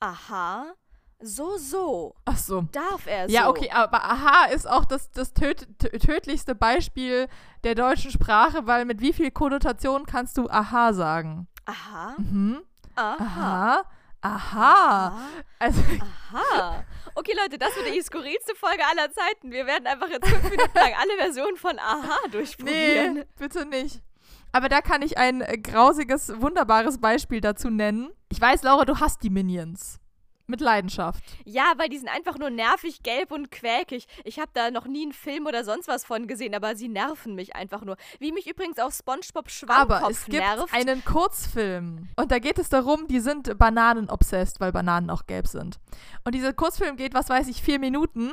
Aha, 0.00 0.74
so, 1.20 1.56
so. 1.56 2.14
Ach 2.26 2.36
so. 2.36 2.62
Darf 2.72 3.06
er 3.06 3.28
so. 3.28 3.34
Ja, 3.34 3.48
okay, 3.48 3.70
aber 3.70 4.04
aha 4.04 4.46
ist 4.46 4.68
auch 4.68 4.84
das, 4.84 5.10
das 5.12 5.32
töd 5.32 5.66
tödlichste 5.78 6.54
Beispiel 6.54 7.28
der 7.64 7.74
deutschen 7.74 8.10
Sprache, 8.10 8.66
weil 8.66 8.84
mit 8.84 9.00
wie 9.00 9.14
viel 9.14 9.30
Konnotation 9.30 10.04
kannst 10.04 10.36
du 10.36 10.48
aha 10.50 10.92
sagen? 10.92 11.48
Aha. 11.64 12.14
Mhm. 12.18 12.62
Aha. 12.96 13.18
Aha. 13.18 13.86
Aha. 14.20 15.18
Also, 15.58 15.80
Aha. 16.34 16.84
Okay, 17.14 17.32
Leute, 17.40 17.58
das 17.58 17.74
wird 17.76 17.94
die 17.94 18.02
skurrilste 18.02 18.54
Folge 18.54 18.82
aller 18.90 19.10
Zeiten. 19.10 19.50
Wir 19.50 19.66
werden 19.66 19.86
einfach 19.86 20.08
jetzt 20.10 20.28
fünf 20.28 20.50
Minuten 20.50 20.76
lang 20.76 20.92
alle 21.00 21.16
Versionen 21.16 21.56
von 21.56 21.78
Aha 21.78 22.28
durchprobieren. 22.30 23.14
nee, 23.14 23.24
bitte 23.38 23.64
nicht. 23.64 24.02
Aber 24.56 24.70
da 24.70 24.80
kann 24.80 25.02
ich 25.02 25.18
ein 25.18 25.42
äh, 25.42 25.58
grausiges, 25.58 26.32
wunderbares 26.40 26.96
Beispiel 26.98 27.42
dazu 27.42 27.68
nennen. 27.68 28.08
Ich 28.30 28.40
weiß, 28.40 28.62
Laura, 28.62 28.86
du 28.86 28.98
hast 29.00 29.22
die 29.22 29.28
Minions. 29.28 30.00
Mit 30.46 30.62
Leidenschaft. 30.62 31.22
Ja, 31.44 31.74
weil 31.76 31.90
die 31.90 31.98
sind 31.98 32.08
einfach 32.08 32.38
nur 32.38 32.48
nervig, 32.48 33.02
gelb 33.02 33.32
und 33.32 33.50
quäkig. 33.50 34.06
Ich 34.24 34.38
habe 34.38 34.48
da 34.54 34.70
noch 34.70 34.86
nie 34.86 35.02
einen 35.02 35.12
Film 35.12 35.44
oder 35.44 35.62
sonst 35.62 35.88
was 35.88 36.06
von 36.06 36.26
gesehen, 36.26 36.54
aber 36.54 36.74
sie 36.74 36.88
nerven 36.88 37.34
mich 37.34 37.54
einfach 37.54 37.82
nur. 37.82 37.98
Wie 38.18 38.32
mich 38.32 38.48
übrigens 38.48 38.78
auch 38.78 38.92
SpongeBob 38.92 39.50
Schwammkopf 39.50 40.02
Aber 40.02 40.10
es 40.10 40.24
gibt 40.24 40.38
nervt. 40.38 40.72
einen 40.72 41.04
Kurzfilm. 41.04 42.08
Und 42.16 42.32
da 42.32 42.38
geht 42.38 42.58
es 42.58 42.70
darum, 42.70 43.08
die 43.08 43.20
sind 43.20 43.58
Bananen-obsessed, 43.58 44.58
weil 44.58 44.72
Bananen 44.72 45.10
auch 45.10 45.26
gelb 45.26 45.48
sind. 45.48 45.80
Und 46.24 46.34
dieser 46.34 46.54
Kurzfilm 46.54 46.96
geht, 46.96 47.12
was 47.12 47.28
weiß 47.28 47.46
ich, 47.48 47.60
vier 47.60 47.78
Minuten. 47.78 48.32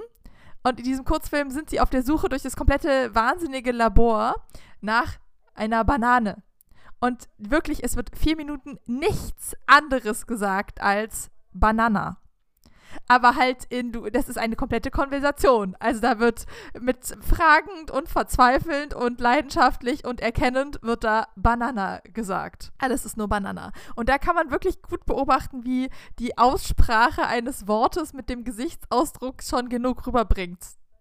Und 0.64 0.80
in 0.80 0.86
diesem 0.86 1.04
Kurzfilm 1.04 1.50
sind 1.52 1.70
sie 1.70 1.82
auf 1.82 1.90
der 1.90 2.04
Suche 2.04 2.30
durch 2.30 2.44
das 2.44 2.56
komplette 2.56 3.14
wahnsinnige 3.14 3.74
Labor 3.74 4.36
nach 4.80 5.18
einer 5.56 5.84
Banane. 5.84 6.44
Und 7.00 7.28
wirklich, 7.38 7.84
es 7.84 7.96
wird 7.96 8.18
vier 8.18 8.38
Minuten 8.38 8.80
nichts 8.86 9.56
anderes 9.68 10.26
gesagt 10.26 10.82
als 10.82 11.30
Banana. 11.52 12.18
Aber 13.08 13.36
halt 13.36 13.66
in, 13.70 13.92
du, 13.92 14.10
das 14.10 14.30
ist 14.30 14.38
eine 14.38 14.56
komplette 14.56 14.92
Konversation. 14.92 15.76
Also 15.80 16.00
da 16.00 16.20
wird 16.20 16.46
mit 16.80 17.18
fragend 17.22 17.92
und 17.92 18.08
verzweifelnd 18.08 18.94
und 18.94 19.20
leidenschaftlich 19.20 20.06
und 20.06 20.22
erkennend 20.22 20.80
wird 20.82 21.04
da 21.04 21.28
Banana 21.36 22.00
gesagt. 22.14 22.72
Alles 22.78 23.06
ist 23.06 23.18
nur 23.18 23.28
Banana. 23.28 23.72
Und 23.96 24.10
da 24.10 24.18
kann 24.18 24.36
man 24.36 24.52
wirklich 24.52 24.82
gut 24.82 25.06
beobachten, 25.06 25.66
wie 25.66 25.90
die 26.20 26.38
Aussprache 26.38 27.26
eines 27.26 27.68
Wortes 27.68 28.14
mit 28.14 28.30
dem 28.30 28.44
Gesichtsausdruck 28.44 29.44
schon 29.44 29.70
genug 29.70 30.06
rüberbringt. 30.08 30.60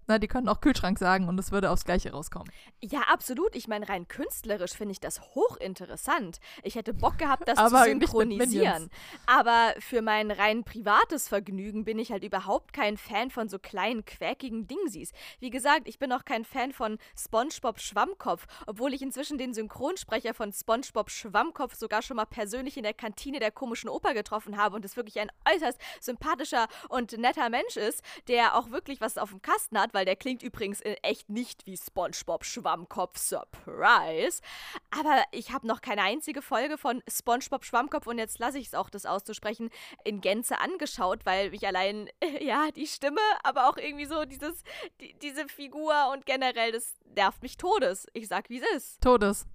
Na, 0.09 0.19
die 0.19 0.27
können 0.27 0.49
auch 0.49 0.61
Kühlschrank 0.61 0.99
sagen 0.99 1.29
und 1.29 1.39
es 1.39 1.53
würde 1.53 1.71
aufs 1.71 1.85
Gleiche 1.85 2.13
rauskommen. 2.13 2.51
Ja, 2.81 3.03
absolut. 3.03 3.55
Ich 3.55 3.69
meine, 3.69 3.89
rein 3.89 4.09
künstlerisch 4.09 4.73
finde 4.73 4.93
ich 4.93 5.01
das 5.01 5.21
hochinteressant. 5.35 6.41
Ich 6.65 6.75
hätte 6.75 6.93
Bock 6.93 7.19
gehabt, 7.19 7.47
das 7.47 7.59
zu 7.71 7.85
synchronisieren. 7.85 8.91
Aber 9.27 9.75
für 9.79 10.03
mein 10.03 10.31
rein 10.31 10.65
privates 10.65 11.29
Vergnügen 11.29 11.85
bin 11.85 11.99
ich 11.99 12.11
halt 12.11 12.25
überhaupt 12.25 12.73
kein 12.73 12.97
Fan 12.97 13.31
von 13.31 13.49
so 13.49 13.59
kleinen, 13.59 14.05
quäkigen 14.05 14.67
Dingsies. 14.67 15.13
Wie 15.39 15.51
gesagt, 15.51 15.87
ich 15.87 15.99
bin 15.99 16.13
auch 16.13 16.25
kein 16.25 16.45
Fan 16.45 16.73
von 16.73 16.99
SpongeBob 17.17 17.81
Schwammkopf, 17.81 18.47
obwohl 18.67 18.95
ich 18.95 19.03
inzwischen 19.03 19.39
den 19.39 19.55
Synchronsprecher 19.55 20.35
von 20.35 20.53
SpongeBob 20.53 21.11
Schwammkopf 21.11 21.75
sogar 21.75 22.03
schon 22.03 22.17
mal 22.17 22.25
persönlich 22.25 22.77
in 22.77 22.83
der 22.83 22.95
Kantine 22.95 23.39
der 23.39 23.53
komischen 23.53 23.89
Oper 23.89 24.15
getroffen 24.15 24.57
habe 24.57 24.75
und 24.75 24.85
es 24.85 24.97
wirklich 24.97 25.21
ein 25.21 25.31
äußerst 25.49 25.79
sympathischer 26.01 26.67
und 26.89 27.17
netter 27.19 27.49
Mensch 27.51 27.77
ist, 27.77 28.03
der 28.27 28.57
auch 28.57 28.71
wirklich 28.71 29.01
was 29.01 29.19
auf 29.19 29.31
dem 29.31 29.43
Kasten 29.43 29.79
hat, 29.79 29.92
weil 29.93 30.05
der 30.05 30.17
klingt 30.17 30.43
übrigens 30.43 30.81
in 30.81 30.95
echt 31.03 31.29
nicht 31.29 31.67
wie 31.67 31.77
SpongeBob 31.77 32.45
Schwammkopf 32.45 33.19
Surprise. 33.19 34.41
Aber 34.91 35.23
ich 35.33 35.53
habe 35.53 35.67
noch 35.67 35.81
keine 35.81 36.03
einzige 36.03 36.43
Folge 36.43 36.79
von 36.79 37.03
SpongeBob 37.09 37.65
Schwammkopf 37.65 38.07
und 38.07 38.19
jetzt 38.19 38.39
lasse 38.39 38.59
ich 38.59 38.69
es 38.69 38.75
auch, 38.75 38.91
das 38.91 39.07
auszusprechen, 39.07 39.71
in 40.05 40.21
Gänze 40.21 40.61
angeschaut, 40.61 41.25
weil 41.25 41.51
mich 41.51 41.67
allein, 41.67 42.09
ja, 42.41 42.71
die 42.75 42.87
Stimme, 42.87 43.21
aber 43.43 43.69
auch 43.69 43.77
irgendwie 43.77 44.07
so 44.07 44.25
dieses, 44.25 44.63
die, 45.01 45.15
diese 45.21 45.49
Figur 45.49 46.11
und 46.13 46.27
generell, 46.27 46.73
das 46.73 46.95
nervt 47.15 47.43
mich 47.43 47.57
todes. 47.57 48.07
Ich 48.13 48.29
sag, 48.29 48.49
wie 48.51 48.59
es 48.59 48.77
ist. 48.77 49.01
Todes. 49.01 49.47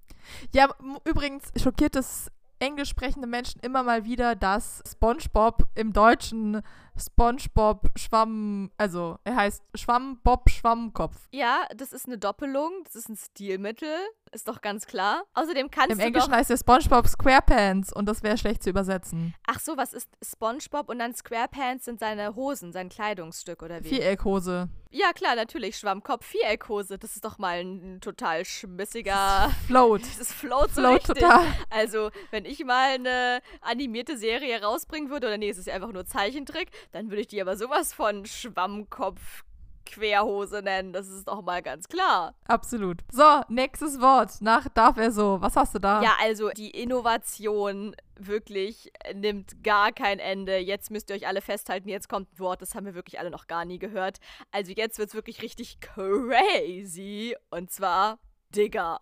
Ja, 0.52 0.68
übrigens 1.04 1.52
schockiert 1.56 1.96
es 1.96 2.30
englisch 2.60 2.88
sprechende 2.88 3.26
Menschen 3.26 3.60
immer 3.60 3.82
mal 3.82 4.04
wieder, 4.04 4.34
dass 4.34 4.82
SpongeBob 4.86 5.62
im 5.74 5.92
Deutschen 5.92 6.62
SpongeBob 6.98 7.88
Schwamm, 7.96 8.70
also 8.76 9.18
er 9.24 9.36
heißt 9.36 9.62
Schwammbob 9.74 10.50
Schwammkopf. 10.50 11.16
Ja, 11.32 11.66
das 11.76 11.92
ist 11.92 12.06
eine 12.06 12.18
Doppelung, 12.18 12.82
das 12.84 12.96
ist 12.96 13.08
ein 13.08 13.16
Stilmittel, 13.16 13.94
ist 14.32 14.48
doch 14.48 14.60
ganz 14.60 14.86
klar. 14.86 15.24
Außerdem 15.34 15.70
kannst 15.70 15.92
Im 15.92 15.98
du 15.98 16.04
Englischen 16.04 16.30
doch... 16.30 16.36
heißt 16.36 16.50
er 16.50 16.58
SpongeBob 16.58 17.06
SquarePants 17.06 17.92
und 17.92 18.06
das 18.06 18.22
wäre 18.22 18.36
schlecht 18.38 18.62
zu 18.62 18.70
übersetzen. 18.70 19.34
Ach 19.46 19.60
so, 19.60 19.76
was 19.76 19.92
ist 19.92 20.08
SpongeBob 20.22 20.88
und 20.88 20.98
dann 20.98 21.14
SquarePants 21.14 21.84
sind 21.84 22.00
seine 22.00 22.34
Hosen, 22.34 22.72
sein 22.72 22.88
Kleidungsstück 22.88 23.62
oder 23.62 23.82
wie? 23.84 23.88
Viereckhose. 23.88 24.68
Ja, 24.90 25.12
klar, 25.12 25.36
natürlich, 25.36 25.76
Schwammkopf, 25.76 26.24
Viereckhose. 26.24 26.98
Das 26.98 27.14
ist 27.14 27.24
doch 27.24 27.36
mal 27.36 27.58
ein 27.58 28.00
total 28.00 28.44
schmissiger. 28.44 29.50
Float. 29.66 30.02
Das 30.18 30.32
float 30.32 30.74
so 30.74 30.80
Float 30.80 31.08
richtig. 31.08 31.22
total. 31.22 31.46
Also, 31.70 32.10
wenn 32.30 32.44
ich 32.44 32.64
mal 32.64 32.94
eine 32.94 33.40
animierte 33.60 34.16
Serie 34.16 34.60
rausbringen 34.62 35.10
würde, 35.10 35.26
oder 35.26 35.38
nee, 35.38 35.50
es 35.50 35.58
ist 35.58 35.66
ja 35.66 35.74
einfach 35.74 35.92
nur 35.92 36.06
Zeichentrick, 36.06 36.70
dann 36.92 37.10
würde 37.10 37.22
ich 37.22 37.28
die 37.28 37.40
aber 37.40 37.56
sowas 37.56 37.92
von 37.92 38.26
Schwammkopf 38.26 39.44
Querhose 39.88 40.62
nennen. 40.62 40.92
Das 40.92 41.08
ist 41.08 41.28
doch 41.28 41.42
mal 41.42 41.62
ganz 41.62 41.88
klar. 41.88 42.34
Absolut. 42.46 43.00
So, 43.10 43.40
nächstes 43.48 44.00
Wort. 44.00 44.40
Nach 44.40 44.68
darf 44.68 44.96
er 44.98 45.10
so. 45.10 45.40
Was 45.40 45.56
hast 45.56 45.74
du 45.74 45.78
da? 45.78 46.02
Ja, 46.02 46.12
also 46.20 46.50
die 46.50 46.70
Innovation 46.70 47.96
wirklich 48.16 48.92
nimmt 49.14 49.62
gar 49.64 49.92
kein 49.92 50.18
Ende. 50.18 50.58
Jetzt 50.58 50.90
müsst 50.90 51.10
ihr 51.10 51.16
euch 51.16 51.26
alle 51.26 51.40
festhalten, 51.40 51.88
jetzt 51.88 52.08
kommt 52.08 52.32
ein 52.32 52.38
Wort, 52.38 52.60
das 52.62 52.74
haben 52.74 52.86
wir 52.86 52.94
wirklich 52.94 53.18
alle 53.18 53.30
noch 53.30 53.46
gar 53.46 53.64
nie 53.64 53.78
gehört. 53.78 54.18
Also 54.50 54.72
jetzt 54.72 54.98
wird's 54.98 55.14
wirklich 55.14 55.42
richtig 55.42 55.80
crazy. 55.80 57.34
Und 57.50 57.70
zwar 57.70 58.18
Digger. 58.54 59.00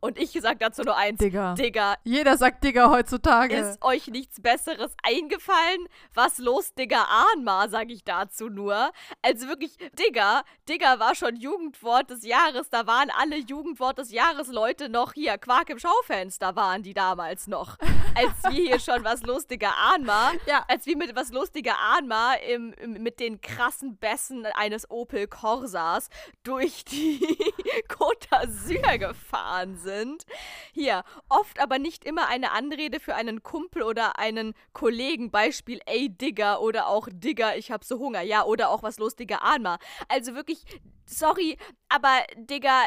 Und 0.00 0.18
ich 0.18 0.32
sag 0.40 0.58
dazu 0.58 0.82
nur 0.82 0.96
eins. 0.96 1.18
Digger. 1.18 1.54
Digger, 1.54 1.96
Jeder 2.04 2.36
sagt 2.36 2.64
Digger 2.64 2.90
heutzutage. 2.90 3.56
ist 3.56 3.82
euch 3.82 4.08
nichts 4.08 4.40
Besseres 4.40 4.94
eingefallen? 5.02 5.86
Was 6.12 6.38
los, 6.38 6.74
Digger 6.74 7.06
Ahnma, 7.08 7.68
sag 7.68 7.90
ich 7.90 8.04
dazu 8.04 8.48
nur. 8.48 8.90
Also 9.22 9.48
wirklich, 9.48 9.76
Digger, 9.98 10.42
Digger 10.68 10.98
war 10.98 11.14
schon 11.14 11.36
Jugendwort 11.36 12.10
des 12.10 12.24
Jahres. 12.24 12.68
Da 12.70 12.86
waren 12.86 13.10
alle 13.18 13.36
Jugendwort 13.36 13.98
des 13.98 14.10
Jahres 14.12 14.48
Leute 14.48 14.88
noch 14.88 15.12
hier. 15.14 15.38
Quark 15.38 15.70
im 15.70 15.78
Schaufenster 15.78 16.56
waren 16.56 16.82
die 16.82 16.94
damals 16.94 17.46
noch. 17.46 17.78
Als 18.16 18.42
wir 18.44 18.62
hier 18.64 18.78
schon 18.80 19.02
was 19.04 19.22
los, 19.22 19.46
Digger 19.46 19.74
Ahnma, 19.76 20.32
Ja. 20.46 20.64
als 20.68 20.86
wir 20.86 20.96
mit 20.96 21.16
was 21.16 21.32
los, 21.32 21.50
Digger 21.50 21.76
Ahnma 21.78 22.34
im, 22.34 22.72
im, 22.74 22.92
mit 23.02 23.18
den 23.18 23.40
krassen 23.40 23.96
Bässen 23.96 24.46
eines 24.54 24.88
Opel 24.90 25.26
Corsas 25.26 26.08
durch 26.44 26.84
die 26.84 27.18
Côte 27.88 28.28
d'Azur 28.30 28.98
gefahren 28.98 29.73
sind. 29.76 30.26
Hier, 30.72 31.04
oft 31.28 31.60
aber 31.60 31.78
nicht 31.78 32.04
immer 32.04 32.28
eine 32.28 32.52
Anrede 32.52 33.00
für 33.00 33.14
einen 33.14 33.42
Kumpel 33.42 33.82
oder 33.82 34.18
einen 34.18 34.54
Kollegen, 34.72 35.30
Beispiel, 35.30 35.80
ey 35.86 36.08
Digger 36.08 36.60
oder 36.60 36.88
auch 36.88 37.08
Digger, 37.10 37.56
ich 37.56 37.70
hab 37.70 37.84
so 37.84 37.98
Hunger, 37.98 38.22
ja, 38.22 38.44
oder 38.44 38.70
auch 38.70 38.82
was 38.82 38.98
los, 38.98 39.16
Digger, 39.16 39.42
Ahnma. 39.42 39.78
Also 40.08 40.34
wirklich, 40.34 40.64
sorry, 41.06 41.58
aber 41.88 42.24
Digger, 42.36 42.82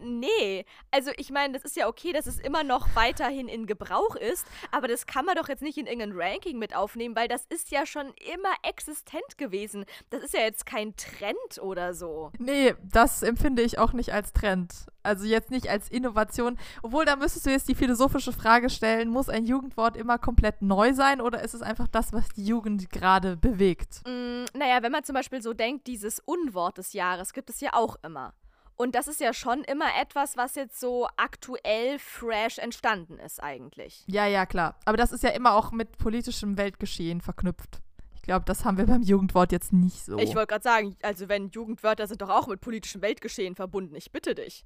nee. 0.00 0.64
Also 0.90 1.10
ich 1.16 1.30
meine, 1.30 1.54
das 1.54 1.64
ist 1.64 1.76
ja 1.76 1.88
okay, 1.88 2.12
dass 2.12 2.26
es 2.26 2.38
immer 2.38 2.64
noch 2.64 2.94
weiterhin 2.94 3.48
in 3.48 3.66
Gebrauch 3.66 4.16
ist, 4.16 4.46
aber 4.70 4.88
das 4.88 5.06
kann 5.06 5.24
man 5.24 5.36
doch 5.36 5.48
jetzt 5.48 5.62
nicht 5.62 5.78
in 5.78 5.86
irgendein 5.86 6.12
Ranking 6.12 6.58
mit 6.58 6.74
aufnehmen, 6.74 7.16
weil 7.16 7.28
das 7.28 7.46
ist 7.46 7.70
ja 7.70 7.86
schon 7.86 8.12
immer 8.32 8.52
existent 8.62 9.38
gewesen. 9.38 9.84
Das 10.10 10.22
ist 10.22 10.34
ja 10.34 10.40
jetzt 10.40 10.66
kein 10.66 10.94
Trend 10.96 11.58
oder 11.60 11.94
so. 11.94 12.32
Nee, 12.38 12.74
das 12.82 13.22
empfinde 13.22 13.62
ich 13.62 13.78
auch 13.78 13.92
nicht 13.92 14.12
als 14.12 14.32
Trend. 14.32 14.86
Also 15.04 15.26
jetzt 15.26 15.50
nicht 15.50 15.68
als 15.68 15.88
Innovation. 15.88 16.58
Obwohl, 16.82 17.04
da 17.04 17.16
müsstest 17.16 17.46
du 17.46 17.50
jetzt 17.50 17.68
die 17.68 17.74
philosophische 17.74 18.32
Frage 18.32 18.70
stellen, 18.70 19.10
muss 19.10 19.28
ein 19.28 19.44
Jugendwort 19.44 19.96
immer 19.96 20.18
komplett 20.18 20.62
neu 20.62 20.94
sein 20.94 21.20
oder 21.20 21.42
ist 21.42 21.54
es 21.54 21.62
einfach 21.62 21.88
das, 21.88 22.12
was 22.12 22.28
die 22.30 22.44
Jugend 22.44 22.90
gerade 22.90 23.36
bewegt? 23.36 24.02
Mm, 24.06 24.44
naja, 24.56 24.82
wenn 24.82 24.92
man 24.92 25.04
zum 25.04 25.14
Beispiel 25.14 25.42
so 25.42 25.52
denkt, 25.52 25.86
dieses 25.86 26.20
Unwort 26.20 26.78
des 26.78 26.94
Jahres 26.94 27.32
gibt 27.32 27.50
es 27.50 27.60
ja 27.60 27.74
auch 27.74 27.96
immer. 28.02 28.34
Und 28.76 28.94
das 28.94 29.06
ist 29.06 29.20
ja 29.20 29.32
schon 29.32 29.62
immer 29.62 29.88
etwas, 30.00 30.36
was 30.36 30.56
jetzt 30.56 30.80
so 30.80 31.06
aktuell 31.16 31.98
fresh 31.98 32.58
entstanden 32.58 33.18
ist 33.18 33.40
eigentlich. 33.42 34.02
Ja, 34.06 34.26
ja, 34.26 34.46
klar. 34.46 34.76
Aber 34.84 34.96
das 34.96 35.12
ist 35.12 35.22
ja 35.22 35.30
immer 35.30 35.54
auch 35.54 35.70
mit 35.70 35.96
politischem 35.98 36.56
Weltgeschehen 36.58 37.20
verknüpft. 37.20 37.83
Ich 38.24 38.26
glaube, 38.26 38.46
das 38.46 38.64
haben 38.64 38.78
wir 38.78 38.86
beim 38.86 39.02
Jugendwort 39.02 39.52
jetzt 39.52 39.74
nicht 39.74 40.02
so. 40.02 40.16
Ich 40.16 40.34
wollte 40.34 40.46
gerade 40.46 40.62
sagen, 40.62 40.96
also 41.02 41.28
wenn 41.28 41.50
Jugendwörter 41.50 42.06
sind 42.06 42.22
doch 42.22 42.30
auch 42.30 42.46
mit 42.46 42.62
politischem 42.62 43.02
Weltgeschehen 43.02 43.54
verbunden. 43.54 43.94
Ich 43.96 44.12
bitte 44.12 44.34
dich. 44.34 44.64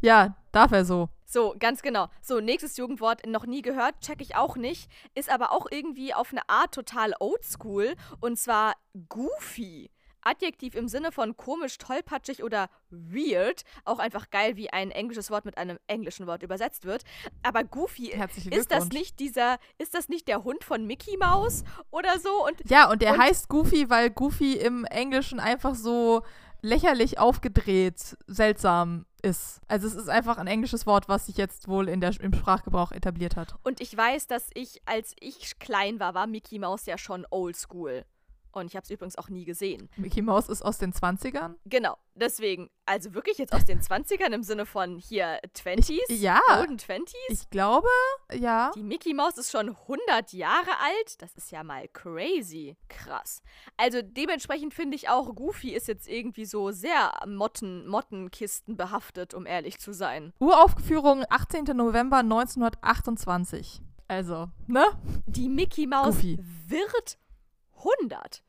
Ja, 0.00 0.36
darf 0.50 0.72
er 0.72 0.84
so. 0.84 1.08
So, 1.24 1.54
ganz 1.60 1.80
genau. 1.80 2.08
So, 2.22 2.40
nächstes 2.40 2.76
Jugendwort 2.76 3.24
noch 3.24 3.46
nie 3.46 3.62
gehört, 3.62 4.00
check 4.00 4.20
ich 4.20 4.34
auch 4.34 4.56
nicht, 4.56 4.90
ist 5.14 5.30
aber 5.30 5.52
auch 5.52 5.66
irgendwie 5.70 6.12
auf 6.12 6.32
eine 6.32 6.48
Art 6.48 6.74
total 6.74 7.14
oldschool 7.20 7.94
und 8.18 8.36
zwar 8.36 8.74
goofy. 9.08 9.92
Adjektiv 10.26 10.74
im 10.74 10.88
Sinne 10.88 11.12
von 11.12 11.36
komisch, 11.36 11.78
tollpatschig 11.78 12.42
oder 12.42 12.68
weird. 12.90 13.62
Auch 13.84 13.98
einfach 13.98 14.30
geil, 14.30 14.56
wie 14.56 14.70
ein 14.70 14.90
englisches 14.90 15.30
Wort 15.30 15.44
mit 15.44 15.56
einem 15.56 15.78
englischen 15.86 16.26
Wort 16.26 16.42
übersetzt 16.42 16.84
wird. 16.84 17.04
Aber 17.42 17.64
Goofy, 17.64 18.12
ist 18.50 18.72
das 18.72 18.88
nicht 18.88 19.20
dieser, 19.20 19.58
ist 19.78 19.94
das 19.94 20.08
nicht 20.08 20.28
der 20.28 20.44
Hund 20.44 20.64
von 20.64 20.86
Mickey 20.86 21.16
Mouse 21.16 21.64
oder 21.90 22.18
so? 22.18 22.46
Und, 22.46 22.68
ja, 22.68 22.90
und 22.90 23.02
der 23.02 23.14
und 23.14 23.20
heißt 23.20 23.48
Goofy, 23.48 23.88
weil 23.88 24.10
Goofy 24.10 24.54
im 24.54 24.84
Englischen 24.84 25.40
einfach 25.40 25.74
so 25.74 26.22
lächerlich 26.62 27.18
aufgedreht, 27.18 28.16
seltsam 28.26 29.06
ist. 29.22 29.60
Also 29.68 29.86
es 29.86 29.94
ist 29.94 30.08
einfach 30.08 30.38
ein 30.38 30.46
englisches 30.46 30.86
Wort, 30.86 31.08
was 31.08 31.26
sich 31.26 31.36
jetzt 31.36 31.68
wohl 31.68 31.88
in 31.88 32.00
der, 32.00 32.18
im 32.20 32.32
Sprachgebrauch 32.32 32.92
etabliert 32.92 33.36
hat. 33.36 33.54
Und 33.62 33.80
ich 33.80 33.96
weiß, 33.96 34.26
dass 34.26 34.50
ich, 34.54 34.80
als 34.84 35.14
ich 35.20 35.58
klein 35.58 36.00
war, 36.00 36.14
war 36.14 36.26
Mickey 36.26 36.58
Mouse 36.58 36.86
ja 36.86 36.98
schon 36.98 37.26
oldschool. 37.30 38.04
Und 38.56 38.66
ich 38.68 38.76
habe 38.76 38.84
es 38.84 38.90
übrigens 38.90 39.16
auch 39.18 39.28
nie 39.28 39.44
gesehen. 39.44 39.90
Mickey 39.96 40.22
Mouse 40.22 40.48
ist 40.48 40.62
aus 40.62 40.78
den 40.78 40.92
20ern? 40.92 41.56
Genau, 41.66 41.98
deswegen. 42.14 42.70
Also 42.86 43.12
wirklich 43.12 43.36
jetzt 43.36 43.52
aus 43.52 43.64
den 43.64 43.80
20ern 43.80 44.32
im 44.32 44.42
Sinne 44.42 44.64
von 44.64 44.96
hier 44.96 45.40
20s? 45.54 46.00
Ich, 46.08 46.22
ja. 46.22 46.40
Golden 46.56 46.78
20s? 46.78 47.12
Ich 47.28 47.50
glaube, 47.50 47.88
ja. 48.32 48.70
Die 48.74 48.82
Mickey 48.82 49.12
Mouse 49.12 49.36
ist 49.36 49.50
schon 49.50 49.68
100 49.68 50.32
Jahre 50.32 50.70
alt. 50.82 51.20
Das 51.20 51.34
ist 51.34 51.50
ja 51.50 51.62
mal 51.64 51.86
crazy. 51.88 52.76
Krass. 52.88 53.42
Also 53.76 54.00
dementsprechend 54.02 54.72
finde 54.72 54.96
ich 54.96 55.08
auch, 55.10 55.34
Goofy 55.34 55.74
ist 55.74 55.88
jetzt 55.88 56.08
irgendwie 56.08 56.46
so 56.46 56.70
sehr 56.70 57.12
Motten, 57.26 57.86
Mottenkisten 57.86 58.76
behaftet, 58.76 59.34
um 59.34 59.44
ehrlich 59.44 59.80
zu 59.80 59.92
sein. 59.92 60.32
Uraufführung 60.38 61.24
18. 61.28 61.64
November 61.76 62.18
1928. 62.18 63.82
Also, 64.08 64.48
ne? 64.66 64.86
Die 65.26 65.48
Mickey 65.48 65.86
Mouse 65.86 66.16
Goofy. 66.16 66.38
wird 66.68 67.18
100. 67.78 68.42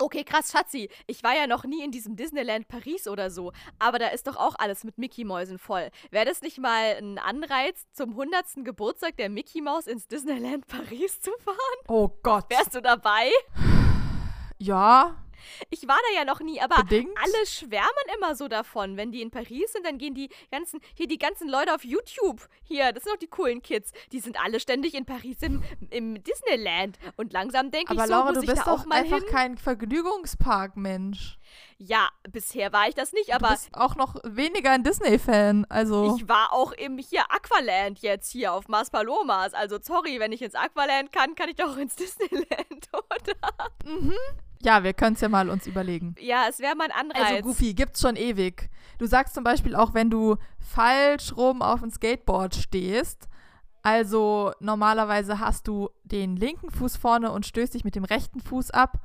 Okay, 0.00 0.24
krass, 0.24 0.50
Schatzi. 0.50 0.88
Ich 1.06 1.22
war 1.22 1.36
ja 1.36 1.46
noch 1.46 1.64
nie 1.64 1.84
in 1.84 1.90
diesem 1.90 2.16
Disneyland 2.16 2.68
Paris 2.68 3.06
oder 3.06 3.30
so, 3.30 3.52
aber 3.78 3.98
da 3.98 4.08
ist 4.08 4.26
doch 4.26 4.36
auch 4.36 4.54
alles 4.58 4.82
mit 4.82 4.96
Mickey-Mäusen 4.96 5.58
voll. 5.58 5.90
Wäre 6.10 6.24
das 6.24 6.40
nicht 6.40 6.58
mal 6.58 6.96
ein 6.96 7.18
Anreiz, 7.18 7.86
zum 7.92 8.12
100. 8.12 8.64
Geburtstag 8.64 9.18
der 9.18 9.28
Mickey 9.28 9.60
Maus 9.60 9.86
ins 9.86 10.08
Disneyland 10.08 10.66
Paris 10.66 11.20
zu 11.20 11.30
fahren? 11.44 11.56
Oh 11.88 12.08
Gott. 12.22 12.46
Wärst 12.48 12.74
du 12.74 12.80
dabei? 12.80 13.30
Ja, 14.56 15.16
ich 15.70 15.86
war 15.88 15.98
da 16.08 16.18
ja 16.18 16.24
noch 16.24 16.40
nie, 16.40 16.60
aber 16.60 16.82
Bedingt? 16.82 17.10
alle 17.16 17.46
schwärmen 17.46 17.88
immer 18.16 18.34
so 18.34 18.48
davon. 18.48 18.96
Wenn 18.96 19.12
die 19.12 19.22
in 19.22 19.30
Paris 19.30 19.72
sind, 19.72 19.84
dann 19.86 19.98
gehen 19.98 20.14
die 20.14 20.28
ganzen, 20.50 20.80
hier 20.94 21.06
die 21.06 21.18
ganzen 21.18 21.48
Leute 21.48 21.74
auf 21.74 21.84
YouTube. 21.84 22.48
Hier, 22.62 22.92
das 22.92 23.04
sind 23.04 23.12
doch 23.12 23.18
die 23.18 23.26
coolen 23.28 23.62
Kids. 23.62 23.92
Die 24.12 24.20
sind 24.20 24.42
alle 24.42 24.60
ständig 24.60 24.94
in 24.94 25.04
Paris 25.04 25.38
im, 25.42 25.62
im 25.90 26.22
Disneyland. 26.22 26.98
Und 27.16 27.32
langsam 27.32 27.70
denke 27.70 27.94
ich 27.94 28.00
so, 28.00 28.06
Laura, 28.06 28.26
muss 28.26 28.34
du 28.34 28.40
ich 28.42 28.48
bist 28.50 28.66
da 28.66 28.72
auch 28.72 28.78
doch 28.80 28.86
mal 28.86 28.96
einfach 28.96 29.18
hin. 29.18 29.28
kein 29.30 29.58
Vergnügungspark-Mensch. 29.58 31.38
Ja, 31.78 32.08
bisher 32.30 32.72
war 32.72 32.88
ich 32.88 32.94
das 32.94 33.12
nicht, 33.12 33.34
aber. 33.34 33.48
Du 33.48 33.54
bist 33.54 33.70
auch 33.72 33.96
noch 33.96 34.16
weniger 34.24 34.70
ein 34.70 34.84
Disney-Fan, 34.84 35.66
also. 35.68 36.16
Ich 36.16 36.28
war 36.28 36.52
auch 36.52 36.72
im 36.72 36.98
hier 36.98 37.22
Aqualand 37.30 38.00
jetzt 38.00 38.30
hier 38.30 38.52
auf 38.52 38.68
Mars 38.68 38.90
Palomas. 38.90 39.54
Also 39.54 39.78
sorry, 39.80 40.20
wenn 40.20 40.32
ich 40.32 40.42
ins 40.42 40.54
Aqualand 40.54 41.10
kann, 41.12 41.34
kann 41.34 41.48
ich 41.48 41.56
doch 41.56 41.76
ins 41.76 41.96
Disneyland, 41.96 42.48
oder? 42.92 43.90
Mhm. 43.90 44.14
Ja, 44.62 44.84
wir 44.84 44.92
können 44.92 45.14
es 45.14 45.20
ja 45.20 45.28
mal 45.28 45.48
uns 45.48 45.66
überlegen. 45.66 46.14
Ja, 46.20 46.44
es 46.48 46.58
wäre 46.58 46.76
mal 46.76 46.84
ein 46.84 46.92
Anreiz. 46.92 47.30
Also 47.30 47.42
Goofy 47.42 47.74
gibt's 47.74 48.00
schon 48.00 48.16
ewig. 48.16 48.68
Du 48.98 49.06
sagst 49.06 49.34
zum 49.34 49.44
Beispiel 49.44 49.74
auch, 49.74 49.94
wenn 49.94 50.10
du 50.10 50.36
falsch 50.58 51.34
rum 51.36 51.62
auf 51.62 51.80
dem 51.80 51.90
Skateboard 51.90 52.54
stehst, 52.54 53.28
also 53.82 54.52
normalerweise 54.60 55.40
hast 55.40 55.66
du 55.66 55.88
den 56.04 56.36
linken 56.36 56.70
Fuß 56.70 56.96
vorne 56.96 57.32
und 57.32 57.46
stößt 57.46 57.72
dich 57.72 57.84
mit 57.84 57.94
dem 57.94 58.04
rechten 58.04 58.40
Fuß 58.40 58.70
ab. 58.72 58.98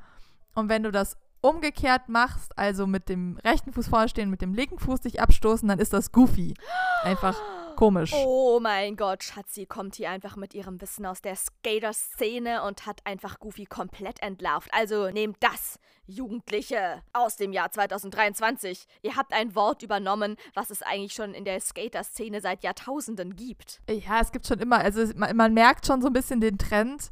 Und 0.54 0.68
wenn 0.68 0.84
du 0.84 0.92
das 0.92 1.18
umgekehrt 1.40 2.10
machst, 2.10 2.58
also 2.58 2.88
mit 2.88 3.08
dem 3.08 3.38
rechten 3.46 3.72
Fuß 3.72 3.88
vorne 3.88 4.10
stehen, 4.10 4.30
mit 4.30 4.42
dem 4.42 4.54
linken 4.54 4.80
Fuß 4.80 5.02
dich 5.02 5.22
abstoßen, 5.22 5.68
dann 5.68 5.80
ist 5.80 5.94
das 5.94 6.12
Goofy. 6.12 6.56
Einfach 7.04 7.40
komisch. 7.76 8.14
Oh 8.14 8.60
mein 8.62 8.96
Gott, 8.96 9.24
Schatzi 9.24 9.66
kommt 9.66 9.96
hier 9.96 10.10
einfach 10.10 10.36
mit 10.36 10.54
ihrem 10.54 10.82
Wissen 10.82 11.06
aus 11.06 11.22
der 11.22 11.36
Skater-Szene 11.36 12.64
und 12.64 12.86
hat 12.86 13.02
einfach 13.06 13.40
Goofy 13.40 13.66
komplett 13.66 14.22
entlarvt. 14.22 14.70
Also 14.74 15.10
nehmt 15.10 15.38
das, 15.40 15.80
Jugendliche, 16.08 17.02
aus 17.14 17.36
dem 17.36 17.52
Jahr 17.52 17.72
2023. 17.72 18.86
Ihr 19.02 19.16
habt 19.16 19.34
ein 19.34 19.56
Wort 19.56 19.84
übernommen, 19.84 20.36
was 20.54 20.70
es 20.70 20.82
eigentlich 20.82 21.14
schon 21.14 21.34
in 21.34 21.46
der 21.46 21.60
Skater-Szene 21.60 22.42
seit 22.42 22.64
Jahrtausenden 22.64 23.36
gibt. 23.36 23.82
Ja, 23.90 24.22
es 24.22 24.32
gibt 24.32 24.46
schon 24.46 24.60
immer, 24.60 24.80
also 24.80 25.06
man, 25.16 25.36
man 25.36 25.54
merkt 25.54 25.86
schon 25.86 26.02
so 26.02 26.08
ein 26.08 26.14
bisschen 26.14 26.42
den 26.42 26.58
Trend, 26.58 27.12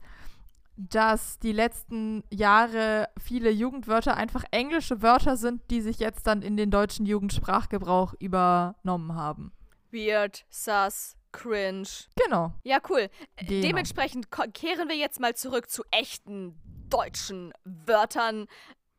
dass 0.76 1.40
die 1.40 1.52
letzten 1.52 2.24
Jahre 2.32 3.10
viele 3.20 3.52
Jugendwörter 3.52 4.18
einfach 4.18 4.44
englische 4.52 5.02
Wörter 5.02 5.38
sind, 5.38 5.62
die 5.70 5.82
sich 5.82 6.00
jetzt 6.00 6.26
dann 6.26 6.42
in 6.42 6.58
den 6.58 6.72
deutschen 6.72 7.06
Jugendsprachgebrauch 7.06 8.16
übernommen 8.20 9.16
haben. 9.16 9.52
Weird, 9.94 10.46
sus, 10.50 11.16
cringe. 11.32 11.88
Genau. 12.16 12.54
Ja, 12.64 12.80
cool. 12.90 13.10
Genau. 13.38 13.62
Dementsprechend 13.62 14.28
kehren 14.54 14.90
wir 14.90 14.96
jetzt 14.96 15.20
mal 15.20 15.36
zurück 15.36 15.70
zu 15.70 15.84
echten 15.92 16.60
deutschen 16.90 17.54
Wörtern. 17.64 18.48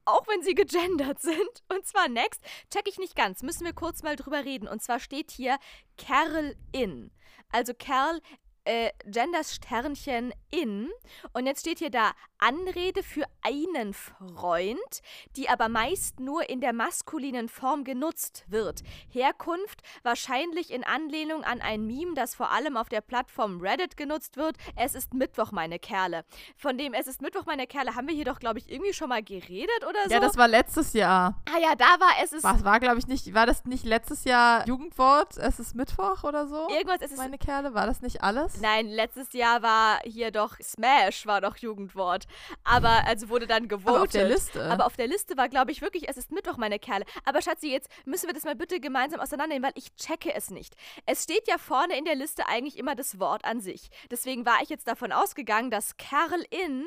Auch 0.07 0.26
wenn 0.28 0.42
sie 0.42 0.54
gegendert 0.54 1.20
sind. 1.20 1.62
Und 1.68 1.87
zwar 1.87 2.09
next, 2.09 2.42
check 2.70 2.87
ich 2.87 2.98
nicht 2.98 3.16
ganz, 3.16 3.42
müssen 3.42 3.64
wir 3.64 3.72
kurz 3.72 4.02
mal 4.02 4.16
drüber 4.16 4.44
reden. 4.44 4.68
Und 4.68 4.83
zwar 4.83 5.00
steht 5.00 5.30
hier 5.30 5.59
Kerl 5.96 6.57
in. 6.72 7.11
Also 7.50 7.72
Kerl 7.72 8.20
äh, 8.64 8.90
Genders 9.07 9.55
Sternchen 9.55 10.33
in. 10.50 10.90
Und 11.33 11.46
jetzt 11.46 11.61
steht 11.61 11.79
hier 11.79 11.90
da 11.90 12.12
Anrede 12.38 13.03
für 13.03 13.24
einen 13.42 13.94
Freund, 13.94 15.00
die 15.37 15.48
aber 15.48 15.68
meist 15.68 16.20
nur 16.20 16.48
in 16.48 16.61
der 16.61 16.72
maskulinen 16.72 17.48
Form 17.48 17.85
genutzt 17.85 18.44
wird. 18.48 18.83
Herkunft 19.09 19.83
wahrscheinlich 20.03 20.70
in 20.70 20.85
Anlehnung 20.85 21.44
an 21.44 21.61
ein 21.61 21.87
Meme, 21.87 22.14
das 22.14 22.35
vor 22.35 22.50
allem 22.50 22.77
auf 22.77 22.88
der 22.88 23.00
Plattform 23.00 23.61
Reddit 23.61 23.96
genutzt 23.96 24.37
wird. 24.37 24.57
Es 24.77 24.94
ist 24.94 25.14
Mittwoch, 25.14 25.53
meine 25.53 25.79
Kerle. 25.79 26.24
Von 26.57 26.77
dem 26.79 26.92
Es 26.92 27.07
ist 27.07 27.22
Mittwoch, 27.22 27.46
meine 27.46 27.66
Kerle 27.66 27.94
haben 27.94 28.09
wir 28.09 28.14
hier 28.14 28.24
doch, 28.24 28.40
glaube 28.40 28.59
ich, 28.59 28.70
irgendwie 28.70 28.92
schon 28.92 29.09
mal 29.09 29.22
geredet 29.22 29.85
oder 29.88 30.05
so. 30.05 30.11
Ja, 30.11 30.20
das 30.20 30.37
war 30.37 30.48
letztes 30.48 30.92
Jahr. 30.92 31.40
ah 31.53 31.59
ja, 31.59 31.74
da 31.74 31.98
war 31.98 32.11
Es 32.22 32.33
ist 32.33 32.44
Was 32.44 32.64
war, 32.64 32.81
glaube 32.81 32.98
ich, 32.98 33.07
nicht, 33.07 33.35
war 33.35 33.46
das 33.46 33.64
nicht 33.64 33.85
letztes 33.85 34.24
Jahr 34.24 34.66
Jugendwort? 34.66 35.37
Es 35.38 35.59
ist 35.59 35.74
Mittwoch 35.74 36.24
oder 36.24 36.46
so? 36.46 36.68
irgendwas, 36.70 36.98
es 37.00 37.12
ist 37.12 37.18
Meine 37.18 37.38
Kerle, 37.38 37.74
war 37.74 37.87
das 37.87 38.03
nicht 38.03 38.22
alles? 38.22 38.53
Nein, 38.60 38.88
letztes 38.88 39.32
Jahr 39.32 39.62
war 39.62 40.00
hier 40.04 40.30
doch 40.30 40.56
Smash 40.62 41.26
war 41.26 41.40
doch 41.40 41.56
Jugendwort. 41.56 42.24
Aber 42.64 43.06
also 43.06 43.28
wurde 43.28 43.46
dann 43.46 43.68
gewotet. 43.68 43.88
Aber 43.94 44.02
auf 44.02 44.10
der 44.10 44.28
Liste. 44.28 44.64
Aber 44.64 44.86
auf 44.86 44.96
der 44.96 45.06
Liste 45.06 45.36
war, 45.36 45.48
glaube 45.48 45.72
ich, 45.72 45.80
wirklich, 45.80 46.08
es 46.08 46.16
ist 46.16 46.32
Mittwoch, 46.32 46.56
meine 46.56 46.78
Kerle. 46.78 47.04
Aber 47.24 47.42
Schatzi, 47.42 47.70
jetzt 47.70 47.88
müssen 48.04 48.26
wir 48.26 48.34
das 48.34 48.44
mal 48.44 48.56
bitte 48.56 48.80
gemeinsam 48.80 49.20
auseinandernehmen, 49.20 49.68
weil 49.68 49.82
ich 49.82 49.94
checke 49.96 50.34
es 50.34 50.50
nicht. 50.50 50.74
Es 51.06 51.24
steht 51.24 51.48
ja 51.48 51.58
vorne 51.58 51.98
in 51.98 52.04
der 52.04 52.14
Liste 52.14 52.46
eigentlich 52.46 52.78
immer 52.78 52.94
das 52.94 53.18
Wort 53.18 53.44
an 53.44 53.60
sich. 53.60 53.90
Deswegen 54.10 54.46
war 54.46 54.62
ich 54.62 54.68
jetzt 54.68 54.88
davon 54.88 55.12
ausgegangen, 55.12 55.70
dass 55.70 55.96
Kerl 55.96 56.44
in 56.50 56.86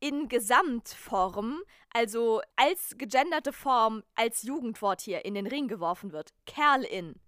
in 0.00 0.28
Gesamtform, 0.28 1.60
also 1.92 2.40
als 2.56 2.96
gegenderte 2.96 3.52
Form, 3.52 4.02
als 4.14 4.42
Jugendwort 4.42 5.02
hier 5.02 5.24
in 5.24 5.34
den 5.34 5.46
Ring 5.46 5.68
geworfen 5.68 6.12
wird. 6.12 6.32
Kerl 6.46 6.84
in. 6.84 7.20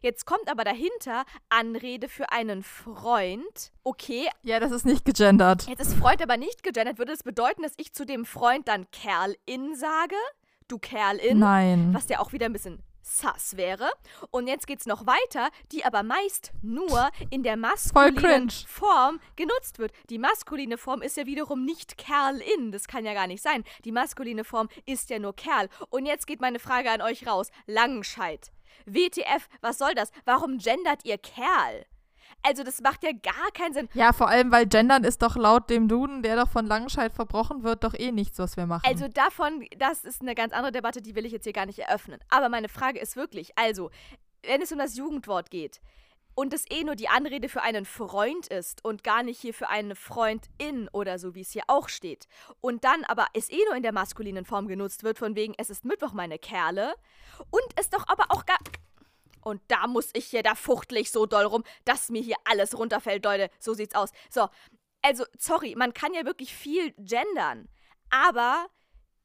Jetzt 0.00 0.26
kommt 0.26 0.48
aber 0.48 0.64
dahinter 0.64 1.24
Anrede 1.48 2.08
für 2.08 2.30
einen 2.32 2.62
Freund. 2.62 3.72
Okay, 3.82 4.28
ja, 4.42 4.60
das 4.60 4.72
ist 4.72 4.86
nicht 4.86 5.04
gegendert. 5.04 5.66
jetzt 5.66 5.80
ist 5.80 5.94
Freund 5.94 6.22
aber 6.22 6.36
nicht 6.36 6.62
gegendert. 6.62 6.98
Würde 6.98 7.12
es 7.12 7.22
bedeuten, 7.22 7.62
dass 7.62 7.74
ich 7.76 7.92
zu 7.92 8.04
dem 8.04 8.24
Freund 8.24 8.68
dann 8.68 8.90
Kerl 8.90 9.36
in 9.46 9.74
sage? 9.74 10.16
Du 10.68 10.78
Kerl 10.78 11.16
in? 11.16 11.38
Nein. 11.38 11.90
Was 11.92 12.08
ja 12.08 12.20
auch 12.20 12.32
wieder 12.32 12.46
ein 12.46 12.52
bisschen 12.52 12.82
sass 13.04 13.56
wäre. 13.56 13.90
Und 14.30 14.46
jetzt 14.46 14.66
geht's 14.66 14.86
noch 14.86 15.06
weiter, 15.06 15.50
die 15.72 15.84
aber 15.84 16.02
meist 16.02 16.52
nur 16.62 17.10
in 17.30 17.42
der 17.42 17.56
maskulinen. 17.56 18.50
Form 18.66 19.20
genutzt 19.36 19.78
wird. 19.78 19.92
Die 20.10 20.18
maskuline 20.18 20.78
Form 20.78 21.02
ist 21.02 21.16
ja 21.16 21.26
wiederum 21.26 21.64
nicht 21.64 21.98
Kerl 21.98 22.40
in. 22.56 22.72
Das 22.72 22.88
kann 22.88 23.04
ja 23.04 23.14
gar 23.14 23.26
nicht 23.26 23.42
sein. 23.42 23.64
Die 23.84 23.92
maskuline 23.92 24.44
Form 24.44 24.68
ist 24.86 25.10
ja 25.10 25.18
nur 25.18 25.36
Kerl. 25.36 25.68
Und 25.90 26.06
jetzt 26.06 26.26
geht 26.26 26.40
meine 26.40 26.58
Frage 26.58 26.90
an 26.90 27.02
euch 27.02 27.26
raus. 27.26 27.50
Langenscheid. 27.66 28.50
WTF, 28.86 29.48
was 29.60 29.78
soll 29.78 29.94
das? 29.94 30.10
Warum 30.24 30.58
gendert 30.58 31.04
ihr 31.04 31.18
Kerl? 31.18 31.86
Also 32.42 32.62
das 32.62 32.80
macht 32.82 33.02
ja 33.02 33.12
gar 33.12 33.50
keinen 33.54 33.72
Sinn. 33.72 33.88
Ja, 33.94 34.12
vor 34.12 34.28
allem, 34.28 34.52
weil 34.52 34.66
Gendern 34.66 35.04
ist 35.04 35.22
doch 35.22 35.36
laut 35.36 35.70
dem 35.70 35.88
Duden, 35.88 36.22
der 36.22 36.36
doch 36.36 36.48
von 36.48 36.66
Langenscheid 36.66 37.12
verbrochen 37.12 37.62
wird, 37.62 37.84
doch 37.84 37.94
eh 37.94 38.12
nichts, 38.12 38.38
was 38.38 38.56
wir 38.56 38.66
machen. 38.66 38.84
Also 38.86 39.08
davon, 39.08 39.66
das 39.78 40.04
ist 40.04 40.20
eine 40.20 40.34
ganz 40.34 40.52
andere 40.52 40.72
Debatte, 40.72 41.00
die 41.00 41.14
will 41.14 41.24
ich 41.24 41.32
jetzt 41.32 41.44
hier 41.44 41.54
gar 41.54 41.66
nicht 41.66 41.78
eröffnen. 41.78 42.20
Aber 42.28 42.50
meine 42.50 42.68
Frage 42.68 42.98
ist 42.98 43.16
wirklich, 43.16 43.56
also, 43.56 43.90
wenn 44.42 44.60
es 44.60 44.72
um 44.72 44.78
das 44.78 44.96
Jugendwort 44.96 45.50
geht 45.50 45.80
und 46.34 46.52
es 46.52 46.64
eh 46.70 46.84
nur 46.84 46.96
die 46.96 47.08
Anrede 47.08 47.48
für 47.48 47.62
einen 47.62 47.84
Freund 47.84 48.46
ist 48.48 48.84
und 48.84 49.04
gar 49.04 49.22
nicht 49.22 49.40
hier 49.40 49.54
für 49.54 49.68
eine 49.68 49.94
Freundin 49.94 50.88
oder 50.92 51.18
so, 51.18 51.34
wie 51.34 51.42
es 51.42 51.52
hier 51.52 51.64
auch 51.68 51.88
steht, 51.88 52.26
und 52.60 52.84
dann 52.84 53.04
aber 53.04 53.26
es 53.34 53.50
eh 53.50 53.64
nur 53.66 53.76
in 53.76 53.82
der 53.82 53.92
maskulinen 53.92 54.44
Form 54.44 54.68
genutzt 54.68 55.04
wird, 55.04 55.18
von 55.18 55.36
wegen, 55.36 55.54
es 55.58 55.70
ist 55.70 55.84
Mittwoch, 55.84 56.12
meine 56.12 56.38
Kerle, 56.38 56.94
und 57.50 57.66
es 57.76 57.90
doch 57.90 58.06
aber 58.08 58.26
auch 58.30 58.46
gar 58.46 58.58
und 59.44 59.60
da 59.68 59.86
muss 59.86 60.08
ich 60.14 60.26
hier, 60.26 60.42
da 60.42 60.54
fuchtel 60.54 60.98
ich 60.98 61.10
so 61.10 61.26
doll 61.26 61.44
rum, 61.44 61.64
dass 61.84 62.08
mir 62.08 62.22
hier 62.22 62.36
alles 62.44 62.76
runterfällt, 62.76 63.24
Leute. 63.24 63.50
So 63.60 63.74
sieht's 63.74 63.94
aus. 63.94 64.10
So, 64.30 64.48
also, 65.02 65.24
sorry, 65.38 65.74
man 65.76 65.92
kann 65.92 66.14
ja 66.14 66.24
wirklich 66.24 66.54
viel 66.54 66.92
gendern. 66.92 67.68
Aber 68.08 68.66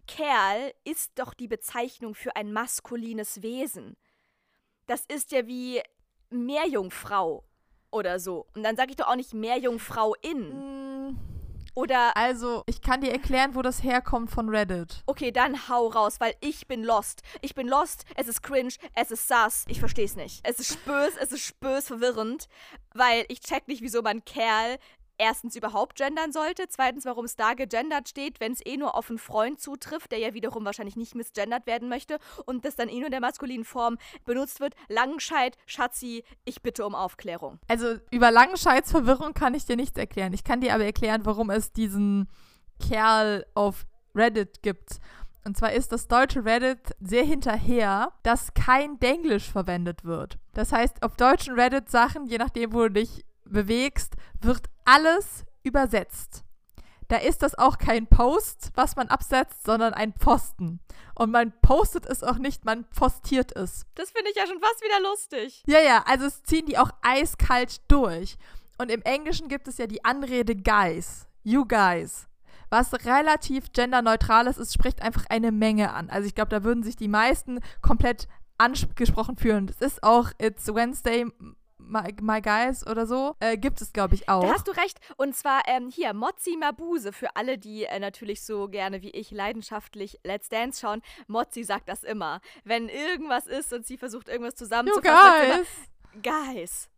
Kerl 0.08 0.74
ist 0.84 1.14
doch 1.16 1.34
die 1.34 1.48
Bezeichnung 1.48 2.16
für 2.16 2.36
ein 2.36 2.52
maskulines 2.52 3.42
Wesen. 3.42 3.96
Das 4.88 5.06
ist 5.06 5.32
ja 5.32 5.48
wie 5.48 5.82
Meerjungfrau 6.30 7.44
oder 7.92 8.20
so. 8.20 8.46
Und 8.56 8.64
dann 8.64 8.76
sage 8.76 8.92
ich 8.92 8.98
doch 8.98 9.08
auch 9.08 9.16
nicht 9.16 9.34
Meerjungfrauin. 9.34 11.10
Mm, 11.10 11.18
Oder 11.76 12.16
Also, 12.16 12.64
ich 12.66 12.82
kann 12.82 13.02
dir 13.02 13.12
erklären, 13.12 13.56
wo 13.56 13.62
das 13.62 13.84
herkommt 13.84 14.32
von 14.32 14.50
Reddit. 14.50 15.02
Okay, 15.06 15.32
dann 15.32 15.70
hau 15.70 15.88
raus, 15.88 16.20
weil 16.20 16.34
ich 16.42 16.68
bin 16.68 16.84
lost. 16.84 17.22
Ich 17.42 17.56
bin 17.56 17.68
lost, 17.68 18.06
es 18.16 18.28
ist 18.28 18.42
cringe, 18.44 18.74
es 18.96 19.12
ist 19.12 19.28
sass. 19.28 19.66
Ich 19.68 19.80
versteh's 19.80 20.16
nicht. 20.16 20.42
Es 20.44 20.60
ist 20.60 20.74
spös, 20.74 21.14
es 21.20 21.32
ist 21.32 21.44
spös 21.46 21.88
verwirrend, 21.88 22.48
weil 22.94 23.26
ich 23.30 23.40
check 23.40 23.68
nicht, 23.68 23.82
wieso 23.82 24.02
man 24.02 24.24
Kerl 24.26 24.78
erstens 25.20 25.56
überhaupt 25.56 25.98
gendern 25.98 26.32
sollte, 26.32 26.66
zweitens, 26.70 27.06
warum 27.06 27.26
es 27.26 27.36
da 27.36 27.54
gegendert 27.54 28.10
steht, 28.10 28.40
wenn 28.40 28.54
es 28.54 28.66
eh 28.66 28.78
nur 28.78 28.96
auf 28.96 29.10
einen 29.10 29.20
Freund 29.20 29.60
zutrifft, 29.60 30.12
der 30.12 30.20
ja 30.20 30.34
wiederum 30.34 30.66
wahrscheinlich 30.66 30.96
nicht 30.96 31.14
misgendert 31.14 31.68
werden 31.68 31.90
möchte 31.90 32.18
und 32.46 32.66
das 32.66 32.76
dann 32.76 32.90
eh 32.90 32.98
nur 32.98 33.06
in 33.06 33.12
der 33.12 33.22
maskulinen 33.22 33.66
Form 33.66 33.98
benutzt 34.26 34.60
wird. 34.60 34.74
Langenscheid, 34.88 35.58
Schatzi, 35.66 36.24
ich 36.46 36.62
bitte 36.62 36.86
um 36.86 36.96
Aufklärung. 36.96 37.60
Also, 37.68 37.98
über 38.10 38.32
Langenscheids 38.32 38.92
Verwirrung 38.92 39.34
kann 39.34 39.54
ich 39.54 39.66
dir 39.66 39.76
nichts 39.76 39.98
erklären. 39.98 40.34
Ich 40.34 40.44
kann 40.44 40.62
dir 40.62 40.74
aber 40.74 40.86
erklären, 40.86 41.26
warum 41.26 41.50
es 41.50 41.72
diesen 41.72 42.30
Kerl 42.80 43.46
auf 43.54 43.86
Reddit 44.16 44.64
gibt. 44.64 45.00
Und 45.46 45.58
zwar 45.58 45.74
ist 45.74 45.92
das 45.92 46.08
deutsche 46.08 46.46
Reddit 46.46 46.96
sehr 47.00 47.24
hinterher, 47.24 48.14
dass 48.24 48.54
kein 48.54 49.00
Denglisch 49.00 49.50
verwendet 49.50 50.04
wird. 50.04 50.38
Das 50.54 50.72
heißt, 50.72 51.04
auf 51.04 51.16
deutschen 51.16 51.56
Reddit-Sachen, 51.56 52.26
je 52.26 52.38
nachdem, 52.38 52.74
wo 52.74 52.84
du 52.84 52.92
dich 52.92 53.26
bewegst, 53.52 54.16
wird 54.42 54.70
alles 54.86 55.46
übersetzt. 55.64 56.44
Da 57.10 57.18
ist 57.18 57.42
das 57.42 57.58
auch 57.58 57.80
kein 57.80 58.06
Post, 58.06 58.72
was 58.76 58.96
man 58.96 59.08
absetzt, 59.08 59.64
sondern 59.66 59.96
ein 59.96 60.14
Pfosten. 60.14 60.80
Und 61.16 61.32
man 61.32 61.52
postet 61.62 62.06
es 62.06 62.24
auch 62.24 62.38
nicht, 62.38 62.66
man 62.66 62.86
postiert 62.92 63.56
es. 63.56 63.88
Das 63.96 64.12
finde 64.12 64.30
ich 64.30 64.38
ja 64.38 64.46
schon 64.46 64.60
fast 64.60 64.84
wieder 64.84 65.02
lustig. 65.02 65.64
Ja, 65.66 65.80
ja, 65.80 66.04
also 66.06 66.28
es 66.28 66.44
ziehen 66.44 66.68
die 66.68 66.78
auch 66.78 66.92
eiskalt 67.02 67.82
durch. 67.88 68.38
Und 68.78 68.92
im 68.92 69.02
Englischen 69.02 69.48
gibt 69.48 69.68
es 69.68 69.80
ja 69.80 69.88
die 69.88 70.06
Anrede 70.06 70.56
guys, 70.56 71.28
you 71.44 71.66
guys. 71.66 72.28
Was 72.70 72.94
relativ 73.06 73.74
genderneutral 73.74 74.46
ist, 74.46 74.60
es 74.60 74.74
spricht 74.74 75.02
einfach 75.02 75.26
eine 75.30 75.52
Menge 75.52 75.94
an. 75.94 76.12
Also 76.12 76.28
ich 76.28 76.36
glaube, 76.36 76.52
da 76.52 76.64
würden 76.64 76.84
sich 76.84 76.96
die 76.96 77.08
meisten 77.08 77.60
komplett 77.82 78.28
angesprochen 78.60 79.36
fühlen. 79.36 79.66
Das 79.66 79.82
ist 79.82 80.04
auch 80.04 80.32
It's 80.38 80.68
Wednesday, 80.68 81.26
My, 81.90 82.14
my 82.22 82.42
Guys 82.42 82.86
oder 82.86 83.06
so. 83.06 83.36
Äh, 83.40 83.58
gibt 83.58 83.82
es, 83.82 83.92
glaube 83.92 84.16
ich, 84.16 84.30
auch. 84.30 84.44
Da 84.44 84.54
hast 84.54 84.68
du 84.68 84.72
recht. 84.72 85.00
Und 85.18 85.36
zwar 85.36 85.64
ähm, 85.68 85.90
hier, 85.90 86.14
Mozzi 86.14 86.56
Mabuse, 86.58 87.12
für 87.12 87.36
alle, 87.36 87.58
die 87.58 87.86
äh, 87.86 88.00
natürlich 88.00 88.44
so 88.44 88.68
gerne 88.68 89.02
wie 89.02 89.10
ich 89.10 89.32
leidenschaftlich 89.32 90.20
Let's 90.24 90.50
Dance 90.50 90.80
schauen. 90.80 91.02
Mozzi 91.28 91.64
sagt 91.64 91.90
das 91.90 92.04
immer. 92.04 92.42
Wenn 92.64 92.90
irgendwas 92.90 93.48
ist 93.48 93.74
und 93.74 93.86
sie 93.86 93.98
versucht, 93.98 94.30
irgendwas 94.30 94.54
you 94.54 94.66
zusammenzufassen, 94.66 95.42
sie 95.42 95.58
guys. 95.58 95.68
immer, 95.68 95.90
Guys. 96.22 96.90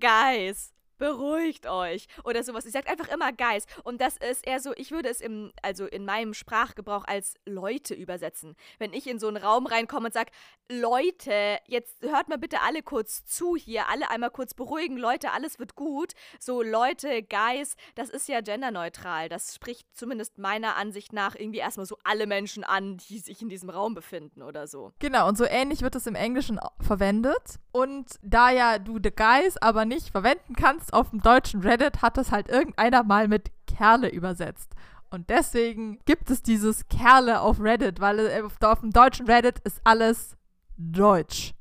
Guys. 0.00 0.72
Beruhigt 1.00 1.66
euch. 1.66 2.08
Oder 2.24 2.44
sowas. 2.44 2.64
Sie 2.64 2.70
sagt 2.70 2.88
einfach 2.88 3.08
immer 3.08 3.32
Guys. 3.32 3.64
Und 3.84 4.02
das 4.02 4.18
ist 4.18 4.46
eher 4.46 4.60
so, 4.60 4.72
ich 4.76 4.90
würde 4.90 5.08
es 5.08 5.22
im, 5.22 5.50
also 5.62 5.86
in 5.86 6.04
meinem 6.04 6.34
Sprachgebrauch 6.34 7.04
als 7.06 7.36
Leute 7.46 7.94
übersetzen. 7.94 8.54
Wenn 8.78 8.92
ich 8.92 9.06
in 9.06 9.18
so 9.18 9.28
einen 9.28 9.38
Raum 9.38 9.66
reinkomme 9.66 10.08
und 10.08 10.12
sage, 10.12 10.30
Leute, 10.70 11.58
jetzt 11.66 12.02
hört 12.02 12.28
mal 12.28 12.36
bitte 12.36 12.60
alle 12.60 12.82
kurz 12.82 13.24
zu 13.24 13.56
hier, 13.56 13.88
alle 13.88 14.10
einmal 14.10 14.30
kurz 14.30 14.52
beruhigen, 14.52 14.98
Leute, 14.98 15.32
alles 15.32 15.58
wird 15.58 15.74
gut. 15.74 16.12
So, 16.38 16.62
Leute, 16.62 17.22
Guys, 17.22 17.76
das 17.94 18.10
ist 18.10 18.28
ja 18.28 18.42
genderneutral. 18.42 19.30
Das 19.30 19.54
spricht 19.54 19.88
zumindest 19.96 20.36
meiner 20.36 20.76
Ansicht 20.76 21.14
nach 21.14 21.34
irgendwie 21.34 21.60
erstmal 21.60 21.86
so 21.86 21.96
alle 22.04 22.26
Menschen 22.26 22.62
an, 22.62 22.98
die 22.98 23.20
sich 23.20 23.40
in 23.40 23.48
diesem 23.48 23.70
Raum 23.70 23.94
befinden 23.94 24.42
oder 24.42 24.66
so. 24.66 24.92
Genau, 24.98 25.26
und 25.26 25.38
so 25.38 25.46
ähnlich 25.46 25.80
wird 25.80 25.94
es 25.96 26.06
im 26.06 26.14
Englischen 26.14 26.60
verwendet. 26.78 27.58
Und 27.72 28.16
da 28.22 28.50
ja 28.50 28.78
du 28.78 28.98
the 29.02 29.10
guys 29.10 29.56
aber 29.56 29.86
nicht 29.86 30.10
verwenden 30.10 30.54
kannst 30.56 30.89
auf 30.92 31.10
dem 31.10 31.20
deutschen 31.20 31.60
Reddit, 31.60 32.02
hat 32.02 32.18
es 32.18 32.32
halt 32.32 32.48
irgendeiner 32.48 33.02
mal 33.02 33.28
mit 33.28 33.50
Kerle 33.66 34.08
übersetzt. 34.08 34.74
Und 35.10 35.28
deswegen 35.28 35.98
gibt 36.04 36.30
es 36.30 36.42
dieses 36.42 36.88
Kerle 36.88 37.40
auf 37.40 37.60
Reddit, 37.60 38.00
weil 38.00 38.20
äh, 38.20 38.42
auf, 38.42 38.56
auf 38.62 38.80
dem 38.80 38.92
deutschen 38.92 39.26
Reddit 39.26 39.58
ist 39.60 39.80
alles 39.84 40.36
Deutsch. 40.76 41.52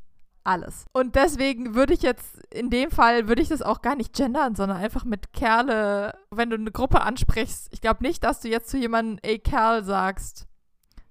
Alles. 0.43 0.85
Und 0.93 1.15
deswegen 1.15 1.75
würde 1.75 1.93
ich 1.93 2.01
jetzt, 2.01 2.39
in 2.51 2.69
dem 2.69 2.91
Fall, 2.91 3.27
würde 3.27 3.41
ich 3.41 3.49
das 3.49 3.61
auch 3.61 3.81
gar 3.81 3.95
nicht 3.95 4.13
gendern, 4.13 4.55
sondern 4.55 4.77
einfach 4.77 5.03
mit 5.03 5.33
Kerle, 5.33 6.13
wenn 6.31 6.49
du 6.49 6.55
eine 6.55 6.71
Gruppe 6.71 7.01
ansprichst. 7.01 7.67
Ich 7.71 7.81
glaube 7.81 8.03
nicht, 8.03 8.23
dass 8.23 8.39
du 8.39 8.47
jetzt 8.47 8.69
zu 8.69 8.77
jemandem, 8.77 9.19
ey 9.21 9.39
Kerl 9.39 9.83
sagst, 9.83 10.47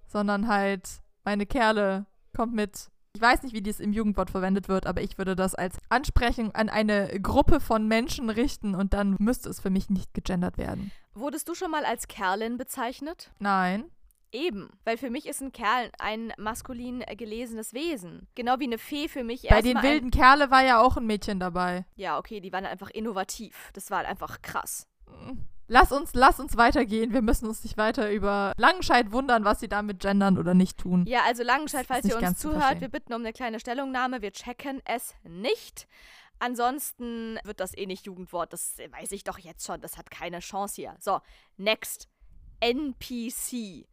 sondern 0.06 0.48
halt, 0.48 1.02
meine 1.24 1.44
Kerle, 1.46 2.06
kommt 2.34 2.54
mit. 2.54 2.88
Ich 3.18 3.22
weiß 3.22 3.42
nicht, 3.42 3.52
wie 3.52 3.62
dies 3.62 3.80
im 3.80 3.92
Jugendwort 3.92 4.30
verwendet 4.30 4.68
wird, 4.68 4.86
aber 4.86 5.02
ich 5.02 5.18
würde 5.18 5.34
das 5.34 5.56
als 5.56 5.78
Ansprechung 5.88 6.54
an 6.54 6.68
eine 6.68 7.18
Gruppe 7.20 7.58
von 7.58 7.88
Menschen 7.88 8.30
richten 8.30 8.76
und 8.76 8.94
dann 8.94 9.16
müsste 9.18 9.48
es 9.48 9.58
für 9.58 9.70
mich 9.70 9.90
nicht 9.90 10.14
gegendert 10.14 10.56
werden. 10.56 10.92
Wurdest 11.14 11.48
du 11.48 11.56
schon 11.56 11.72
mal 11.72 11.84
als 11.84 12.06
Kerlin 12.06 12.58
bezeichnet? 12.58 13.32
Nein. 13.40 13.90
Eben, 14.30 14.70
weil 14.84 14.96
für 14.96 15.10
mich 15.10 15.26
ist 15.26 15.40
ein 15.40 15.50
Kerl 15.50 15.90
ein 15.98 16.32
maskulin 16.38 17.02
gelesenes 17.16 17.74
Wesen. 17.74 18.28
Genau 18.36 18.60
wie 18.60 18.66
eine 18.66 18.78
Fee 18.78 19.08
für 19.08 19.24
mich 19.24 19.48
Bei 19.48 19.62
den 19.62 19.82
wilden 19.82 20.12
Kerle 20.12 20.52
war 20.52 20.64
ja 20.64 20.80
auch 20.80 20.96
ein 20.96 21.04
Mädchen 21.04 21.40
dabei. 21.40 21.86
Ja, 21.96 22.18
okay, 22.18 22.38
die 22.38 22.52
waren 22.52 22.66
einfach 22.66 22.90
innovativ. 22.90 23.70
Das 23.72 23.90
war 23.90 23.98
halt 23.98 24.08
einfach 24.08 24.42
krass. 24.42 24.86
Lass 25.68 25.92
uns, 25.92 26.14
lass 26.14 26.40
uns 26.40 26.56
weitergehen. 26.56 27.12
Wir 27.12 27.20
müssen 27.20 27.46
uns 27.46 27.62
nicht 27.62 27.76
weiter 27.76 28.10
über 28.10 28.52
Langenscheid 28.56 29.12
wundern, 29.12 29.44
was 29.44 29.60
sie 29.60 29.68
damit 29.68 30.00
gendern 30.00 30.38
oder 30.38 30.54
nicht 30.54 30.78
tun. 30.78 31.04
Ja, 31.06 31.24
also 31.26 31.42
Langenscheid, 31.42 31.86
falls 31.86 32.06
ihr 32.06 32.16
uns 32.16 32.38
zuhört, 32.38 32.80
wir 32.80 32.88
bitten 32.88 33.12
um 33.12 33.20
eine 33.20 33.34
kleine 33.34 33.60
Stellungnahme. 33.60 34.22
Wir 34.22 34.32
checken 34.32 34.80
es 34.86 35.14
nicht. 35.24 35.86
Ansonsten 36.38 37.38
wird 37.44 37.60
das 37.60 37.76
eh 37.76 37.86
nicht 37.86 38.06
Jugendwort. 38.06 38.52
Das 38.52 38.78
weiß 38.78 39.12
ich 39.12 39.24
doch 39.24 39.38
jetzt 39.38 39.66
schon. 39.66 39.80
Das 39.82 39.98
hat 39.98 40.10
keine 40.10 40.38
Chance 40.40 40.76
hier. 40.76 40.96
So, 41.00 41.20
next. 41.58 42.08
NPC. 42.60 43.86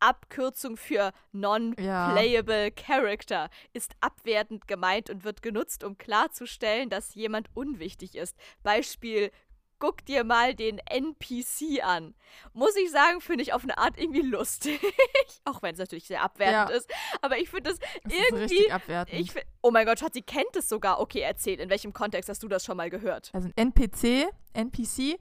Abkürzung 0.00 0.76
für 0.76 1.12
Non-Playable 1.30 2.72
Character 2.72 3.48
ist 3.72 3.94
abwertend 4.00 4.66
gemeint 4.66 5.10
und 5.10 5.22
wird 5.22 5.42
genutzt, 5.42 5.84
um 5.84 5.96
klarzustellen, 5.96 6.90
dass 6.90 7.14
jemand 7.14 7.48
unwichtig 7.54 8.16
ist. 8.16 8.36
Beispiel, 8.64 9.30
guck 9.82 10.04
dir 10.06 10.22
mal 10.22 10.54
den 10.54 10.78
NPC 10.78 11.82
an. 11.84 12.14
Muss 12.52 12.76
ich 12.76 12.88
sagen, 12.92 13.20
finde 13.20 13.42
ich 13.42 13.52
auf 13.52 13.64
eine 13.64 13.76
Art 13.78 13.98
irgendwie 13.98 14.22
lustig. 14.22 14.80
Auch 15.44 15.60
wenn 15.60 15.72
es 15.72 15.78
natürlich 15.80 16.06
sehr 16.06 16.22
abwertend 16.22 16.70
Ja. 16.70 16.76
ist. 16.76 16.88
Aber 17.20 17.36
ich 17.38 17.50
finde 17.50 17.70
es 17.72 17.78
Das 18.04 18.12
ist 18.12 18.30
irgendwie. 18.30 18.68
Ich, 19.18 19.32
fi- 19.32 19.42
oh 19.60 19.72
mein 19.72 19.84
Gott, 19.84 19.98
Schatz, 19.98 20.14
sie 20.14 20.22
kennt 20.22 20.54
es 20.54 20.68
sogar. 20.68 21.00
Okay, 21.00 21.18
erzähl, 21.20 21.58
in 21.58 21.68
welchem 21.68 21.92
Kontext 21.92 22.28
hast 22.30 22.44
du 22.44 22.48
das 22.48 22.64
schon 22.64 22.76
mal 22.76 22.90
gehört? 22.90 23.30
Also 23.32 23.48
ein 23.48 23.54
NPC, 23.56 24.28
NPC 24.52 25.18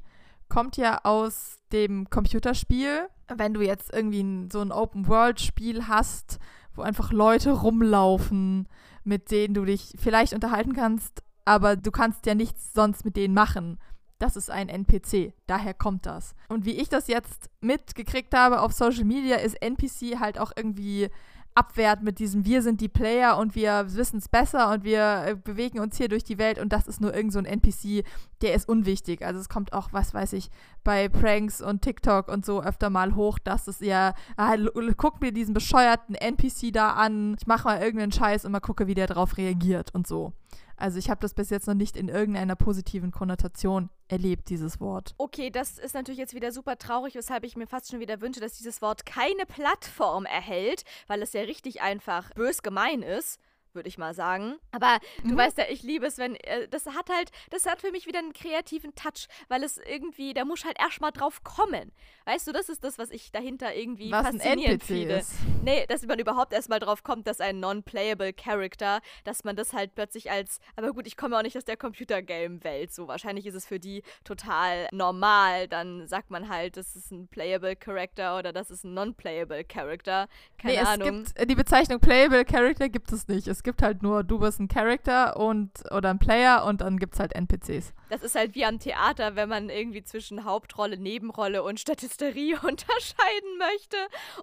kommt 0.48 0.78
ja 0.78 1.00
aus 1.06 1.56
dem 1.72 2.08
Computerspiel. 2.12 3.08
Wenn 3.34 3.56
du 3.56 3.62
jetzt 3.62 3.92
irgendwie 3.92 4.48
so 4.52 4.60
ein 4.62 4.72
Open-World-Spiel 4.72 5.88
hast, 5.88 6.38
wo 6.76 6.84
einfach 6.84 7.12
Leute 7.12 7.52
rumlaufen, 7.52 8.68
mit 9.04 9.32
denen 9.32 9.54
du 9.56 9.66
dich 9.66 9.94
vielleicht 9.98 10.34
unterhalten 10.34 10.74
kannst, 10.74 11.24
aber 11.46 11.76
du 11.76 11.90
kannst 11.90 12.26
ja 12.28 12.36
nichts 12.36 12.74
sonst 12.74 13.04
mit 13.06 13.16
denen 13.16 13.34
machen. 13.34 13.80
Das 14.22 14.36
ist 14.36 14.52
ein 14.52 14.70
NPC. 14.70 15.34
Daher 15.48 15.74
kommt 15.74 16.06
das. 16.06 16.36
Und 16.48 16.64
wie 16.64 16.80
ich 16.80 16.90
das 16.90 17.08
jetzt 17.08 17.50
mitgekriegt 17.60 18.36
habe 18.36 18.62
auf 18.62 18.72
Social 18.72 19.04
Media, 19.04 19.38
ist 19.38 19.60
NPC 19.64 20.20
halt 20.20 20.38
auch 20.38 20.52
irgendwie 20.56 21.10
abwehrt 21.56 22.04
mit 22.04 22.20
diesem 22.20 22.46
Wir 22.46 22.62
sind 22.62 22.82
die 22.82 22.88
Player 22.88 23.36
und 23.36 23.56
wir 23.56 23.88
wissen 23.96 24.20
es 24.20 24.30
besser 24.30 24.72
und 24.72 24.84
wir 24.84 25.24
äh, 25.26 25.36
bewegen 25.36 25.80
uns 25.80 25.98
hier 25.98 26.08
durch 26.08 26.24
die 26.24 26.38
Welt 26.38 26.60
und 26.60 26.72
das 26.72 26.88
ist 26.88 27.02
nur 27.02 27.16
irgend 27.16 27.34
so 27.34 27.40
ein 27.40 27.46
NPC, 27.46 28.06
der 28.44 28.54
ist 28.54 28.70
unwichtig. 28.70 29.26
Also 29.26 29.40
es 29.40 29.50
kommt 29.50 29.74
auch, 29.74 29.92
was 29.92 30.14
weiß 30.14 30.34
ich, 30.34 30.52
bei 30.84 31.10
Pranks 31.10 31.60
und 31.60 31.82
TikTok 31.82 32.28
und 32.28 32.46
so 32.46 32.62
öfter 32.62 32.92
mal 32.92 33.16
hoch, 33.16 33.40
dass 33.40 33.68
es 33.68 33.80
ja, 33.80 34.14
ah, 34.38 34.56
guck 34.98 35.20
mir 35.20 35.32
diesen 35.32 35.56
bescheuerten 35.56 36.14
NPC 36.14 36.72
da 36.72 36.92
an, 36.92 37.36
ich 37.40 37.48
mache 37.48 37.66
mal 37.66 37.82
irgendeinen 37.82 38.12
Scheiß 38.12 38.46
und 38.46 38.52
mal 38.52 38.60
gucke, 38.60 38.86
wie 38.86 38.96
der 38.96 39.08
drauf 39.08 39.38
reagiert 39.38 39.96
und 39.96 40.06
so. 40.06 40.32
Also 40.78 40.98
ich 40.98 41.10
habe 41.10 41.22
das 41.22 41.34
bis 41.34 41.50
jetzt 41.50 41.68
noch 41.68 41.76
nicht 41.76 41.96
in 41.96 42.08
irgendeiner 42.08 42.56
positiven 42.56 43.12
Konnotation 43.12 43.90
erlebt, 44.12 44.50
dieses 44.50 44.80
Wort. 44.80 45.14
Okay, 45.18 45.50
das 45.50 45.78
ist 45.78 45.96
natürlich 45.96 46.20
jetzt 46.20 46.34
wieder 46.34 46.52
super 46.52 46.78
traurig, 46.78 47.16
weshalb 47.16 47.44
ich 47.44 47.56
mir 47.56 47.68
fast 47.68 47.90
schon 47.90 48.00
wieder 48.00 48.22
wünsche, 48.22 48.40
dass 48.40 48.54
dieses 48.54 48.82
Wort 48.82 49.06
keine 49.06 49.46
Plattform 49.46 50.26
erhält, 50.26 50.84
weil 51.08 51.22
es 51.22 51.34
ja 51.34 51.42
richtig 51.42 51.82
einfach 51.82 52.34
bös 52.34 52.62
gemein 52.62 53.02
ist 53.02 53.40
würde 53.74 53.90
ich 53.90 53.98
mal 53.98 54.14
sagen. 54.14 54.56
Aber 54.72 55.00
du 55.24 55.34
mhm. 55.34 55.38
weißt 55.38 55.58
ja, 55.58 55.66
ich 55.70 55.84
liebe 55.84 56.06
es, 56.06 56.18
wenn 56.18 56.36
äh, 56.36 56.68
das 56.68 56.86
hat 56.86 57.10
halt, 57.10 57.32
das 57.50 57.66
hat 57.66 57.82
für 57.82 57.92
mich 57.92 58.06
wieder 58.06 58.20
einen 58.20 58.34
kreativen 58.34 58.94
Touch, 58.96 59.28
weil 59.48 59.64
es 59.64 59.78
irgendwie, 59.78 60.34
da 60.34 60.46
muss 60.46 60.66
halt 60.66 60.80
erstmal 60.80 61.12
drauf 61.12 61.44
kommen. 61.44 61.92
Weißt 62.26 62.48
du, 62.48 62.52
das 62.52 62.70
ist 62.70 62.84
das, 62.84 62.98
was 62.98 63.10
ich 63.12 63.32
dahinter 63.32 63.74
irgendwie 63.76 64.12
was 64.12 64.28
faszinierend 64.28 64.84
finde. 64.84 65.16
Ist. 65.16 65.34
Nee, 65.64 65.86
dass 65.88 66.06
man 66.06 66.20
überhaupt 66.20 66.54
erstmal 66.54 66.80
drauf 66.80 67.04
kommt, 67.04 67.28
dass 67.28 67.40
ein 67.40 67.60
non-playable 67.60 68.34
Character, 68.34 69.02
dass 69.24 69.44
man 69.44 69.56
das 69.56 69.74
halt 69.74 69.96
plötzlich 69.96 70.30
als, 70.32 70.60
aber 70.76 70.92
gut, 70.94 71.08
ich 71.08 71.18
komme 71.18 71.38
auch 71.38 71.44
nicht 71.44 71.58
aus 71.58 71.66
der 71.66 71.78
Computergame-Welt, 71.78 72.94
so 72.94 73.08
wahrscheinlich 73.08 73.46
ist 73.46 73.56
es 73.56 73.66
für 73.66 73.80
die 73.80 74.04
total 74.24 74.88
normal, 74.92 75.68
dann 75.68 76.08
sagt 76.08 76.30
man 76.30 76.50
halt, 76.50 76.78
das 76.78 76.96
ist 76.96 77.12
ein 77.12 77.28
playable 77.28 77.76
Character 77.76 78.38
oder 78.38 78.54
das 78.54 78.72
ist 78.72 78.84
ein 78.84 78.94
non-playable 78.94 79.64
Character. 79.64 80.28
Keine 80.58 80.74
nee, 80.74 80.80
Ahnung. 80.80 81.24
Gibt, 81.24 81.50
die 81.50 81.56
Bezeichnung 81.56 82.00
playable 82.00 82.46
Character 82.46 82.90
gibt 82.90 83.12
es 83.12 83.28
nicht. 83.28 83.48
Es 83.48 83.61
es 83.62 83.64
gibt 83.64 83.84
halt 83.84 84.02
nur, 84.02 84.24
du 84.24 84.40
bist 84.40 84.60
ein 84.60 84.68
Character 84.68 85.38
und 85.38 85.70
oder 85.92 86.10
ein 86.10 86.18
Player 86.18 86.66
und 86.66 86.82
dann 86.82 86.98
gibt 86.98 87.14
es 87.14 87.20
halt 87.20 87.36
NPCs. 87.36 87.94
Das 88.10 88.24
ist 88.24 88.34
halt 88.34 88.56
wie 88.56 88.66
am 88.66 88.80
Theater, 88.80 89.36
wenn 89.36 89.50
man 89.50 89.70
irgendwie 89.70 90.04
zwischen 90.04 90.46
Hauptrolle, 90.46 90.98
Nebenrolle 90.98 91.62
und 91.62 91.80
Statisterie 91.80 92.56
unterscheiden 92.64 93.58
möchte. 93.60 93.98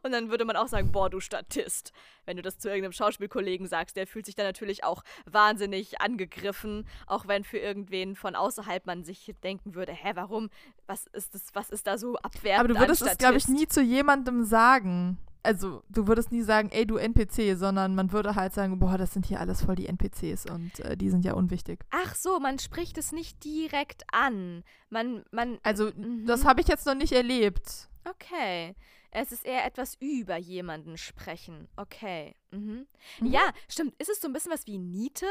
Und 0.05 0.13
dann 0.13 0.31
würde 0.31 0.45
man 0.45 0.55
auch 0.55 0.69
sagen, 0.69 0.93
boah, 0.93 1.11
du 1.11 1.19
Statist. 1.19 1.93
Wenn 2.27 2.37
du 2.37 2.45
das 2.45 2.61
zu 2.61 2.69
irgendeinem 2.69 2.93
Schauspielkollegen 2.93 3.67
sagst, 3.67 3.97
der 3.97 4.07
fühlt 4.07 4.25
sich 4.25 4.37
dann 4.37 4.47
natürlich 4.47 4.85
auch 4.85 5.03
wahnsinnig 5.27 6.01
angegriffen, 6.01 6.87
auch 7.09 7.27
wenn 7.27 7.43
für 7.43 7.59
irgendwen 7.59 8.15
von 8.15 8.37
außerhalb 8.37 8.87
man 8.87 9.03
sich 9.03 9.35
denken 9.43 9.75
würde, 9.75 9.91
hä, 9.91 10.13
warum? 10.15 10.49
Was 10.87 11.09
ist 11.09 11.35
das, 11.35 11.47
was 11.55 11.71
ist 11.71 11.89
da 11.89 11.99
so 11.99 12.15
abwertend? 12.19 12.61
Aber 12.61 12.69
du 12.69 12.79
würdest 12.79 13.03
es, 13.03 13.19
glaube 13.19 13.39
ich, 13.39 13.49
nie 13.49 13.67
zu 13.67 13.83
jemandem 13.83 14.45
sagen 14.45 15.19
also 15.43 15.83
du 15.89 16.07
würdest 16.07 16.33
nie 16.33 16.43
sagen, 16.43 16.71
ey, 16.71 16.87
du 16.87 16.97
NPC, 16.97 17.57
sondern 17.57 17.95
man 17.95 18.13
würde 18.13 18.35
halt 18.35 18.53
sagen, 18.53 18.79
boah, 18.79 18.99
das 18.99 19.13
sind 19.13 19.27
hier 19.27 19.41
alles 19.41 19.63
voll 19.63 19.77
die 19.77 19.87
NPCs 19.87 20.47
und 20.47 20.81
äh, 20.81 20.97
die 20.97 21.11
sind 21.11 21.25
ja 21.25 21.35
unwichtig. 21.35 21.81
Ach 21.91 22.15
so, 22.15 22.41
man 22.41 22.59
spricht 22.59 22.99
es 22.99 23.13
nicht 23.13 23.45
direkt 23.45 24.05
an. 24.13 24.65
Man, 24.91 25.25
man. 25.31 25.59
Also, 25.63 25.91
mhm. 25.95 26.27
das 26.27 26.45
habe 26.45 26.61
ich 26.61 26.69
jetzt 26.69 26.87
noch 26.87 26.95
nicht 26.95 27.13
erlebt. 27.13 27.89
Okay. 28.05 28.75
Es 29.11 29.33
ist 29.33 29.47
eher 29.47 29.65
etwas 29.65 29.95
über 30.01 30.37
jemanden 30.37 30.99
sprechen. 30.99 31.69
Okay. 31.77 32.35
Mhm. 32.51 32.87
Mhm. 33.21 33.27
Ja, 33.27 33.53
stimmt. 33.69 33.95
Ist 33.99 34.11
es 34.11 34.21
so 34.21 34.29
ein 34.29 34.33
bisschen 34.33 34.53
was 34.53 34.67
wie 34.67 34.79
Niete? 34.79 35.27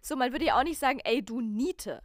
So, 0.00 0.16
man 0.16 0.32
würde 0.32 0.46
ja 0.46 0.58
auch 0.58 0.64
nicht 0.64 0.78
sagen, 0.78 1.00
ey, 1.04 1.22
du 1.22 1.40
Niete. 1.40 2.02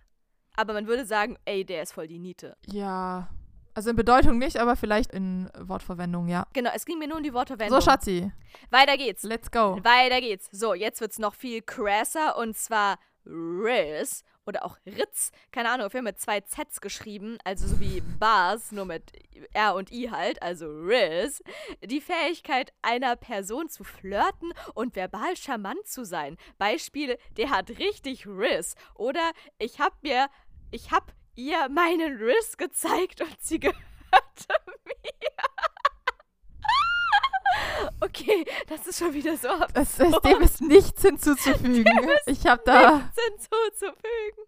Aber 0.55 0.73
man 0.73 0.87
würde 0.87 1.05
sagen, 1.05 1.37
ey, 1.45 1.63
der 1.63 1.83
ist 1.83 1.93
voll 1.93 2.07
die 2.07 2.19
Niete. 2.19 2.57
Ja. 2.65 3.29
Also 3.73 3.89
in 3.89 3.95
Bedeutung 3.95 4.37
nicht, 4.37 4.57
aber 4.57 4.75
vielleicht 4.75 5.11
in 5.11 5.49
Wortverwendung, 5.57 6.27
ja. 6.27 6.45
Genau, 6.53 6.71
es 6.73 6.85
ging 6.85 6.99
mir 6.99 7.07
nur 7.07 7.17
um 7.17 7.23
die 7.23 7.33
Wortverwendung. 7.33 7.79
So, 7.79 7.89
Schatzi. 7.89 8.31
Weiter 8.69 8.97
geht's. 8.97 9.23
Let's 9.23 9.51
go. 9.51 9.79
Weiter 9.83 10.21
geht's. 10.21 10.49
So, 10.51 10.73
jetzt 10.73 11.01
wird's 11.01 11.19
noch 11.19 11.35
viel 11.35 11.61
crasser 11.61 12.37
und 12.37 12.57
zwar 12.57 12.97
Riz 13.25 14.23
oder 14.45 14.65
auch 14.65 14.77
Ritz. 14.85 15.31
Keine 15.51 15.69
Ahnung, 15.69 15.87
wir 15.93 15.99
haben 15.99 16.05
mit 16.05 16.19
zwei 16.19 16.41
Zs 16.41 16.81
geschrieben, 16.81 17.37
also 17.43 17.67
so 17.67 17.79
wie 17.79 18.01
Bars, 18.19 18.71
nur 18.71 18.85
mit 18.85 19.11
R 19.53 19.75
und 19.75 19.91
I 19.91 20.09
halt, 20.09 20.41
also 20.41 20.67
Riz. 20.67 21.41
Die 21.85 22.01
Fähigkeit 22.01 22.73
einer 22.81 23.15
Person 23.15 23.69
zu 23.69 23.83
flirten 23.83 24.51
und 24.73 24.95
verbal 24.95 25.35
charmant 25.37 25.85
zu 25.87 26.03
sein. 26.03 26.37
Beispiel, 26.57 27.17
der 27.37 27.51
hat 27.51 27.69
richtig 27.69 28.27
Riz. 28.27 28.75
Oder 28.95 29.31
ich 29.59 29.79
hab 29.79 30.01
mir, 30.03 30.27
ich 30.71 30.91
hab 30.91 31.13
ihr 31.39 31.69
meinen 31.69 32.17
Riss 32.17 32.57
gezeigt 32.57 33.21
und 33.21 33.35
sie 33.39 33.59
gehörte 33.59 33.77
mir. 34.85 34.93
Okay, 38.01 38.45
das 38.67 38.87
ist 38.87 38.99
schon 38.99 39.13
wieder 39.13 39.35
so 39.37 39.49
das 39.73 39.99
ist, 39.99 40.25
Dem 40.25 40.41
ist 40.41 40.61
nichts 40.61 41.01
hinzuzufügen. 41.01 42.09
Ist 42.25 42.27
ich 42.27 42.45
habe 42.45 42.61
da 42.65 42.97
nichts 42.97 43.17
hinzuzufügen. 43.25 44.43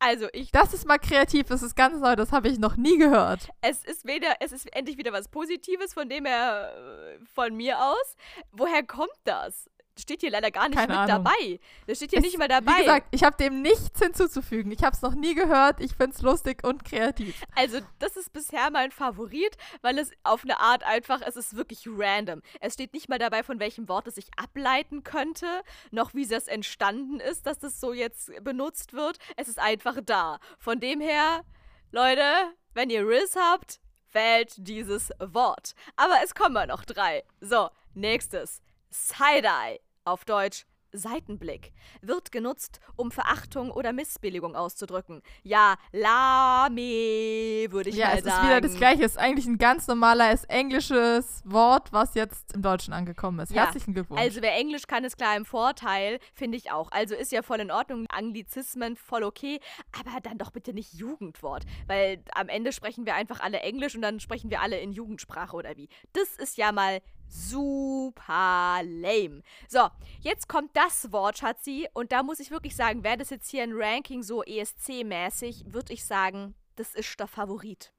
Also 0.00 0.26
ich. 0.34 0.50
Das 0.50 0.74
ist 0.74 0.86
mal 0.86 0.98
kreativ, 0.98 1.46
das 1.46 1.62
ist 1.62 1.76
ganz 1.76 1.98
neu, 1.98 2.14
das 2.14 2.30
habe 2.30 2.48
ich 2.48 2.58
noch 2.58 2.76
nie 2.76 2.98
gehört. 2.98 3.48
Es 3.62 3.82
ist 3.84 4.04
weder, 4.04 4.34
es 4.40 4.52
ist 4.52 4.70
endlich 4.76 4.98
wieder 4.98 5.14
was 5.14 5.28
Positives, 5.28 5.94
von 5.94 6.10
dem 6.10 6.26
her 6.26 6.74
äh, 6.76 7.24
von 7.24 7.56
mir 7.56 7.78
aus. 7.82 8.16
Woher 8.52 8.82
kommt 8.82 9.16
das? 9.24 9.70
Steht 9.98 10.20
hier 10.20 10.30
leider 10.30 10.50
gar 10.50 10.68
nicht 10.68 10.76
Keine 10.78 10.92
mit 10.92 10.96
Ahnung. 11.10 11.24
dabei. 11.24 11.60
Das 11.86 11.98
steht 11.98 12.10
hier 12.10 12.18
es, 12.18 12.24
nicht 12.24 12.38
mal 12.38 12.48
dabei. 12.48 12.72
Wie 12.72 12.78
gesagt, 12.80 13.08
ich 13.12 13.22
habe 13.22 13.36
dem 13.36 13.62
nichts 13.62 14.00
hinzuzufügen. 14.00 14.72
Ich 14.72 14.82
habe 14.82 14.94
es 14.94 15.02
noch 15.02 15.14
nie 15.14 15.34
gehört. 15.34 15.80
Ich 15.80 15.94
finde 15.94 16.14
es 16.14 16.22
lustig 16.22 16.64
und 16.64 16.84
kreativ. 16.84 17.40
Also, 17.54 17.78
das 17.98 18.16
ist 18.16 18.32
bisher 18.32 18.70
mein 18.70 18.90
Favorit, 18.90 19.56
weil 19.82 19.98
es 19.98 20.10
auf 20.22 20.44
eine 20.44 20.58
Art 20.60 20.82
einfach, 20.84 21.20
es 21.24 21.36
ist 21.36 21.56
wirklich 21.56 21.86
random. 21.86 22.42
Es 22.60 22.74
steht 22.74 22.92
nicht 22.92 23.08
mal 23.08 23.18
dabei, 23.18 23.42
von 23.42 23.60
welchem 23.60 23.88
Wort 23.88 24.06
es 24.08 24.16
sich 24.16 24.28
ableiten 24.36 25.04
könnte, 25.04 25.46
noch 25.90 26.14
wie 26.14 26.26
das 26.26 26.48
entstanden 26.48 27.20
ist, 27.20 27.46
dass 27.46 27.58
das 27.58 27.80
so 27.80 27.92
jetzt 27.92 28.32
benutzt 28.42 28.92
wird. 28.92 29.18
Es 29.36 29.48
ist 29.48 29.58
einfach 29.58 29.98
da. 30.04 30.38
Von 30.58 30.80
dem 30.80 31.00
her, 31.00 31.44
Leute, 31.92 32.24
wenn 32.72 32.90
ihr 32.90 33.06
Riz 33.06 33.36
habt, 33.36 33.80
wählt 34.12 34.54
dieses 34.56 35.10
Wort. 35.18 35.74
Aber 35.96 36.16
es 36.24 36.34
kommen 36.34 36.68
noch 36.68 36.84
drei. 36.84 37.24
So, 37.40 37.68
nächstes. 37.94 38.63
Side-Eye 38.94 39.80
auf 40.04 40.24
Deutsch 40.24 40.66
Seitenblick 40.94 41.72
wird 42.00 42.32
genutzt, 42.32 42.80
um 42.96 43.10
Verachtung 43.10 43.70
oder 43.70 43.92
Missbilligung 43.92 44.54
auszudrücken. 44.56 45.22
Ja, 45.42 45.74
Lame, 45.92 47.66
würde 47.70 47.90
ich 47.90 47.96
ja, 47.96 48.06
mal 48.06 48.22
sagen. 48.22 48.26
Ja, 48.26 48.32
es 48.32 48.38
ist 48.38 48.44
wieder 48.44 48.60
das 48.60 48.76
Gleiche. 48.76 49.04
Es 49.04 49.12
ist 49.12 49.18
eigentlich 49.18 49.46
ein 49.46 49.58
ganz 49.58 49.86
normales 49.86 50.44
englisches 50.44 51.42
Wort, 51.44 51.92
was 51.92 52.14
jetzt 52.14 52.54
im 52.54 52.62
Deutschen 52.62 52.94
angekommen 52.94 53.40
ist. 53.40 53.52
Ja, 53.52 53.64
Herzlichen 53.64 53.94
Glückwunsch. 53.94 54.20
Also 54.20 54.40
wer 54.40 54.54
Englisch 54.54 54.86
kann, 54.86 55.04
ist 55.04 55.16
klar 55.16 55.36
im 55.36 55.44
Vorteil, 55.44 56.18
finde 56.32 56.56
ich 56.56 56.70
auch. 56.70 56.90
Also 56.92 57.14
ist 57.14 57.32
ja 57.32 57.42
voll 57.42 57.60
in 57.60 57.70
Ordnung, 57.70 58.06
Anglizismen 58.08 58.96
voll 58.96 59.24
okay, 59.24 59.60
aber 59.98 60.20
dann 60.20 60.38
doch 60.38 60.50
bitte 60.50 60.72
nicht 60.72 60.94
Jugendwort, 60.94 61.64
weil 61.86 62.22
am 62.34 62.48
Ende 62.48 62.72
sprechen 62.72 63.04
wir 63.06 63.14
einfach 63.14 63.40
alle 63.40 63.60
Englisch 63.60 63.94
und 63.94 64.02
dann 64.02 64.20
sprechen 64.20 64.50
wir 64.50 64.60
alle 64.60 64.78
in 64.78 64.92
Jugendsprache 64.92 65.56
oder 65.56 65.76
wie. 65.76 65.88
Das 66.12 66.36
ist 66.36 66.56
ja 66.56 66.70
mal 66.70 67.00
super 67.28 68.80
lame. 68.82 69.42
So, 69.68 69.88
jetzt 70.20 70.48
kommt 70.48 70.76
das 70.76 71.12
Wort, 71.12 71.38
Schatzi. 71.38 71.88
Und 71.92 72.12
da 72.12 72.22
muss 72.22 72.40
ich 72.40 72.50
wirklich 72.50 72.76
sagen, 72.76 73.04
wäre 73.04 73.16
das 73.16 73.30
jetzt 73.30 73.50
hier 73.50 73.62
ein 73.62 73.72
Ranking 73.72 74.22
so 74.22 74.42
ESC-mäßig, 74.42 75.72
würde 75.72 75.92
ich 75.92 76.04
sagen, 76.04 76.54
das 76.76 76.94
ist 76.94 77.18
der 77.18 77.26
Favorit. 77.26 77.92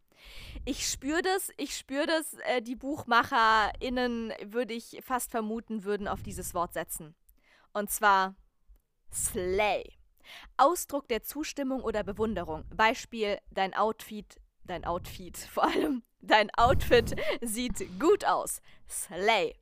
Ich 0.63 0.87
spüre 0.87 1.21
das, 1.21 1.51
ich 1.57 1.77
spüre 1.77 2.07
das, 2.07 2.33
äh, 2.45 2.61
die 2.61 2.75
BuchmacherInnen, 2.75 4.33
würde 4.45 4.73
ich 4.73 4.99
fast 5.03 5.31
vermuten, 5.31 5.83
würden 5.83 6.07
auf 6.07 6.23
dieses 6.23 6.53
Wort 6.53 6.73
setzen. 6.73 7.15
Und 7.73 7.91
zwar 7.91 8.35
Slay. 9.13 9.83
Ausdruck 10.57 11.07
der 11.07 11.23
Zustimmung 11.23 11.81
oder 11.81 12.03
Bewunderung. 12.03 12.65
Beispiel, 12.75 13.39
dein 13.51 13.75
Outfit, 13.75 14.41
dein 14.67 14.85
Outfit 14.85 15.37
vor 15.37 15.65
allem, 15.65 16.03
Dein 16.27 16.49
Outfit 16.57 17.15
sieht 17.41 17.99
gut 17.99 18.25
aus. 18.25 18.61
Slay. 18.89 19.53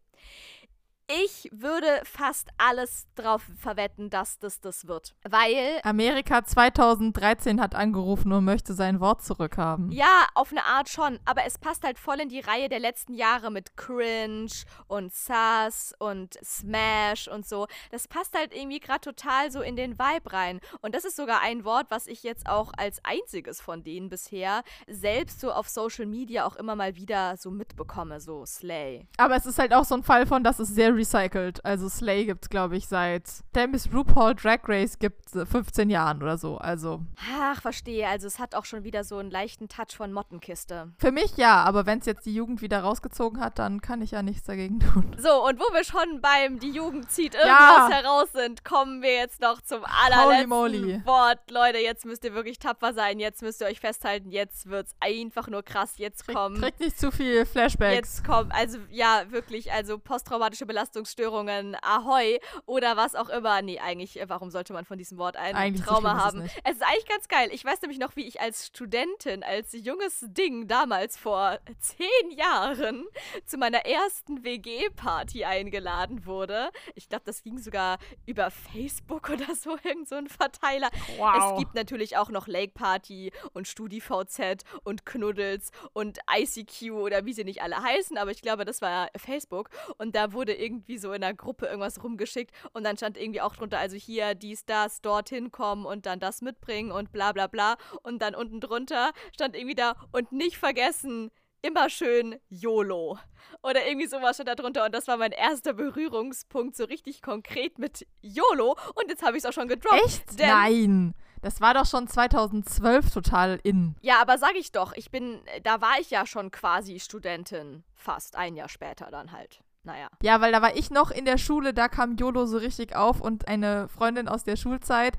Ich 1.07 1.49
würde 1.51 2.01
fast 2.05 2.49
alles 2.57 3.07
drauf 3.15 3.43
verwetten, 3.57 4.09
dass 4.09 4.39
das 4.39 4.61
das 4.61 4.87
wird. 4.87 5.13
Weil. 5.23 5.81
Amerika 5.83 6.45
2013 6.45 7.59
hat 7.59 7.75
angerufen 7.75 8.31
und 8.31 8.45
möchte 8.45 8.73
sein 8.73 9.01
Wort 9.01 9.21
zurückhaben. 9.21 9.91
Ja, 9.91 10.27
auf 10.33 10.51
eine 10.51 10.63
Art 10.63 10.87
schon. 10.87 11.19
Aber 11.25 11.43
es 11.45 11.57
passt 11.57 11.83
halt 11.83 11.99
voll 11.99 12.21
in 12.21 12.29
die 12.29 12.39
Reihe 12.39 12.69
der 12.69 12.79
letzten 12.79 13.13
Jahre 13.13 13.51
mit 13.51 13.75
Cringe 13.75 14.51
und 14.87 15.13
Sass 15.13 15.93
und 15.99 16.37
Smash 16.43 17.27
und 17.27 17.45
so. 17.45 17.67
Das 17.91 18.07
passt 18.07 18.37
halt 18.37 18.55
irgendwie 18.55 18.79
gerade 18.79 19.01
total 19.01 19.51
so 19.51 19.61
in 19.61 19.75
den 19.75 19.99
Vibe 19.99 20.31
rein. 20.31 20.61
Und 20.81 20.95
das 20.95 21.03
ist 21.03 21.17
sogar 21.17 21.41
ein 21.41 21.65
Wort, 21.65 21.87
was 21.89 22.07
ich 22.07 22.23
jetzt 22.23 22.47
auch 22.47 22.71
als 22.77 23.03
einziges 23.03 23.59
von 23.59 23.83
denen 23.83 24.07
bisher 24.09 24.63
selbst 24.87 25.41
so 25.41 25.51
auf 25.51 25.67
Social 25.67 26.05
Media 26.05 26.45
auch 26.45 26.55
immer 26.55 26.77
mal 26.77 26.95
wieder 26.95 27.35
so 27.35 27.51
mitbekomme. 27.51 28.21
So 28.21 28.45
Slay. 28.45 29.05
Aber 29.17 29.35
es 29.35 29.45
ist 29.45 29.59
halt 29.59 29.73
auch 29.73 29.83
so 29.83 29.95
ein 29.95 30.03
Fall 30.03 30.25
von, 30.25 30.45
dass 30.45 30.59
es 30.59 30.69
sehr 30.69 30.92
recycelt. 30.93 31.63
Also 31.65 31.89
Slay 31.89 32.25
gibt 32.25 32.45
es, 32.45 32.49
glaube 32.49 32.77
ich, 32.77 32.87
seit 32.87 33.23
Demis 33.55 33.89
RuPaul 33.93 34.35
Drag 34.35 34.59
Race 34.67 34.99
gibt 34.99 35.29
15 35.31 35.89
Jahren 35.89 36.21
oder 36.21 36.37
so. 36.37 36.57
Also. 36.57 37.01
Ach, 37.35 37.61
verstehe. 37.61 38.07
Also 38.07 38.27
es 38.27 38.39
hat 38.39 38.55
auch 38.55 38.65
schon 38.65 38.83
wieder 38.83 39.03
so 39.03 39.17
einen 39.17 39.31
leichten 39.31 39.67
Touch 39.67 39.95
von 39.97 40.13
Mottenkiste. 40.13 40.91
Für 40.97 41.11
mich 41.11 41.37
ja, 41.37 41.63
aber 41.63 41.85
wenn 41.85 41.99
es 41.99 42.05
jetzt 42.05 42.25
die 42.25 42.33
Jugend 42.33 42.61
wieder 42.61 42.81
rausgezogen 42.81 43.41
hat, 43.41 43.59
dann 43.59 43.81
kann 43.81 44.01
ich 44.01 44.11
ja 44.11 44.23
nichts 44.23 44.45
dagegen 44.45 44.79
tun. 44.79 45.15
So, 45.17 45.45
und 45.45 45.59
wo 45.59 45.73
wir 45.73 45.83
schon 45.83 46.21
beim 46.21 46.59
Die 46.59 46.71
Jugend 46.71 47.09
zieht 47.11 47.35
irgendwas 47.35 47.89
ja. 47.89 47.91
heraus 47.91 48.31
sind, 48.33 48.63
kommen 48.63 49.01
wir 49.01 49.13
jetzt 49.13 49.41
noch 49.41 49.61
zum 49.61 49.83
allerletzten 49.85 51.05
Wort. 51.05 51.51
Leute, 51.51 51.79
jetzt 51.79 52.05
müsst 52.05 52.23
ihr 52.23 52.33
wirklich 52.33 52.59
tapfer 52.59 52.93
sein. 52.93 53.19
Jetzt 53.19 53.41
müsst 53.41 53.61
ihr 53.61 53.67
euch 53.67 53.79
festhalten. 53.79 54.31
Jetzt 54.31 54.69
wird 54.69 54.87
es 54.87 54.95
einfach 54.99 55.47
nur 55.47 55.63
krass. 55.63 55.97
Jetzt 55.97 56.27
kommen. 56.27 56.59
Kriegt 56.59 56.79
nicht 56.79 56.99
zu 56.99 57.11
viel 57.11 57.45
Flashbacks. 57.45 57.95
Jetzt 57.95 58.25
kommt, 58.25 58.53
also 58.53 58.77
ja, 58.89 59.23
wirklich, 59.29 59.71
also 59.71 59.97
posttraumatische 59.97 60.65
Belastung 60.65 60.82
Belastungsstörungen, 60.83 61.77
Ahoi 61.81 62.39
oder 62.65 62.97
was 62.97 63.15
auch 63.15 63.29
immer. 63.29 63.61
Nee, 63.61 63.79
eigentlich, 63.79 64.19
äh, 64.19 64.27
warum 64.27 64.49
sollte 64.51 64.73
man 64.73 64.83
von 64.85 64.97
diesem 64.97 65.17
Wort 65.17 65.37
ein 65.37 65.55
Eigentlich 65.55 65.85
so 65.85 65.91
Trauma 65.91 66.11
ist 66.11 66.17
es 66.17 66.23
haben? 66.23 66.43
nicht. 66.43 66.61
Es 66.63 66.73
ist 66.73 66.83
eigentlich 66.83 67.07
ganz 67.07 67.27
geil. 67.27 67.49
Ich 67.53 67.63
weiß 67.63 67.81
nämlich 67.81 67.99
noch, 67.99 68.15
wie 68.15 68.27
ich 68.27 68.41
als 68.41 68.67
Studentin, 68.67 69.43
als 69.43 69.71
junges 69.71 70.25
Ding 70.27 70.67
damals 70.67 71.17
vor 71.17 71.59
zehn 71.79 72.31
Jahren 72.31 73.05
zu 73.45 73.57
meiner 73.57 73.85
ersten 73.85 74.43
WG-Party 74.43 75.45
eingeladen 75.45 76.25
wurde. 76.25 76.69
Ich 76.95 77.07
glaube, 77.07 77.23
das 77.25 77.43
ging 77.43 77.57
sogar 77.59 77.97
über 78.25 78.51
Facebook 78.51 79.29
oder 79.33 79.55
so, 79.55 79.77
irgend 79.83 80.09
so 80.09 80.15
ein 80.15 80.27
Verteiler. 80.27 80.89
Es 80.93 81.59
gibt 81.59 81.75
natürlich 81.75 82.17
auch 82.17 82.29
noch 82.29 82.47
Lake 82.47 82.73
Party 82.73 83.31
und 83.53 83.67
StudiVZ 83.67 84.63
und 84.83 85.05
Knuddels 85.05 85.71
und 85.93 86.19
ICQ 86.29 86.91
oder 86.91 87.25
wie 87.25 87.33
sie 87.33 87.45
nicht 87.45 87.61
alle 87.61 87.81
heißen, 87.81 88.17
aber 88.17 88.31
ich 88.31 88.41
glaube, 88.41 88.65
das 88.65 88.81
war 88.81 89.07
Facebook. 89.15 89.69
Und 89.97 90.15
da 90.15 90.33
wurde 90.33 90.53
irgendwie 90.53 90.72
so 90.97 91.13
in 91.13 91.21
der 91.21 91.33
Gruppe 91.33 91.65
irgendwas 91.65 92.03
rumgeschickt 92.03 92.51
und 92.73 92.83
dann 92.83 92.97
stand 92.97 93.17
irgendwie 93.17 93.41
auch 93.41 93.55
drunter, 93.55 93.79
also 93.79 93.95
hier 93.95 94.35
dies, 94.35 94.65
das, 94.65 95.01
dorthin 95.01 95.51
kommen 95.51 95.85
und 95.85 96.05
dann 96.05 96.19
das 96.19 96.41
mitbringen 96.41 96.91
und 96.91 97.11
bla 97.11 97.31
bla 97.31 97.47
bla. 97.47 97.77
Und 98.03 98.21
dann 98.21 98.35
unten 98.35 98.59
drunter 98.59 99.11
stand 99.33 99.55
irgendwie 99.55 99.75
da 99.75 99.95
und 100.11 100.31
nicht 100.31 100.57
vergessen, 100.57 101.31
immer 101.61 101.89
schön 101.89 102.35
YOLO. 102.49 103.17
Oder 103.61 103.87
irgendwie 103.87 104.07
sowas 104.07 104.35
stand 104.35 104.49
da 104.49 104.55
drunter 104.55 104.85
und 104.85 104.93
das 104.93 105.07
war 105.07 105.17
mein 105.17 105.31
erster 105.31 105.73
Berührungspunkt 105.73 106.75
so 106.75 106.85
richtig 106.85 107.21
konkret 107.21 107.79
mit 107.79 108.05
YOLO 108.21 108.77
und 108.95 109.09
jetzt 109.09 109.23
habe 109.23 109.37
ich 109.37 109.43
es 109.43 109.49
auch 109.49 109.53
schon 109.53 109.67
gedroppt. 109.67 110.03
Echt? 110.05 110.39
Nein. 110.39 111.13
Das 111.43 111.59
war 111.59 111.73
doch 111.73 111.85
schon 111.85 112.07
2012 112.07 113.11
total 113.11 113.59
in. 113.63 113.95
Ja, 114.01 114.21
aber 114.21 114.37
sag 114.37 114.55
ich 114.55 114.71
doch, 114.71 114.93
ich 114.93 115.11
bin, 115.11 115.41
da 115.63 115.81
war 115.81 115.99
ich 115.99 116.09
ja 116.09 116.25
schon 116.25 116.51
quasi 116.51 117.01
Studentin, 117.01 117.83
fast 117.95 118.37
ein 118.37 118.55
Jahr 118.55 118.69
später 118.69 119.11
dann 119.11 119.33
halt. 119.33 119.61
Naja. 119.83 120.07
Ja, 120.21 120.39
weil 120.39 120.51
da 120.51 120.61
war 120.61 120.75
ich 120.75 120.91
noch 120.91 121.11
in 121.11 121.25
der 121.25 121.37
Schule, 121.37 121.73
da 121.73 121.89
kam 121.89 122.15
YOLO 122.15 122.45
so 122.45 122.57
richtig 122.57 122.95
auf 122.95 123.19
und 123.19 123.47
eine 123.47 123.89
Freundin 123.89 124.27
aus 124.29 124.43
der 124.43 124.55
Schulzeit, 124.55 125.17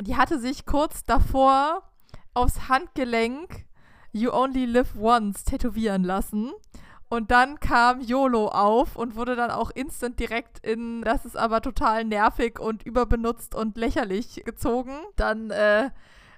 die 0.00 0.16
hatte 0.16 0.38
sich 0.40 0.66
kurz 0.66 1.04
davor 1.04 1.82
aufs 2.34 2.68
Handgelenk 2.68 3.66
You 4.12 4.32
Only 4.32 4.64
Live 4.64 4.96
Once 4.98 5.44
tätowieren 5.44 6.02
lassen. 6.02 6.52
Und 7.08 7.32
dann 7.32 7.58
kam 7.58 8.00
YOLO 8.00 8.48
auf 8.48 8.94
und 8.96 9.16
wurde 9.16 9.34
dann 9.34 9.50
auch 9.50 9.70
instant 9.70 10.20
direkt 10.20 10.64
in, 10.64 11.02
das 11.02 11.24
ist 11.24 11.36
aber 11.36 11.60
total 11.60 12.04
nervig 12.04 12.60
und 12.60 12.84
überbenutzt 12.84 13.54
und 13.54 13.76
lächerlich 13.76 14.42
gezogen. 14.44 14.96
Dann, 15.16 15.50
äh, 15.50 15.90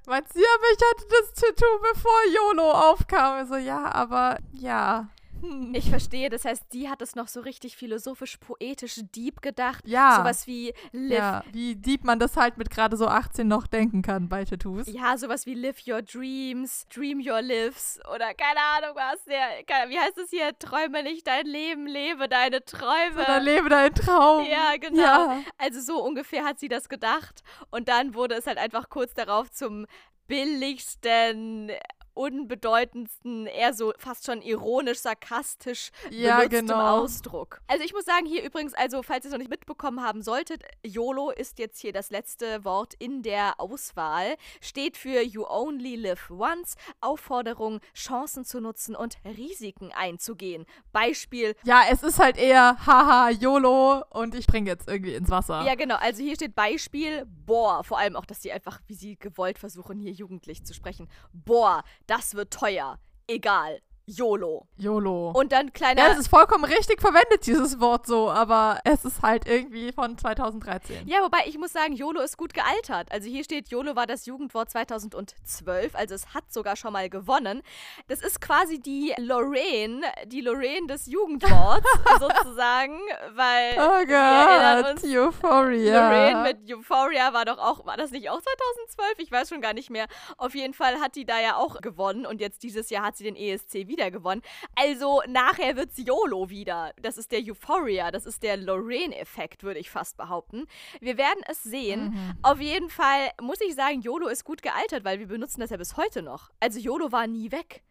meint 0.07 0.33
sie, 0.33 0.41
ja, 0.41 0.49
aber 0.55 0.65
ich 0.73 0.79
hatte 0.91 1.07
das 1.11 1.35
Tattoo, 1.35 1.79
bevor 1.93 2.13
YOLO 2.35 2.71
aufkam. 2.71 3.43
Ich 3.43 3.49
so, 3.49 3.57
ja, 3.57 3.95
aber, 3.95 4.39
ja. 4.53 5.09
Ich 5.75 5.91
verstehe, 5.91 6.29
das 6.29 6.45
heißt, 6.45 6.65
die 6.73 6.89
hat 6.89 7.03
es 7.03 7.15
noch 7.15 7.29
so 7.29 7.41
richtig 7.41 7.77
philosophisch, 7.77 8.37
poetisch, 8.37 9.01
deep 9.15 9.43
gedacht. 9.43 9.87
Ja. 9.87 10.17
Sowas 10.19 10.47
wie 10.47 10.73
live. 10.93 11.19
Ja, 11.19 11.45
wie 11.53 11.77
deep 11.77 12.05
man 12.05 12.19
das 12.19 12.37
halt 12.37 12.59
mit 12.59 12.71
gerade 12.71 12.97
so 12.97 13.07
18 13.07 13.47
noch 13.49 13.67
denken 13.67 14.03
kann 14.03 14.29
bei 14.29 14.45
Tattoos. 14.45 14.87
Ja, 14.87 15.17
sowas 15.17 15.47
wie 15.47 15.55
Live 15.55 15.87
Your 15.87 16.03
Dreams, 16.03 16.87
Dream 16.95 17.21
Your 17.21 17.43
Lives 17.43 18.01
oder 18.15 18.35
keine 18.35 18.61
Ahnung 18.77 18.97
was. 18.97 19.25
Der, 19.25 19.65
keine, 19.65 19.91
wie 19.91 19.99
heißt 19.99 20.19
es 20.19 20.31
hier? 20.31 20.57
Träume 20.59 21.03
nicht 21.03 21.27
dein 21.27 21.47
Leben, 21.47 21.87
lebe 21.87 22.29
deine 22.29 22.65
Träume. 22.65 23.23
Oder 23.23 23.41
lebe 23.41 23.69
dein 23.69 23.95
Traum. 23.95 24.47
Ja, 24.47 24.77
genau. 24.79 25.03
Ja. 25.03 25.41
Also 25.59 25.81
so 25.81 26.03
ungefähr 26.03 26.45
hat 26.45 26.59
sie 26.59 26.69
das 26.69 26.89
gedacht. 26.89 27.43
Und 27.71 27.89
dann 27.89 28.15
wurde 28.15 28.35
es 28.35 28.47
halt 28.47 28.59
einfach 28.59 28.89
kurz 28.89 29.15
darauf 29.15 29.51
zum 29.51 29.87
billigsten, 30.27 31.71
unbedeutendsten, 32.15 33.47
eher 33.47 33.75
so 33.75 33.93
fast 33.99 34.27
schon 34.27 34.43
ironisch, 34.43 34.99
sarkastisch 35.01 35.91
Ja, 36.11 36.37
benutztem 36.39 36.67
genau. 36.67 37.03
Ausdruck. 37.03 37.61
Also 37.67 37.85
ich 37.85 37.93
muss 37.93 38.05
sagen, 38.05 38.27
hier 38.27 38.45
übrigens, 38.45 38.75
also 38.75 39.03
falls 39.03 39.25
ihr 39.25 39.29
es 39.29 39.33
noch 39.33 39.39
nicht 39.39 39.51
mitbekommen 39.51 40.03
haben 40.03 40.23
solltet, 40.23 40.63
YOLO 40.85 41.31
ist 41.31 41.59
jetzt 41.59 41.81
hier 41.81 41.93
das 41.93 42.11
letzte 42.11 42.65
Wort 42.65 42.95
in 42.99 43.23
der 43.23 43.59
Auswahl, 43.59 44.37
steht 44.61 44.97
für 44.97 45.23
You 45.23 45.47
Only 45.49 45.97
Live 45.97 46.31
Once, 46.31 46.75
Aufforderung, 47.01 47.81
Chancen 47.95 48.45
zu 48.45 48.61
nutzen 48.61 48.95
und 48.95 49.17
Risiken 49.25 49.93
einzugehen. 49.93 50.67
Beispiel, 50.93 51.55
Ja, 51.65 51.83
es 51.91 52.03
ist 52.03 52.19
halt 52.19 52.37
eher, 52.37 52.77
haha, 52.87 53.31
YOLO 53.31 54.05
und 54.11 54.35
ich 54.35 54.45
spring 54.45 54.67
jetzt 54.67 54.89
irgendwie 54.89 55.15
ins 55.15 55.31
Wasser. 55.31 55.63
Ja, 55.65 55.75
genau. 55.75 55.97
Also 55.97 56.23
hier 56.23 56.35
steht 56.35 56.55
Beispiel, 56.55 57.27
boah, 57.47 57.85
vor 57.85 57.99
allem 57.99 58.17
auch, 58.17 58.27
dass 58.27 58.43
sie 58.43 58.53
einfach, 58.53 58.81
wie 58.87 58.95
sie 58.95 59.17
gewollt 59.17 59.59
versuchen, 59.59 59.99
hier 59.99 60.13
jugendlich 60.13 60.65
zu 60.65 60.75
sprechen. 60.75 61.09
Boah, 61.33 61.85
das 62.07 62.35
wird 62.35 62.53
teuer. 62.53 62.99
Egal. 63.27 63.81
YOLO. 64.07 64.67
YOLO. 64.77 65.31
Und 65.31 65.53
dann 65.53 65.73
kleiner. 65.73 66.03
ja, 66.03 66.09
das 66.09 66.19
ist 66.19 66.29
vollkommen 66.29 66.65
richtig 66.65 67.01
verwendet, 67.01 67.47
dieses 67.47 67.79
Wort 67.81 68.07
so, 68.07 68.31
aber 68.31 68.81
es 68.85 69.05
ist 69.05 69.23
halt 69.23 69.47
irgendwie 69.47 69.93
von 69.93 70.19
2013. 70.19 71.07
Ja, 71.07 71.23
wobei 71.23 71.45
ich 71.47 71.57
muss 71.57 71.73
sagen, 71.73 71.95
YOLO 71.95 72.21
ist 72.21 72.37
gut 72.37 72.53
gealtert. 72.53 73.13
Also 73.13 73.29
hier 73.29 73.45
steht, 73.45 73.69
YOLO 73.69 73.95
war 73.95 74.07
das 74.07 74.27
Jugendwort 74.27 74.71
2012, 74.71 75.95
also 75.95 76.15
es 76.15 76.35
hat 76.35 76.53
sogar 76.53 76.75
schon 76.77 76.93
mal 76.93 77.09
gewonnen. 77.09 77.63
Das 78.09 78.21
ist 78.23 78.41
quasi 78.41 78.81
die 78.81 79.15
Lorraine, 79.19 80.03
die 80.27 80.41
Lorraine 80.41 80.87
des 80.89 81.07
Jugendworts 81.07 81.87
sozusagen, 82.19 82.99
weil 83.35 83.75
Oh 83.77 84.05
Gott, 84.07 85.05
Euphoria. 85.05 85.93
Lorraine 85.95 86.43
mit 86.43 86.73
Euphoria 86.73 87.33
war 87.33 87.45
doch 87.45 87.59
auch, 87.59 87.87
war 87.87 87.97
das 87.97 88.11
nicht 88.11 88.29
auch 88.31 88.41
2012? 88.41 89.19
Ich 89.19 89.31
weiß 89.31 89.49
schon 89.49 89.61
gar 89.61 89.75
nicht 89.75 89.91
mehr. 89.91 90.07
Auf 90.39 90.55
jeden 90.57 90.75
Fall 90.75 91.01
hat 91.01 91.15
die 91.15 91.25
da 91.25 91.41
ja 91.41 91.57
auch 91.57 91.81
gewonnen 91.81 92.27
und 92.27 92.41
jetzt 92.41 92.63
dieses 92.65 92.91
Jahr 92.91 93.05
hat 93.05 93.17
sie 93.17 93.25
den 93.25 93.37
ESC 93.37 93.75
wieder 93.87 93.92
gewonnen. 93.97 94.43
Also 94.75 95.23
nachher 95.29 95.77
wird's 95.77 95.99
YOLO 95.99 96.51
wieder. 96.51 96.93
Das 97.01 97.19
ist 97.19 97.33
der 97.33 97.41
Euphoria, 97.41 98.11
das 98.11 98.27
ist 98.27 98.43
der 98.43 98.57
Lorraine-Effekt, 98.57 99.63
würde 99.63 99.81
ich 99.81 99.91
fast 99.91 100.17
behaupten. 100.17 100.67
Wir 101.01 101.17
werden 101.19 101.43
es 101.49 101.63
sehen. 101.63 102.11
Mhm. 102.11 102.39
Auf 102.43 102.61
jeden 102.61 102.91
Fall 102.91 103.31
muss 103.41 103.61
ich 103.61 103.75
sagen, 103.75 104.01
YOLO 104.01 104.29
ist 104.29 104.45
gut 104.45 104.63
gealtert, 104.63 105.05
weil 105.05 105.19
wir 105.19 105.27
benutzen 105.27 105.61
das 105.61 105.71
ja 105.71 105.77
bis 105.77 105.97
heute 105.97 106.23
noch. 106.23 106.51
Also 106.61 106.79
YOLO 106.79 107.13
war 107.13 107.27
nie 107.27 107.53
weg. 107.53 107.83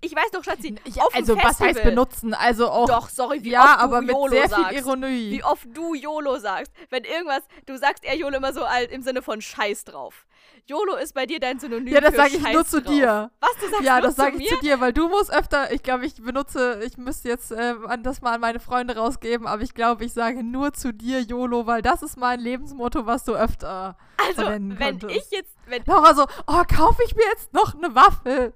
Ich 0.00 0.14
weiß 0.14 0.30
doch, 0.32 0.42
Schatzi, 0.42 0.74
Ich, 0.84 1.00
auf 1.00 1.14
also, 1.14 1.36
was 1.36 1.60
heißt 1.60 1.82
benutzen? 1.84 2.34
Also 2.34 2.68
auch. 2.68 2.86
Doch, 2.88 3.08
sorry, 3.08 3.44
wie 3.44 3.50
ja, 3.50 3.60
oft 3.62 3.76
du 3.76 3.80
aber 3.84 4.00
mit 4.00 4.10
YOLO 4.10 4.28
sehr 4.30 4.48
sagst 4.48 4.68
viel 4.68 4.78
Ironie. 4.78 5.30
wie 5.30 5.44
oft 5.44 5.66
du 5.72 5.94
YOLO 5.94 6.38
sagst. 6.38 6.72
Wenn 6.90 7.04
irgendwas, 7.04 7.42
du 7.64 7.78
sagst 7.78 8.04
eher 8.04 8.16
YOLO 8.16 8.36
immer 8.38 8.52
so 8.52 8.64
alt 8.64 8.90
im 8.90 9.02
Sinne 9.02 9.22
von 9.22 9.40
Scheiß 9.40 9.84
drauf. 9.84 10.26
YOLO 10.66 10.96
ist 10.96 11.14
bei 11.14 11.26
dir 11.26 11.38
dein 11.38 11.60
Synonym 11.60 11.92
ja, 11.94 12.00
das 12.00 12.16
sage 12.16 12.36
ich 12.36 12.42
Scheiß 12.42 12.54
nur 12.54 12.64
zu 12.64 12.82
drauf. 12.82 12.92
dir. 12.92 13.30
Was, 13.38 13.50
du 13.60 13.68
sagst 13.70 13.84
Ja, 13.84 14.00
das 14.00 14.16
sage 14.16 14.36
ich 14.42 14.48
zu 14.48 14.58
dir, 14.58 14.80
weil 14.80 14.92
du 14.92 15.08
musst 15.08 15.32
öfter, 15.32 15.72
ich 15.72 15.84
glaube, 15.84 16.06
ich 16.06 16.20
benutze, 16.20 16.80
ich 16.84 16.96
müsste 16.98 17.28
jetzt 17.28 17.52
äh, 17.52 17.74
an 17.86 18.02
das 18.02 18.22
mal 18.22 18.34
an 18.34 18.40
meine 18.40 18.58
Freunde 18.58 18.96
rausgeben, 18.96 19.46
aber 19.46 19.62
ich 19.62 19.74
glaube, 19.74 20.04
ich 20.04 20.12
sage 20.12 20.42
nur 20.42 20.72
zu 20.72 20.92
dir 20.92 21.20
YOLO, 21.20 21.68
weil 21.68 21.82
das 21.82 22.02
ist 22.02 22.16
mein 22.16 22.40
Lebensmotto, 22.40 23.06
was 23.06 23.22
du 23.24 23.34
öfter 23.36 23.96
Also, 24.26 24.44
wenn 24.50 24.76
könntest. 24.76 25.14
ich 25.14 25.30
jetzt, 25.30 25.54
wenn, 25.66 25.84
Laura 25.86 26.14
so, 26.14 26.24
oh, 26.48 26.62
kaufe 26.64 27.00
ich 27.06 27.14
mir 27.14 27.26
jetzt 27.26 27.52
noch 27.54 27.74
eine 27.76 27.94
Waffel? 27.94 28.52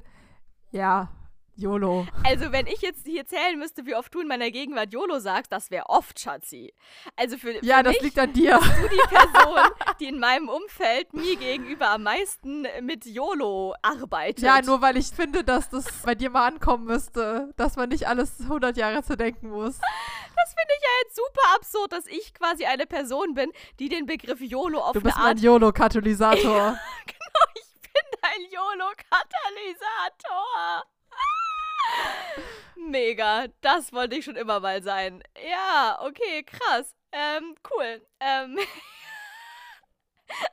Ja, 0.72 1.08
YOLO. 1.56 2.06
also 2.24 2.52
wenn 2.52 2.66
ich 2.66 2.80
jetzt 2.80 3.04
hier 3.06 3.26
zählen 3.26 3.58
müsste, 3.58 3.84
wie 3.84 3.94
oft 3.94 4.14
du 4.14 4.20
in 4.20 4.28
meiner 4.28 4.50
Gegenwart 4.50 4.92
YOLO 4.94 5.18
sagst, 5.18 5.52
das 5.52 5.70
wäre 5.70 5.90
oft, 5.90 6.18
Schatzi. 6.18 6.72
Also 7.16 7.36
für, 7.36 7.62
Ja, 7.62 7.78
für 7.78 7.82
das 7.82 7.92
mich 7.94 8.02
liegt 8.02 8.18
an 8.18 8.32
dir. 8.32 8.56
bist 8.58 8.72
du 8.82 8.88
die 8.88 9.08
Person, 9.14 9.58
die 10.00 10.06
in 10.06 10.18
meinem 10.20 10.48
Umfeld 10.48 11.12
mir 11.12 11.36
gegenüber 11.36 11.90
am 11.90 12.04
meisten 12.04 12.66
mit 12.80 13.04
YOLO 13.04 13.74
arbeitet. 13.82 14.42
Ja, 14.42 14.62
nur 14.62 14.80
weil 14.80 14.96
ich 14.96 15.08
finde, 15.08 15.44
dass 15.44 15.68
das 15.68 15.84
bei 16.04 16.14
dir 16.14 16.30
mal 16.30 16.46
ankommen 16.46 16.84
müsste, 16.86 17.52
dass 17.58 17.76
man 17.76 17.90
nicht 17.90 18.06
alles 18.08 18.40
100 18.40 18.76
Jahre 18.78 19.02
zu 19.02 19.16
denken 19.16 19.50
muss. 19.50 19.78
Das 20.42 20.54
finde 20.54 20.72
ich 20.74 20.82
ja 20.82 20.88
jetzt 21.02 21.16
super 21.16 21.54
absurd, 21.54 21.92
dass 21.92 22.06
ich 22.06 22.32
quasi 22.32 22.64
eine 22.64 22.86
Person 22.86 23.34
bin, 23.34 23.52
die 23.78 23.90
den 23.90 24.06
Begriff 24.06 24.40
YOLO 24.40 24.78
auf 24.80 24.92
Du 24.94 25.02
bist 25.02 25.18
mein 25.18 25.36
YOLO-Katalysator. 25.36 26.78
Ich 27.54 27.69
bin 27.94 28.02
ein 28.22 28.42
YOLO-Katalysator. 28.50 30.84
Mega, 32.76 33.46
das 33.60 33.92
wollte 33.92 34.16
ich 34.16 34.24
schon 34.24 34.36
immer 34.36 34.60
mal 34.60 34.82
sein. 34.82 35.22
Ja, 35.48 35.98
okay, 36.02 36.42
krass. 36.44 36.94
Ähm, 37.12 37.56
cool. 37.70 38.06
Ähm. 38.20 38.58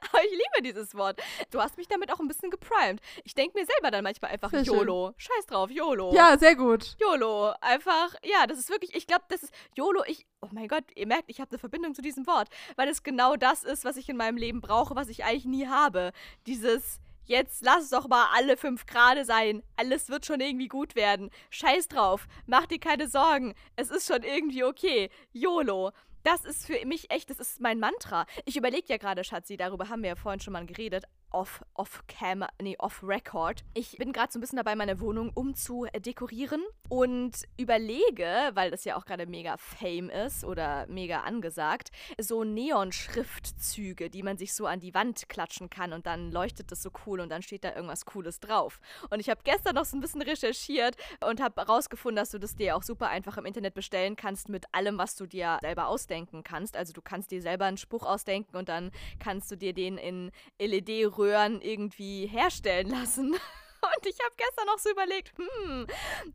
Aber 0.09 0.23
ich 0.23 0.31
liebe 0.31 0.63
dieses 0.63 0.95
Wort. 0.95 1.21
Du 1.51 1.61
hast 1.61 1.77
mich 1.77 1.87
damit 1.87 2.11
auch 2.11 2.19
ein 2.19 2.27
bisschen 2.27 2.49
geprimed. 2.49 2.99
Ich 3.23 3.35
denke 3.35 3.59
mir 3.59 3.65
selber 3.65 3.91
dann 3.91 4.03
manchmal 4.03 4.31
einfach 4.31 4.49
Sehr 4.49 4.65
schön. 4.65 4.73
YOLO. 4.73 5.13
Scheiß 5.17 5.45
drauf, 5.45 5.69
YOLO. 5.69 6.13
ja, 6.15 6.37
sehr 6.37 6.55
gut. 6.55 6.95
YOLO. 6.99 7.53
Einfach, 7.61 8.15
ja, 8.23 8.47
das 8.47 8.57
ist 8.57 8.69
wirklich, 8.69 8.95
ich 8.95 9.05
glaube, 9.05 9.25
das 9.29 9.43
ist 9.43 9.53
YOLO. 9.75 10.03
Ich, 10.07 10.25
oh 10.41 10.49
mein 10.51 10.67
Gott, 10.67 10.83
ihr 10.95 11.07
merkt, 11.07 11.29
ich 11.29 11.39
habe 11.39 11.51
eine 11.51 11.59
Verbindung 11.59 11.93
zu 11.93 12.01
diesem 12.01 12.25
Wort, 12.27 12.49
weil 12.75 12.89
es 12.89 13.03
genau 13.03 13.35
das 13.35 13.63
ist, 13.63 13.85
was 13.85 13.97
ich 13.97 14.09
in 14.09 14.17
meinem 14.17 14.37
Leben 14.37 14.61
brauche, 14.61 14.95
was 14.95 15.09
ich 15.09 15.23
eigentlich 15.23 15.45
nie 15.45 15.67
habe. 15.67 16.11
Dieses, 16.47 16.99
jetzt 17.27 17.63
lass 17.63 17.83
es 17.83 17.89
doch 17.91 18.07
mal 18.07 18.27
alle 18.35 18.57
fünf 18.57 18.85
Grade 18.85 19.23
sein. 19.23 19.61
Alles 19.75 20.09
wird 20.09 20.25
schon 20.25 20.39
irgendwie 20.39 20.67
gut 20.67 20.95
werden. 20.95 21.29
Scheiß 21.49 21.87
drauf. 21.87 22.27
Mach 22.45 22.65
dir 22.65 22.79
keine 22.79 23.07
Sorgen. 23.07 23.53
Es 23.75 23.89
ist 23.89 24.07
schon 24.07 24.23
irgendwie 24.23 24.63
okay. 24.63 25.09
YOLO. 25.31 25.91
Das 26.23 26.43
ist 26.43 26.65
für 26.65 26.85
mich 26.85 27.09
echt, 27.09 27.29
das 27.29 27.39
ist 27.39 27.61
mein 27.61 27.79
Mantra. 27.79 28.25
Ich 28.45 28.57
überlege 28.57 28.87
ja 28.87 28.97
gerade, 28.97 29.23
Schatzi, 29.23 29.55
darüber 29.55 29.87
haben 29.87 30.01
wir 30.01 30.09
ja 30.09 30.15
vorhin 30.15 30.41
schon 30.41 30.53
mal 30.53 30.65
geredet. 30.65 31.05
Off, 31.31 31.63
off 31.73 32.03
cam, 32.07 32.45
nee, 32.61 32.75
off 32.79 33.03
record. 33.03 33.63
Ich 33.73 33.97
bin 33.97 34.13
gerade 34.13 34.31
so 34.31 34.39
ein 34.39 34.41
bisschen 34.41 34.57
dabei, 34.57 34.75
meine 34.75 34.99
Wohnung 34.99 35.31
umzudekorieren 35.33 36.63
und 36.89 37.43
überlege, 37.57 38.51
weil 38.53 38.71
das 38.71 38.85
ja 38.85 38.95
auch 38.95 39.05
gerade 39.05 39.25
mega 39.25 39.57
fame 39.57 40.09
ist 40.09 40.43
oder 40.43 40.87
mega 40.87 41.21
angesagt, 41.21 41.91
so 42.19 42.43
Neon-Schriftzüge, 42.43 44.09
die 44.09 44.23
man 44.23 44.37
sich 44.37 44.53
so 44.53 44.65
an 44.65 44.79
die 44.79 44.93
Wand 44.93 45.29
klatschen 45.29 45.69
kann 45.69 45.93
und 45.93 46.05
dann 46.05 46.31
leuchtet 46.31 46.71
das 46.71 46.81
so 46.81 46.91
cool 47.05 47.19
und 47.19 47.29
dann 47.29 47.41
steht 47.41 47.63
da 47.63 47.75
irgendwas 47.75 48.05
Cooles 48.05 48.39
drauf. 48.39 48.79
Und 49.09 49.19
ich 49.19 49.29
habe 49.29 49.41
gestern 49.43 49.75
noch 49.75 49.85
so 49.85 49.97
ein 49.97 50.01
bisschen 50.01 50.21
recherchiert 50.21 50.95
und 51.25 51.41
habe 51.41 51.61
herausgefunden, 51.61 52.17
dass 52.17 52.31
du 52.31 52.39
das 52.39 52.55
dir 52.55 52.75
auch 52.75 52.83
super 52.83 53.09
einfach 53.09 53.37
im 53.37 53.45
Internet 53.45 53.73
bestellen 53.73 54.15
kannst 54.15 54.49
mit 54.49 54.65
allem, 54.73 54.97
was 54.97 55.15
du 55.15 55.25
dir 55.25 55.59
selber 55.61 55.87
ausdenken 55.87 56.43
kannst. 56.43 56.77
Also 56.77 56.93
du 56.93 57.01
kannst 57.01 57.31
dir 57.31 57.41
selber 57.41 57.65
einen 57.65 57.77
Spruch 57.77 58.03
ausdenken 58.03 58.55
und 58.57 58.69
dann 58.69 58.91
kannst 59.19 59.51
du 59.51 59.55
dir 59.55 59.73
den 59.73 59.97
in 59.97 60.31
LED-Röhren 61.17 61.61
irgendwie 61.61 62.27
herstellen 62.27 62.89
lassen. 62.89 63.33
Und 63.79 64.05
ich 64.05 64.17
habe 64.23 64.33
gestern 64.35 64.65
noch 64.65 64.79
so 64.79 64.89
überlegt, 64.89 65.31
hm, 65.37 65.85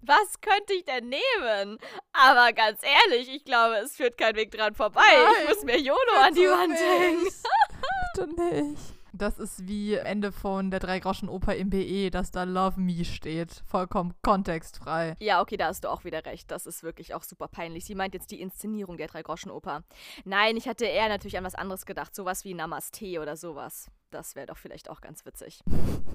was 0.02 0.40
könnte 0.40 0.72
ich 0.74 0.84
denn 0.84 1.08
nehmen? 1.08 1.78
Aber 2.12 2.52
ganz 2.52 2.80
ehrlich, 2.82 3.28
ich 3.28 3.44
glaube, 3.44 3.76
es 3.76 3.96
führt 3.96 4.16
kein 4.16 4.36
Weg 4.36 4.52
dran 4.52 4.74
vorbei. 4.74 5.02
Nein, 5.08 5.42
ich 5.42 5.48
muss 5.48 5.64
mir 5.64 5.78
Yono 5.78 6.20
an 6.22 6.34
die 6.34 6.46
Wand 6.46 6.78
hängen. 6.78 7.26
Bitte 8.14 8.54
nicht. 8.54 8.80
Das 9.12 9.38
ist 9.38 9.68
wie 9.68 9.94
Ende 9.94 10.32
von 10.32 10.70
der 10.70 10.80
Drei-Groschen-Oper 10.80 11.54
im 11.56 11.68
BE, 11.68 12.10
dass 12.10 12.30
da 12.30 12.44
Love 12.44 12.80
Me 12.80 13.04
steht. 13.04 13.62
Vollkommen 13.66 14.14
kontextfrei. 14.22 15.16
Ja, 15.20 15.42
okay, 15.42 15.58
da 15.58 15.66
hast 15.66 15.84
du 15.84 15.90
auch 15.90 16.04
wieder 16.04 16.24
recht. 16.24 16.50
Das 16.50 16.64
ist 16.64 16.82
wirklich 16.82 17.12
auch 17.12 17.22
super 17.22 17.48
peinlich. 17.48 17.84
Sie 17.84 17.94
meint 17.94 18.14
jetzt 18.14 18.30
die 18.30 18.40
Inszenierung 18.40 18.96
der 18.96 19.08
Drei-Groschen-Oper. 19.08 19.82
Nein, 20.24 20.56
ich 20.56 20.66
hatte 20.68 20.86
eher 20.86 21.08
natürlich 21.08 21.36
an 21.36 21.44
was 21.44 21.56
anderes 21.56 21.84
gedacht. 21.84 22.14
Sowas 22.14 22.44
wie 22.44 22.54
Namaste 22.54 23.20
oder 23.20 23.36
sowas. 23.36 23.90
Das 24.12 24.36
wäre 24.36 24.46
doch 24.46 24.58
vielleicht 24.58 24.90
auch 24.90 25.00
ganz 25.00 25.24
witzig. 25.24 25.62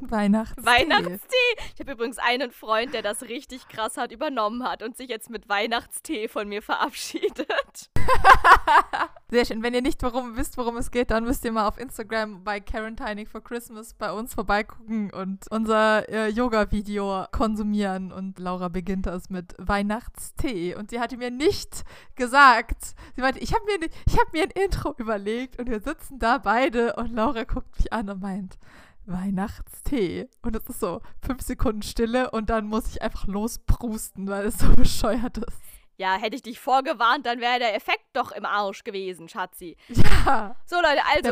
Weihnachtstee. 0.02 0.64
Weihnachtstee! 0.64 1.36
Ich 1.74 1.80
habe 1.80 1.94
übrigens 1.94 2.20
einen 2.20 2.52
Freund, 2.52 2.94
der 2.94 3.02
das 3.02 3.24
richtig 3.24 3.68
krass 3.70 3.98
hat 3.98 4.12
übernommen 4.12 4.64
hat 4.64 4.84
und 4.84 4.96
sich 4.96 5.10
jetzt 5.10 5.32
mit 5.32 5.50
Weihnachtstee 5.50 6.28
von 6.28 6.48
mir 6.48 6.62
verabschiedet. 6.62 7.90
Sehr 9.30 9.46
schön. 9.46 9.64
Wenn 9.64 9.74
ihr 9.74 9.82
nicht 9.82 10.02
warum, 10.04 10.38
wisst, 10.38 10.58
worum 10.58 10.78
es 10.78 10.92
geht, 10.92 11.10
dann 11.10 11.24
müsst 11.24 11.44
ihr 11.44 11.52
mal 11.52 11.68
auf 11.68 11.80
Instagram 11.80 12.44
bei 12.44 12.60
Quarantining 12.60 13.26
for 13.26 13.44
Christmas 13.44 13.96
bei 13.96 14.12
uns 14.12 14.36
vorbeigucken 14.36 15.12
und 15.12 15.46
unser 15.50 16.08
äh, 16.08 16.30
Yoga-Video 16.30 17.26
konsumieren. 17.32 18.12
Und 18.12 18.38
Laura 18.40 18.68
beginnt 18.68 19.08
das 19.08 19.30
mit 19.30 19.56
Weihnachtstee. 19.58 20.76
Und 20.76 20.92
sie 20.92 21.00
hatte 21.00 21.18
mir 21.18 21.32
nicht 21.32 21.84
gesagt. 22.16 22.96
Sie 23.16 23.22
meinte, 23.22 23.40
ich 23.40 23.54
habe 23.54 23.66
mir, 23.66 23.90
ich 24.06 24.18
hab 24.18 24.32
mir 24.34 24.44
ein 24.44 24.52
Intro 24.52 24.94
überlegt 24.98 25.60
und 25.60 25.70
wir 25.70 25.80
sitzen 25.80 26.20
da 26.20 26.38
beide 26.38 26.94
und 26.94 27.12
Laura 27.12 27.44
guckt 27.44 27.76
mich 27.78 27.87
an 27.92 28.10
und 28.10 28.22
meint, 28.22 28.58
Weihnachtstee. 29.06 30.30
Und 30.42 30.56
es 30.56 30.64
ist 30.68 30.80
so 30.80 31.02
fünf 31.26 31.42
Sekunden 31.42 31.82
Stille 31.82 32.32
und 32.32 32.50
dann 32.50 32.66
muss 32.68 32.88
ich 32.88 33.02
einfach 33.02 33.26
losprusten, 33.28 34.28
weil 34.28 34.46
es 34.48 34.60
so 34.60 34.70
bescheuert 34.76 35.38
ist. 35.38 35.62
Ja, 36.00 36.14
hätte 36.16 36.36
ich 36.36 36.44
dich 36.44 36.60
vorgewarnt, 36.60 37.26
dann 37.26 37.40
wäre 37.40 37.58
der 37.58 37.76
Effekt 37.76 38.06
doch 38.14 38.32
im 38.32 38.46
Arsch 38.46 38.84
gewesen, 38.84 39.28
Schatzi. 39.28 39.76
Ja, 39.88 40.56
So, 40.68 40.76
Leute, 40.76 41.02
also, 41.12 41.30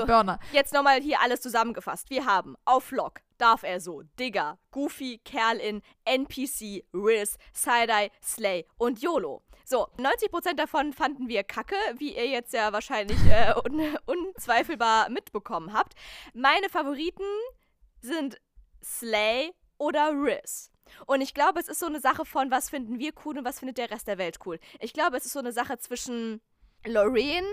jetzt 0.54 0.74
nochmal 0.74 1.02
hier 1.02 1.22
alles 1.22 1.42
zusammengefasst. 1.42 2.10
Wir 2.10 2.26
haben 2.26 2.56
auf 2.66 2.90
Lock, 2.92 3.22
darf 3.38 3.62
er 3.62 3.80
so, 3.80 4.02
Digger, 4.20 4.58
Goofy, 4.72 5.22
Kerl-In, 5.24 5.84
NPC, 6.06 6.84
Riz, 6.96 7.38
Side-Eye, 7.54 8.10
Slay 8.24 8.66
und 8.78 9.04
YOLO. 9.04 9.44
So, 9.68 9.88
90% 9.98 10.54
davon 10.54 10.94
fanden 10.94 11.28
wir 11.28 11.44
kacke, 11.44 11.76
wie 11.98 12.16
ihr 12.16 12.28
jetzt 12.28 12.54
ja 12.54 12.72
wahrscheinlich 12.72 13.18
äh, 13.26 13.52
un 13.66 13.98
unzweifelbar 14.06 15.10
mitbekommen 15.10 15.74
habt. 15.74 15.96
Meine 16.36 16.70
Favoriten 16.70 17.26
sind 18.00 18.40
Slay 18.84 19.54
oder 19.80 20.12
Riz. 20.12 20.72
Und 21.08 21.22
ich 21.22 21.34
glaube, 21.34 21.60
es 21.60 21.68
ist 21.68 21.80
so 21.80 21.88
eine 21.88 22.00
Sache 22.00 22.26
von, 22.26 22.52
was 22.52 22.70
finden 22.70 23.00
wir 23.00 23.12
cool 23.26 23.40
und 23.40 23.46
was 23.46 23.58
findet 23.58 23.80
der 23.80 23.90
Rest 23.90 24.08
der 24.08 24.20
Welt 24.20 24.38
cool. 24.46 24.60
Ich 24.80 24.94
glaube, 24.94 25.18
es 25.18 25.26
ist 25.26 25.34
so 25.34 25.40
eine 25.40 25.52
Sache 25.52 25.80
zwischen 25.80 26.42
Lorraine 26.86 27.48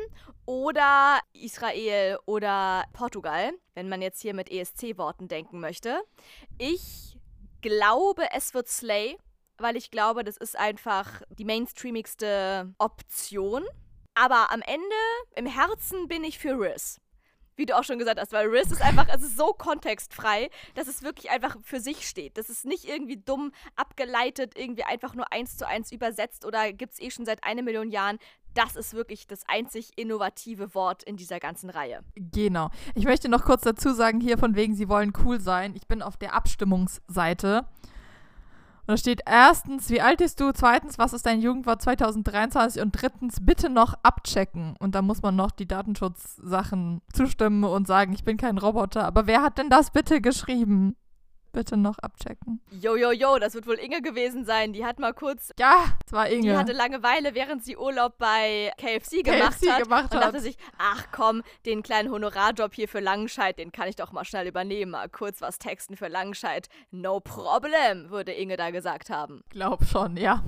oder 0.45 1.19
Israel 1.33 2.19
oder 2.27 2.85
Portugal, 2.93 3.53
wenn 3.73 3.89
man 3.89 4.03
jetzt 4.03 4.21
hier 4.21 4.35
mit 4.35 4.51
ESC-Worten 4.51 5.29
denken 5.29 5.61
möchte. 5.61 6.03
Ich 6.59 7.17
glaube, 7.63 8.25
es 8.35 8.53
wird 8.53 8.69
Slay, 8.69 9.17
weil 9.63 9.77
ich 9.77 9.91
glaube, 9.91 10.25
das 10.25 10.37
ist 10.37 10.59
einfach 10.59 11.23
die 11.31 11.45
mainstreamigste 11.45 12.75
Option. 12.79 13.65
Aber 14.15 14.53
am 14.53 14.61
Ende, 14.61 14.97
im 15.37 15.47
Herzen 15.47 16.09
bin 16.09 16.25
ich 16.25 16.39
für 16.39 16.59
Riz. 16.61 17.01
Wie 17.55 17.67
du 17.67 17.77
auch 17.77 17.85
schon 17.85 17.99
gesagt 17.99 18.19
hast, 18.19 18.33
weil 18.33 18.49
Riz 18.49 18.71
ist 18.71 18.83
einfach, 18.83 19.07
es 19.15 19.23
ist 19.23 19.37
so 19.37 19.53
kontextfrei, 19.53 20.49
dass 20.75 20.89
es 20.89 21.03
wirklich 21.03 21.31
einfach 21.31 21.57
für 21.63 21.81
sich 21.81 22.09
steht. 22.09 22.39
Das 22.39 22.49
ist 22.49 22.65
nicht 22.65 22.87
irgendwie 22.87 23.19
dumm 23.19 23.53
abgeleitet, 23.77 24.55
irgendwie 24.57 24.85
einfach 24.85 25.15
nur 25.15 25.31
eins 25.33 25.59
zu 25.59 25.67
eins 25.67 25.93
übersetzt 25.93 26.47
oder 26.47 26.73
gibt 26.73 26.95
es 26.95 27.01
eh 27.01 27.11
schon 27.11 27.27
seit 27.27 27.45
eine 27.45 27.63
Million 27.63 27.91
Jahren. 27.91 28.19
Das 28.55 28.77
ist 28.77 28.95
wirklich 28.95 29.27
das 29.27 29.45
einzig 29.49 29.91
innovative 29.97 30.75
Wort 30.75 31.03
in 31.03 31.17
dieser 31.17 31.41
ganzen 31.41 31.71
Reihe. 31.71 32.03
Genau. 32.15 32.71
Ich 32.95 33.05
möchte 33.05 33.29
noch 33.29 33.45
kurz 33.45 33.63
dazu 33.63 33.93
sagen, 33.93 34.21
hier 34.21 34.39
von 34.39 34.57
wegen, 34.57 34.75
sie 34.75 34.89
wollen 34.89 35.13
cool 35.25 35.41
sein. 35.41 35.75
Ich 35.75 35.87
bin 35.87 36.03
auf 36.03 36.17
der 36.17 36.35
Abstimmungsseite. 36.35 37.67
Und 38.87 38.95
da 38.95 38.97
steht 38.97 39.21
erstens, 39.27 39.91
wie 39.91 40.01
alt 40.01 40.19
bist 40.19 40.41
du? 40.41 40.53
Zweitens, 40.53 40.99
was 40.99 41.13
ist 41.13 41.25
dein 41.25 41.41
Jugendwort 41.41 41.81
2023? 41.83 42.83
Und 42.83 42.91
drittens, 42.91 43.37
bitte 43.41 43.71
noch 43.71 43.95
abchecken. 44.03 44.75
Und 44.81 44.97
da 44.97 45.03
muss 45.03 45.23
man 45.23 45.37
noch 45.37 45.53
die 45.53 45.69
Datenschutzsachen 45.69 47.01
zustimmen 47.13 47.63
und 47.63 47.87
sagen, 47.87 48.13
ich 48.13 48.25
bin 48.25 48.37
kein 48.37 48.59
Roboter. 48.59 49.05
Aber 49.05 49.29
wer 49.29 49.43
hat 49.43 49.59
denn 49.59 49.71
das 49.71 49.93
bitte 49.93 50.21
geschrieben? 50.21 50.97
Bitte 51.53 51.77
noch 51.77 51.99
abchecken. 51.99 52.63
Jo, 52.71 52.97
jo, 52.97 53.11
jo, 53.13 53.39
das 53.39 53.53
wird 53.55 53.67
wohl 53.67 53.75
Inge 53.75 54.01
gewesen 54.01 54.45
sein. 54.47 54.73
Die 54.73 54.87
hat 54.87 54.99
mal 54.99 55.13
kurz, 55.13 55.51
Ja, 55.59 55.85
es 56.07 56.13
war 56.13 56.27
die 56.29 56.37
Inge. 56.37 56.57
hatte 56.57 56.73
Langeweile, 56.73 57.35
während 57.35 57.63
sie 57.63 57.77
Urlaub 57.77 58.17
bei 58.17 58.73
KFC 58.79 59.23
gemacht 59.23 59.61
KFC 59.61 59.71
hat. 59.71 59.83
gemacht 59.83 60.15
und 60.15 60.17
hat. 60.19 60.25
dachte 60.29 60.41
sich, 60.41 60.57
ach 60.79 61.09
komm, 61.13 61.43
den 61.67 61.83
kleinen 61.83 62.11
Honorarjob 62.11 62.73
hier 62.75 62.89
für 62.89 63.01
Langenscheid, 63.01 63.59
den 63.59 63.71
kann 63.71 63.87
ich 63.89 63.97
doch 63.97 64.13
mal 64.13 64.25
schnell 64.25 64.47
übernehmen. 64.47 64.93
Mal 64.93 65.09
kurz 65.11 65.43
was 65.43 65.59
texten 65.59 65.97
für 65.97 66.09
Langenscheid. 66.09 66.69
No 66.91 67.21
problem, 67.21 68.09
würde 68.11 68.33
Inge 68.33 68.57
da 68.57 68.71
gesagt 68.71 69.11
haben. 69.11 69.45
Glaub 69.51 69.85
schon, 69.85 70.17
ja. 70.17 70.43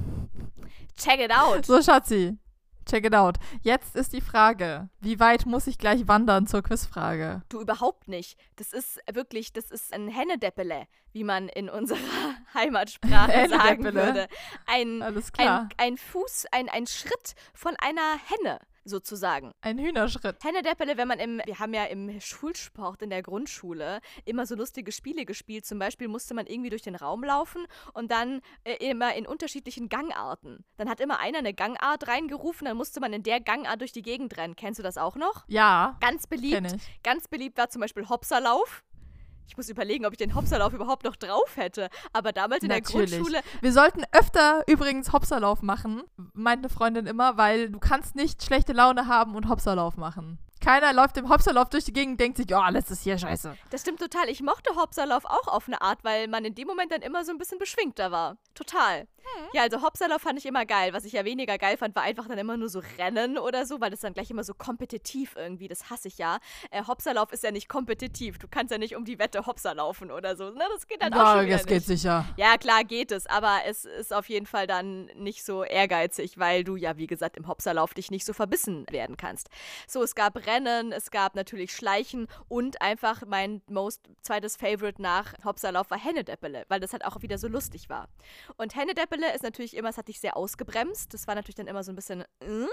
Check 0.96 1.20
it 1.20 1.32
out. 1.32 1.66
So, 1.66 1.82
Schatzi, 1.82 2.38
check 2.84 3.06
it 3.06 3.14
out. 3.14 3.36
Jetzt 3.62 3.96
ist 3.96 4.12
die 4.12 4.20
Frage, 4.20 4.88
wie 5.00 5.20
weit 5.20 5.46
muss 5.46 5.66
ich 5.66 5.78
gleich 5.78 6.06
wandern 6.08 6.46
zur 6.46 6.62
Quizfrage? 6.62 7.42
Du 7.48 7.60
überhaupt 7.60 8.08
nicht. 8.08 8.38
Das 8.56 8.72
ist 8.72 9.00
wirklich, 9.12 9.52
das 9.52 9.70
ist 9.70 9.92
ein 9.92 10.08
Hennedeppele, 10.08 10.86
wie 11.12 11.24
man 11.24 11.48
in 11.48 11.68
unserer 11.68 11.98
Heimatsprache 12.54 13.48
sagen 13.48 13.84
würde. 13.84 14.28
Ein, 14.66 15.02
Alles 15.02 15.32
klar. 15.32 15.68
ein, 15.76 15.92
ein 15.92 15.96
Fuß, 15.96 16.46
ein, 16.52 16.68
ein 16.68 16.86
Schritt 16.86 17.34
von 17.54 17.74
einer 17.80 18.18
Henne 18.28 18.58
sozusagen. 18.84 19.52
Ein 19.60 19.78
Hühnerschritt. 19.78 20.42
Hennedeppele, 20.42 20.96
wenn 20.96 21.08
man 21.08 21.18
im, 21.18 21.40
wir 21.44 21.58
haben 21.58 21.74
ja 21.74 21.84
im 21.84 22.20
Schulsport 22.20 23.02
in 23.02 23.10
der 23.10 23.22
Grundschule 23.22 24.00
immer 24.24 24.46
so 24.46 24.54
lustige 24.54 24.92
Spiele 24.92 25.24
gespielt. 25.24 25.66
Zum 25.66 25.78
Beispiel 25.78 26.08
musste 26.08 26.34
man 26.34 26.46
irgendwie 26.46 26.70
durch 26.70 26.82
den 26.82 26.94
Raum 26.94 27.24
laufen 27.24 27.66
und 27.92 28.10
dann 28.10 28.40
äh, 28.64 28.74
immer 28.88 29.14
in 29.14 29.26
unterschiedlichen 29.26 29.88
Gangarten. 29.88 30.64
Dann 30.76 30.88
hat 30.88 31.00
immer 31.00 31.18
einer 31.20 31.38
eine 31.38 31.54
Gangart 31.54 32.08
reingerufen, 32.08 32.66
dann 32.66 32.76
musste 32.76 33.00
man 33.00 33.12
in 33.12 33.22
der 33.22 33.40
Gangart 33.40 33.80
durch 33.80 33.92
die 33.92 34.02
Gegend 34.02 34.36
rennen. 34.36 34.56
Kennst 34.56 34.78
du 34.78 34.82
das 34.82 34.98
auch 34.98 35.16
noch? 35.16 35.44
Ja, 35.48 35.96
Ganz 36.00 36.26
beliebt. 36.26 36.76
Ganz 37.02 37.28
beliebt 37.28 37.58
war 37.58 37.68
zum 37.70 37.80
Beispiel 37.80 38.08
Hopserlauf. 38.08 38.84
Ich 39.46 39.56
muss 39.56 39.68
überlegen, 39.68 40.06
ob 40.06 40.12
ich 40.12 40.18
den 40.18 40.34
Hopserlauf 40.34 40.72
überhaupt 40.72 41.04
noch 41.04 41.16
drauf 41.16 41.56
hätte. 41.56 41.88
Aber 42.12 42.32
damals 42.32 42.62
in 42.62 42.68
der 42.70 42.78
Natürlich. 42.78 43.12
Grundschule, 43.12 43.40
Wir 43.60 43.72
sollten 43.72 44.02
öfter 44.12 44.62
übrigens 44.66 45.12
Hopserlauf 45.12 45.62
machen, 45.62 46.02
meint 46.32 46.58
eine 46.64 46.68
Freundin 46.68 47.06
immer, 47.06 47.36
weil 47.36 47.70
du 47.70 47.78
kannst 47.78 48.16
nicht 48.16 48.42
schlechte 48.42 48.72
Laune 48.72 49.06
haben 49.06 49.34
und 49.34 49.48
Hopserlauf 49.48 49.96
machen. 49.96 50.38
Keiner 50.64 50.94
läuft 50.94 51.16
im 51.18 51.28
Hopserlauf 51.28 51.68
durch 51.68 51.84
die 51.84 51.92
Gegend 51.92 52.12
und 52.12 52.20
denkt 52.20 52.38
sich, 52.38 52.48
ja, 52.48 52.68
letztes 52.70 53.02
hier 53.02 53.18
scheiße. 53.18 53.54
das 53.70 53.82
stimmt 53.82 54.00
total. 54.00 54.30
Ich 54.30 54.40
mochte 54.40 54.74
Hopserlauf 54.76 55.26
auch 55.26 55.46
auf 55.48 55.68
eine 55.68 55.82
Art, 55.82 56.02
weil 56.04 56.26
man 56.28 56.44
in 56.44 56.54
dem 56.54 56.66
Moment 56.66 56.90
dann 56.90 57.02
immer 57.02 57.24
so 57.24 57.32
ein 57.32 57.38
bisschen 57.38 57.58
beschwingter 57.58 58.10
war. 58.10 58.38
Total. 58.54 59.06
Ja, 59.52 59.62
also 59.62 59.82
Hopserlauf 59.82 60.22
fand 60.22 60.38
ich 60.38 60.46
immer 60.46 60.64
geil. 60.66 60.92
Was 60.92 61.04
ich 61.04 61.12
ja 61.12 61.24
weniger 61.24 61.58
geil 61.58 61.76
fand, 61.76 61.94
war 61.94 62.02
einfach 62.02 62.26
dann 62.28 62.38
immer 62.38 62.56
nur 62.56 62.68
so 62.68 62.82
Rennen 62.98 63.38
oder 63.38 63.66
so, 63.66 63.80
weil 63.80 63.90
das 63.90 64.00
dann 64.00 64.12
gleich 64.12 64.30
immer 64.30 64.44
so 64.44 64.54
kompetitiv 64.54 65.34
irgendwie, 65.36 65.68
das 65.68 65.90
hasse 65.90 66.08
ich 66.08 66.18
ja. 66.18 66.38
Äh, 66.70 66.84
Hopserlauf 66.86 67.32
ist 67.32 67.42
ja 67.42 67.50
nicht 67.50 67.68
kompetitiv. 67.68 68.38
Du 68.38 68.48
kannst 68.48 68.70
ja 68.70 68.78
nicht 68.78 68.96
um 68.96 69.04
die 69.04 69.18
Wette 69.18 69.46
Hopser 69.46 69.74
laufen 69.74 70.10
oder 70.10 70.36
so. 70.36 70.50
Ne? 70.50 70.64
Das 70.72 70.86
geht 70.86 71.02
dann 71.02 71.12
auch 71.14 71.36
schon 71.36 71.48
das 71.48 71.66
geht 71.66 71.76
nicht. 71.76 71.86
sicher. 71.86 72.24
Ja, 72.36 72.56
klar 72.58 72.84
geht 72.84 73.12
es, 73.12 73.26
aber 73.26 73.60
es 73.66 73.84
ist 73.84 74.12
auf 74.12 74.28
jeden 74.28 74.46
Fall 74.46 74.66
dann 74.66 75.06
nicht 75.14 75.44
so 75.44 75.64
ehrgeizig, 75.64 76.38
weil 76.38 76.64
du 76.64 76.76
ja, 76.76 76.96
wie 76.96 77.06
gesagt, 77.06 77.36
im 77.36 77.48
Hopserlauf 77.48 77.94
dich 77.94 78.10
nicht 78.10 78.24
so 78.24 78.32
verbissen 78.32 78.86
werden 78.90 79.16
kannst. 79.16 79.48
So, 79.86 80.02
es 80.02 80.14
gab 80.14 80.36
Rennen, 80.36 80.53
es 80.92 81.10
gab 81.10 81.34
natürlich 81.34 81.72
Schleichen 81.72 82.28
und 82.48 82.80
einfach 82.80 83.22
mein 83.26 83.62
most 83.68 84.08
zweites 84.22 84.56
Favorite 84.56 85.00
nach 85.00 85.34
Hopsalauf 85.44 85.90
war 85.90 85.98
Hennedeppele, 85.98 86.64
weil 86.68 86.80
das 86.80 86.92
halt 86.92 87.04
auch 87.04 87.22
wieder 87.22 87.38
so 87.38 87.48
lustig 87.48 87.88
war. 87.88 88.08
Und 88.56 88.76
Hennedeppele 88.76 89.34
ist 89.34 89.42
natürlich 89.42 89.76
immer, 89.76 89.88
das 89.88 89.98
hatte 89.98 90.10
ich 90.10 90.20
sehr 90.20 90.36
ausgebremst, 90.36 91.12
das 91.14 91.26
war 91.26 91.34
natürlich 91.34 91.56
dann 91.56 91.66
immer 91.66 91.82
so 91.82 91.92
ein 91.92 91.96
bisschen, 91.96 92.22
äh, 92.22 92.66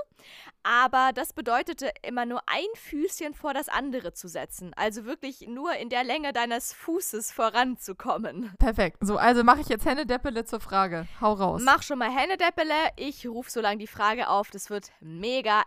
aber 0.63 1.11
das 1.13 1.33
bedeutete 1.33 1.91
immer 2.03 2.25
nur 2.25 2.41
ein 2.47 2.67
Füßchen 2.75 3.33
vor 3.33 3.53
das 3.53 3.69
andere 3.69 4.13
zu 4.13 4.27
setzen, 4.27 4.73
also 4.75 5.05
wirklich 5.05 5.47
nur 5.47 5.73
in 5.75 5.89
der 5.89 6.03
Länge 6.03 6.33
deines 6.33 6.73
Fußes 6.73 7.31
voranzukommen. 7.31 8.53
Perfekt. 8.59 8.97
So, 9.01 9.17
also 9.17 9.43
mache 9.43 9.61
ich 9.61 9.69
jetzt 9.69 9.85
Hennedeppele 9.85 10.45
zur 10.45 10.59
Frage. 10.59 11.07
Hau 11.19 11.33
raus. 11.33 11.61
Mach 11.63 11.83
schon 11.83 11.99
mal 11.99 12.11
Hennedeppele, 12.11 12.73
ich 12.97 13.27
rufe 13.27 13.49
so 13.49 13.61
lange 13.61 13.77
die 13.77 13.87
Frage 13.87 14.29
auf, 14.29 14.49
das 14.51 14.69
wird 14.69 14.91
mega 14.99 15.63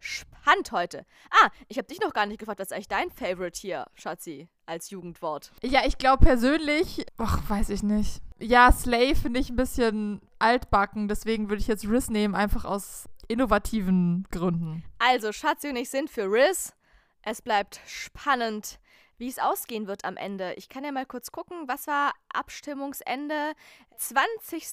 entspannt 0.00 0.72
heute. 0.72 1.04
Ah, 1.30 1.50
ich 1.68 1.78
habe 1.78 1.88
dich 1.88 2.00
noch 2.00 2.12
gar 2.12 2.26
nicht 2.26 2.38
gefragt, 2.38 2.58
was 2.58 2.68
ist 2.68 2.72
eigentlich 2.72 2.88
dein 2.88 3.10
Favorite 3.10 3.58
hier, 3.58 3.86
Schatzi, 3.94 4.48
als 4.66 4.90
Jugendwort? 4.90 5.52
Ja, 5.62 5.82
ich 5.86 5.98
glaube 5.98 6.24
persönlich, 6.24 7.04
ach, 7.18 7.48
weiß 7.48 7.70
ich 7.70 7.82
nicht. 7.82 8.22
Ja, 8.38 8.72
Slay 8.72 9.14
finde 9.14 9.40
ich 9.40 9.50
ein 9.50 9.56
bisschen 9.56 10.20
altbacken, 10.38 11.08
deswegen 11.08 11.48
würde 11.50 11.60
ich 11.60 11.68
jetzt 11.68 11.86
Riz 11.86 12.08
nehmen, 12.08 12.34
einfach 12.34 12.64
aus 12.64 13.08
innovativen 13.28 14.26
Gründen. 14.30 14.82
Also, 14.98 15.32
Schatzi 15.32 15.68
und 15.68 15.76
ich 15.76 15.90
sind 15.90 16.10
für 16.10 16.24
Riz. 16.24 16.74
Es 17.22 17.42
bleibt 17.42 17.80
spannend, 17.86 18.80
wie 19.18 19.28
es 19.28 19.38
ausgehen 19.38 19.86
wird 19.86 20.06
am 20.06 20.16
Ende. 20.16 20.54
Ich 20.54 20.70
kann 20.70 20.84
ja 20.84 20.90
mal 20.90 21.04
kurz 21.04 21.30
gucken, 21.30 21.68
was 21.68 21.86
war 21.86 22.12
Abstimmungsende? 22.32 23.52
20. 23.98 24.66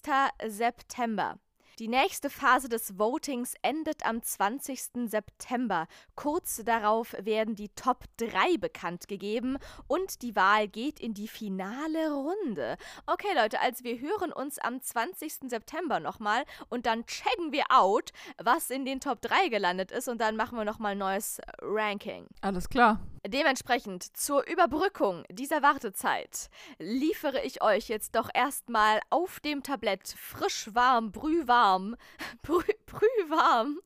September. 0.47 1.37
Die 1.79 1.87
nächste 1.87 2.31
Phase 2.31 2.69
des 2.69 2.97
Votings 2.97 3.53
endet 3.61 4.03
am 4.03 4.23
20. 4.23 4.81
September. 5.05 5.85
Kurz 6.15 6.63
darauf 6.65 7.15
werden 7.19 7.53
die 7.53 7.69
Top 7.69 8.05
3 8.17 8.57
bekannt 8.57 9.07
gegeben 9.07 9.59
und 9.85 10.23
die 10.23 10.35
Wahl 10.35 10.67
geht 10.67 10.99
in 10.99 11.13
die 11.13 11.27
finale 11.27 12.11
Runde. 12.11 12.77
Okay, 13.05 13.27
Leute, 13.35 13.59
also 13.59 13.83
wir 13.83 13.99
hören 13.99 14.33
uns 14.33 14.57
am 14.57 14.81
20. 14.81 15.51
September 15.51 15.99
nochmal 15.99 16.45
und 16.69 16.87
dann 16.87 17.05
checken 17.05 17.51
wir 17.51 17.65
out, 17.69 18.11
was 18.43 18.71
in 18.71 18.83
den 18.83 18.99
Top 18.99 19.21
3 19.21 19.49
gelandet 19.49 19.91
ist 19.91 20.07
und 20.07 20.19
dann 20.19 20.35
machen 20.35 20.57
wir 20.57 20.65
nochmal 20.65 20.93
ein 20.93 20.97
neues 20.97 21.39
Ranking. 21.61 22.25
Alles 22.41 22.69
klar. 22.69 22.99
Dementsprechend 23.27 24.17
zur 24.17 24.47
Überbrückung 24.47 25.25
dieser 25.29 25.61
Wartezeit 25.61 26.49
liefere 26.79 27.43
ich 27.43 27.61
euch 27.61 27.87
jetzt 27.87 28.15
doch 28.15 28.29
erstmal 28.33 28.99
auf 29.11 29.41
dem 29.41 29.61
Tablett 29.61 30.07
frisch 30.07 30.69
warm, 30.73 31.11
brühwarm, 31.11 31.66
brü 32.41 32.63
brühwarm 32.85 33.79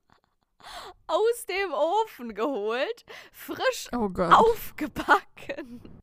aus 1.08 1.46
dem 1.48 1.74
Ofen 1.74 2.36
geholt, 2.36 3.06
frisch 3.32 3.90
Oh 3.94 4.10
aufgebacken. 4.20 6.02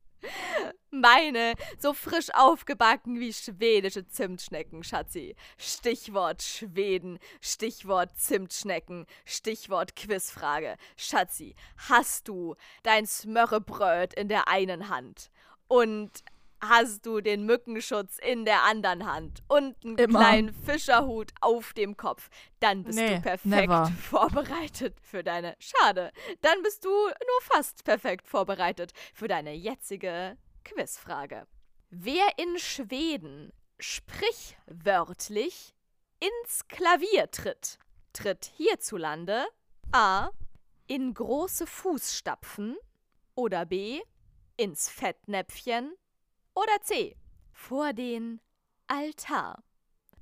Meine, 0.91 1.53
so 1.77 1.93
frisch 1.93 2.29
aufgebacken 2.33 3.19
wie 3.19 3.31
schwedische 3.31 4.05
Zimtschnecken, 4.05 4.83
Schatzi. 4.83 5.35
Stichwort 5.57 6.41
Schweden, 6.41 7.19
Stichwort 7.39 8.17
Zimtschnecken, 8.17 9.05
Stichwort 9.23 9.95
Quizfrage. 9.95 10.75
Schatzi, 10.97 11.55
hast 11.89 12.27
du 12.27 12.55
dein 12.83 13.05
Smörrebröt 13.05 14.13
in 14.13 14.27
der 14.27 14.49
einen 14.49 14.89
Hand 14.89 15.31
und 15.69 16.11
hast 16.61 17.05
du 17.05 17.21
den 17.21 17.45
Mückenschutz 17.45 18.17
in 18.19 18.45
der 18.45 18.63
anderen 18.63 19.05
Hand 19.11 19.41
und 19.47 19.75
einen 19.85 19.97
Immer. 19.97 20.19
kleinen 20.19 20.53
Fischerhut 20.53 21.31
auf 21.41 21.73
dem 21.73 21.95
Kopf, 21.97 22.29
dann 22.59 22.83
bist 22.83 22.97
Nee, 22.99 23.15
du 23.15 23.21
perfekt 23.21 23.45
never. 23.45 23.85
vorbereitet 24.01 24.97
für 25.01 25.23
deine. 25.23 25.55
Schade, 25.59 26.11
dann 26.41 26.61
bist 26.63 26.83
du 26.85 26.89
nur 26.89 27.41
fast 27.41 27.83
perfekt 27.83 28.27
vorbereitet 28.27 28.91
für 29.13 29.27
deine 29.27 29.53
jetzige 29.53 30.37
Quizfrage. 30.65 31.47
Wer 31.89 32.27
in 32.37 32.57
Schweden 32.59 33.51
sprichwörtlich 33.79 35.73
ins 36.19 36.67
Klavier 36.67 37.31
tritt, 37.31 37.77
tritt 38.13 38.51
hierzulande 38.57 39.45
A. 39.91 40.29
in 40.87 41.13
große 41.13 41.65
Fußstapfen 41.65 42.77
oder 43.35 43.65
B. 43.65 44.01
ins 44.57 44.89
Fettnäpfchen 44.89 45.93
oder 46.55 46.81
C. 46.81 47.15
vor 47.53 47.93
den 47.93 48.39
Altar. 48.87 49.61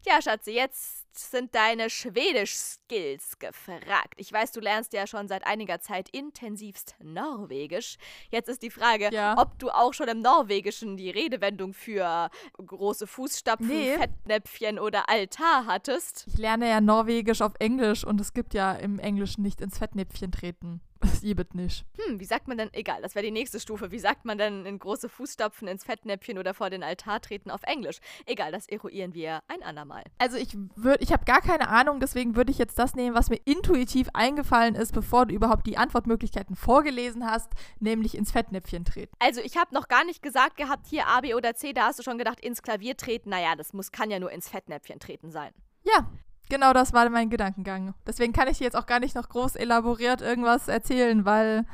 Ja, 0.06 0.22
Schatzi, 0.22 0.52
jetzt 0.52 1.06
sind 1.32 1.54
deine 1.54 1.90
Schwedisch-Skills 1.90 3.40
gefragt. 3.40 4.14
Ich 4.16 4.32
weiß, 4.32 4.52
du 4.54 4.62
lernst 4.62 4.94
ja 4.94 5.06
schon 5.06 5.28
seit 5.28 5.46
einiger 5.46 5.82
Zeit 5.82 6.08
intensivst 6.10 6.96
Norwegisch. 7.04 7.98
Jetzt 8.30 8.48
ist 8.48 8.62
die 8.64 8.70
Frage, 8.70 9.10
Ja. 9.12 9.36
ob 9.38 9.60
du 9.60 9.70
auch 9.70 9.94
schon 9.94 10.08
im 10.08 10.20
Norwegischen 10.22 10.96
die 10.96 11.10
Redewendung 11.10 11.74
für 11.74 12.30
große 12.58 13.06
Fußstapfen, 13.08 13.68
Nee. 13.68 13.98
Fettnäpfchen 13.98 14.80
oder 14.80 15.10
Altar 15.10 15.66
hattest. 15.66 16.26
Ich 16.28 16.38
lerne 16.38 16.70
ja 16.70 16.80
Norwegisch 16.80 17.42
auf 17.42 17.54
Englisch 17.60 18.06
und 18.06 18.22
es 18.22 18.34
gibt 18.34 18.54
ja 18.54 18.74
im 18.74 19.00
Englischen 19.00 19.42
nicht 19.42 19.60
ins 19.60 19.78
Fettnäpfchen 19.80 20.32
treten. 20.32 20.80
Das 21.18 21.22
gibt 21.22 21.56
nicht. 21.56 21.86
Hm, 21.98 22.20
wie 22.20 22.26
sagt 22.26 22.48
man 22.48 22.58
denn, 22.58 22.70
egal, 22.74 23.02
das 23.02 23.16
wäre 23.16 23.26
die 23.26 23.32
nächste 23.32 23.60
Stufe. 23.60 23.92
Wie 23.92 24.00
sagt 24.00 24.26
man 24.26 24.38
denn 24.38 24.66
in 24.66 24.80
große 24.80 25.10
Fußstapfen, 25.10 25.68
ins 25.68 25.84
Fettnäpfchen 25.84 26.38
oder 26.38 26.54
vor 26.54 26.70
den 26.70 26.84
Altar 26.84 27.22
treten 27.22 27.50
auf 27.50 27.62
Englisch? 27.64 28.00
Egal, 28.26 28.52
das 28.52 28.68
eruieren 28.68 29.14
wir 29.14 29.42
ein 29.48 29.64
andermal. 29.64 30.04
Also 30.18 30.38
ich 30.38 30.58
würde, 30.76 31.04
ich 31.04 31.12
habe 31.12 31.26
gar 31.26 31.42
keine 31.42 31.70
Ahnung, 31.70 32.00
deswegen 32.00 32.36
würde 32.36 32.52
ich 32.52 32.58
jetzt 32.58 32.80
das 32.80 32.96
nehmen, 32.96 33.16
was 33.16 33.30
mir 33.30 33.40
intuitiv 33.46 34.10
eingefallen 34.14 34.76
ist, 34.76 34.94
bevor 34.94 35.26
du 35.26 35.36
überhaupt 35.36 35.68
die 35.68 35.78
Antwortmöglichkeiten 35.78 36.56
vorgelesen 36.56 37.26
hast, 37.26 37.50
nämlich 37.80 38.16
ins 38.16 38.32
Fettnäpfchen 38.32 38.86
treten. 38.86 39.16
Also, 39.20 39.42
ich 39.42 39.58
habe 39.58 39.74
noch 39.74 39.88
gar 39.88 40.06
nicht 40.06 40.22
gesagt 40.22 40.58
gehabt, 40.58 40.88
hier 40.88 41.08
A, 41.08 41.22
B 41.22 41.34
oder 41.34 41.56
C, 41.56 41.74
da 41.74 41.88
hast 41.88 42.00
du 42.00 42.04
schon 42.04 42.18
gedacht, 42.18 42.40
ins 42.40 42.62
Klavier 42.62 42.96
treten. 42.98 43.30
Naja, 43.30 43.56
das 43.56 43.74
muss, 43.74 43.92
kann 43.92 44.12
ja 44.12 44.20
nur 44.20 44.32
ins 44.32 44.50
Fettnäpfchen 44.50 45.00
treten 45.00 45.32
sein. 45.32 45.54
Ja, 45.84 46.10
genau 46.50 46.74
das 46.74 46.94
war 46.94 47.10
mein 47.10 47.30
Gedankengang. 47.30 47.94
Deswegen 48.06 48.34
kann 48.34 48.48
ich 48.48 48.58
dir 48.58 48.66
jetzt 48.66 48.76
auch 48.76 48.86
gar 48.86 49.00
nicht 49.00 49.16
noch 49.16 49.30
groß 49.30 49.56
elaboriert 49.56 50.22
irgendwas 50.22 50.68
erzählen, 50.68 51.26
weil 51.26 51.66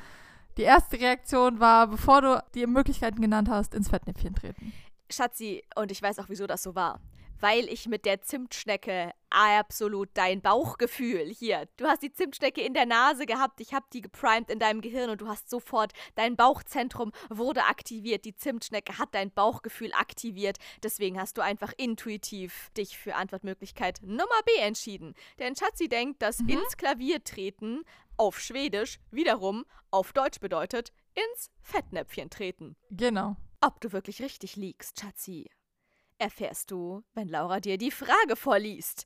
die 0.58 0.64
erste 0.64 1.00
Reaktion 1.00 1.60
war, 1.60 1.88
bevor 1.88 2.22
du 2.22 2.44
die 2.54 2.68
Möglichkeiten 2.68 3.22
genannt 3.22 3.50
hast, 3.50 3.74
ins 3.74 3.90
Fettnäpfchen 3.90 4.36
treten. 4.36 4.74
Schatzi, 5.10 5.64
und 5.76 5.92
ich 5.92 6.02
weiß 6.02 6.20
auch, 6.20 6.30
wieso 6.30 6.48
das 6.48 6.64
so 6.64 6.76
war. 6.76 7.00
Weil 7.44 7.68
ich 7.68 7.90
mit 7.90 8.06
der 8.06 8.22
Zimtschnecke 8.22 9.12
absolut 9.30 10.08
dein 10.14 10.42
Bauchgefühl 10.42 11.26
hier. 11.26 11.68
Du 11.76 11.86
hast 11.88 12.02
die 12.02 12.14
Zimtschnecke 12.14 12.62
in 12.62 12.74
der 12.74 12.86
Nase 12.86 13.26
gehabt, 13.26 13.60
ich 13.60 13.74
habe 13.74 13.86
die 13.92 14.00
geprimed 14.00 14.50
in 14.50 14.60
deinem 14.60 14.80
Gehirn 14.80 15.10
und 15.10 15.20
du 15.20 15.28
hast 15.28 15.50
sofort, 15.50 15.92
dein 16.16 16.38
Bauchzentrum 16.38 17.12
wurde 17.30 17.66
aktiviert. 17.66 18.24
Die 18.24 18.34
Zimtschnecke 18.34 18.98
hat 18.98 19.14
dein 19.14 19.30
Bauchgefühl 19.30 19.92
aktiviert. 19.92 20.56
Deswegen 20.84 21.20
hast 21.20 21.38
du 21.38 21.42
einfach 21.42 21.74
intuitiv 21.76 22.70
dich 22.78 22.98
für 22.98 23.16
Antwortmöglichkeit 23.16 24.00
Nummer 24.04 24.42
B 24.46 24.62
entschieden. 24.62 25.14
Denn 25.38 25.58
Schatzi 25.58 25.90
denkt, 25.90 26.22
dass 26.22 26.40
ins 26.40 26.78
Klavier 26.78 27.26
treten 27.26 27.84
auf 28.16 28.40
Schwedisch 28.40 29.00
wiederum 29.12 29.66
auf 29.92 30.14
Deutsch 30.14 30.40
bedeutet 30.40 30.94
ins 31.14 31.52
Fettnäpfchen 31.62 32.30
treten. 32.30 32.78
Genau. 32.90 33.36
Ob 33.60 33.82
du 33.82 33.92
wirklich 33.92 34.22
richtig 34.22 34.56
liegst, 34.56 35.02
Schatzi, 35.02 35.50
erfährst 36.24 36.72
du, 36.72 37.04
wenn 37.14 37.28
Laura 37.28 37.60
dir 37.60 37.78
die 37.78 37.92
Frage 37.92 38.38
vorliest. 38.38 39.06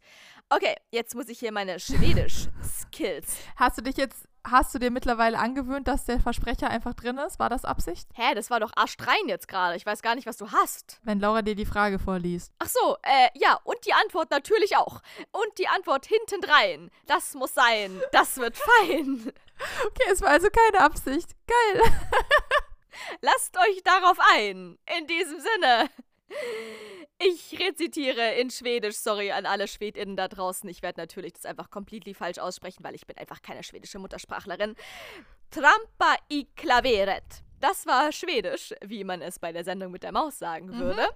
Okay, 0.50 0.76
jetzt 0.92 1.16
muss 1.16 1.28
ich 1.28 1.40
hier 1.40 1.52
meine 1.52 1.80
Schwedisch-Skills. 1.80 3.38
Hast 3.56 3.80
du 3.80 3.82
dich 3.82 3.98
jetzt, 3.98 4.28
hast 4.46 4.74
du 4.74 4.80
dir 4.80 4.92
mittlerweile 4.92 5.40
angewöhnt, 5.40 5.88
dass 5.88 6.06
der 6.06 6.20
Versprecher 6.20 6.70
einfach 6.70 6.94
drin 6.94 7.18
ist? 7.18 7.40
War 7.40 7.50
das 7.50 7.66
Absicht? 7.66 8.08
Hä, 8.14 8.36
das 8.36 8.52
war 8.52 8.60
doch 8.60 8.72
arschrein 8.76 9.28
jetzt 9.28 9.48
gerade. 9.48 9.76
Ich 9.76 9.86
weiß 9.86 10.04
gar 10.04 10.14
nicht, 10.14 10.28
was 10.28 10.38
du 10.38 10.52
hast. 10.52 11.02
Wenn 11.04 11.20
Laura 11.20 11.42
dir 11.42 11.56
die 11.56 11.66
Frage 11.66 11.98
vorliest. 11.98 12.54
Ach 12.60 12.70
so, 12.70 12.98
äh, 13.02 13.30
ja, 13.34 13.60
und 13.64 13.78
die 13.88 13.94
Antwort 13.94 14.30
natürlich 14.30 14.78
auch. 14.78 15.02
Und 15.32 15.58
die 15.58 15.68
Antwort 15.68 16.06
hintendrein. 16.06 16.92
Das 17.08 17.34
muss 17.34 17.56
sein. 17.56 18.00
Das 18.12 18.38
wird 18.38 18.58
fein. 18.58 19.34
Okay, 19.88 20.12
es 20.12 20.22
war 20.22 20.30
also 20.30 20.50
keine 20.52 20.86
Absicht. 20.86 21.32
Geil. 21.48 21.82
Lasst 23.22 23.58
euch 23.58 23.82
darauf 23.84 24.20
ein. 24.36 24.78
In 25.00 25.08
diesem 25.08 25.40
Sinne. 25.40 25.90
Ich 27.20 27.60
rezitiere 27.60 28.36
in 28.36 28.52
Schwedisch, 28.52 28.98
sorry 28.98 29.32
an 29.32 29.48
alle 29.48 29.68
SchwedInnen 29.68 30.16
da 30.16 30.28
draußen. 30.28 30.70
Ich 30.70 30.84
werde 30.84 31.02
natürlich 31.02 31.34
das 31.34 31.46
einfach 31.46 31.72
completely 31.72 32.14
falsch 32.14 32.38
aussprechen, 32.38 32.84
weil 32.84 32.94
ich 32.94 33.08
bin 33.08 33.18
einfach 33.18 33.42
keine 33.42 33.64
schwedische 33.64 33.98
Muttersprachlerin. 33.98 34.76
Trampa 35.50 36.16
i 36.30 36.46
klaveret. 36.56 37.44
Das 37.60 37.88
war 37.88 38.12
Schwedisch, 38.12 38.74
wie 38.86 39.04
man 39.04 39.22
es 39.22 39.40
bei 39.40 39.52
der 39.52 39.64
Sendung 39.64 39.92
mit 39.92 40.04
der 40.04 40.12
Maus 40.12 40.38
sagen 40.38 40.78
würde. 40.78 41.08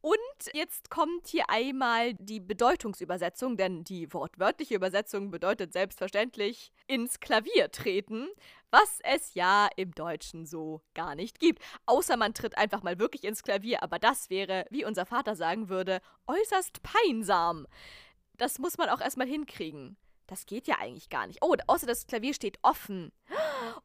Und 0.00 0.52
jetzt 0.52 0.90
kommt 0.90 1.26
hier 1.26 1.48
einmal 1.48 2.14
die 2.14 2.40
Bedeutungsübersetzung, 2.40 3.56
denn 3.56 3.84
die 3.84 4.12
wortwörtliche 4.12 4.74
Übersetzung 4.74 5.30
bedeutet 5.30 5.72
selbstverständlich 5.72 6.72
ins 6.86 7.20
Klavier 7.20 7.70
treten, 7.72 8.28
was 8.70 9.00
es 9.02 9.34
ja 9.34 9.68
im 9.76 9.92
Deutschen 9.92 10.44
so 10.44 10.82
gar 10.94 11.14
nicht 11.14 11.40
gibt. 11.40 11.62
Außer 11.86 12.16
man 12.16 12.34
tritt 12.34 12.58
einfach 12.58 12.82
mal 12.82 12.98
wirklich 12.98 13.24
ins 13.24 13.42
Klavier, 13.42 13.82
aber 13.82 13.98
das 13.98 14.28
wäre, 14.28 14.66
wie 14.70 14.84
unser 14.84 15.06
Vater 15.06 15.36
sagen 15.36 15.68
würde, 15.70 16.00
äußerst 16.26 16.82
peinsam. 16.82 17.66
Das 18.36 18.58
muss 18.58 18.76
man 18.76 18.90
auch 18.90 19.00
erstmal 19.00 19.26
hinkriegen. 19.26 19.96
Das 20.28 20.44
geht 20.44 20.68
ja 20.68 20.76
eigentlich 20.78 21.08
gar 21.08 21.26
nicht. 21.26 21.38
Oh, 21.42 21.54
außer 21.66 21.86
das 21.86 22.06
Klavier 22.06 22.34
steht 22.34 22.58
offen. 22.62 23.12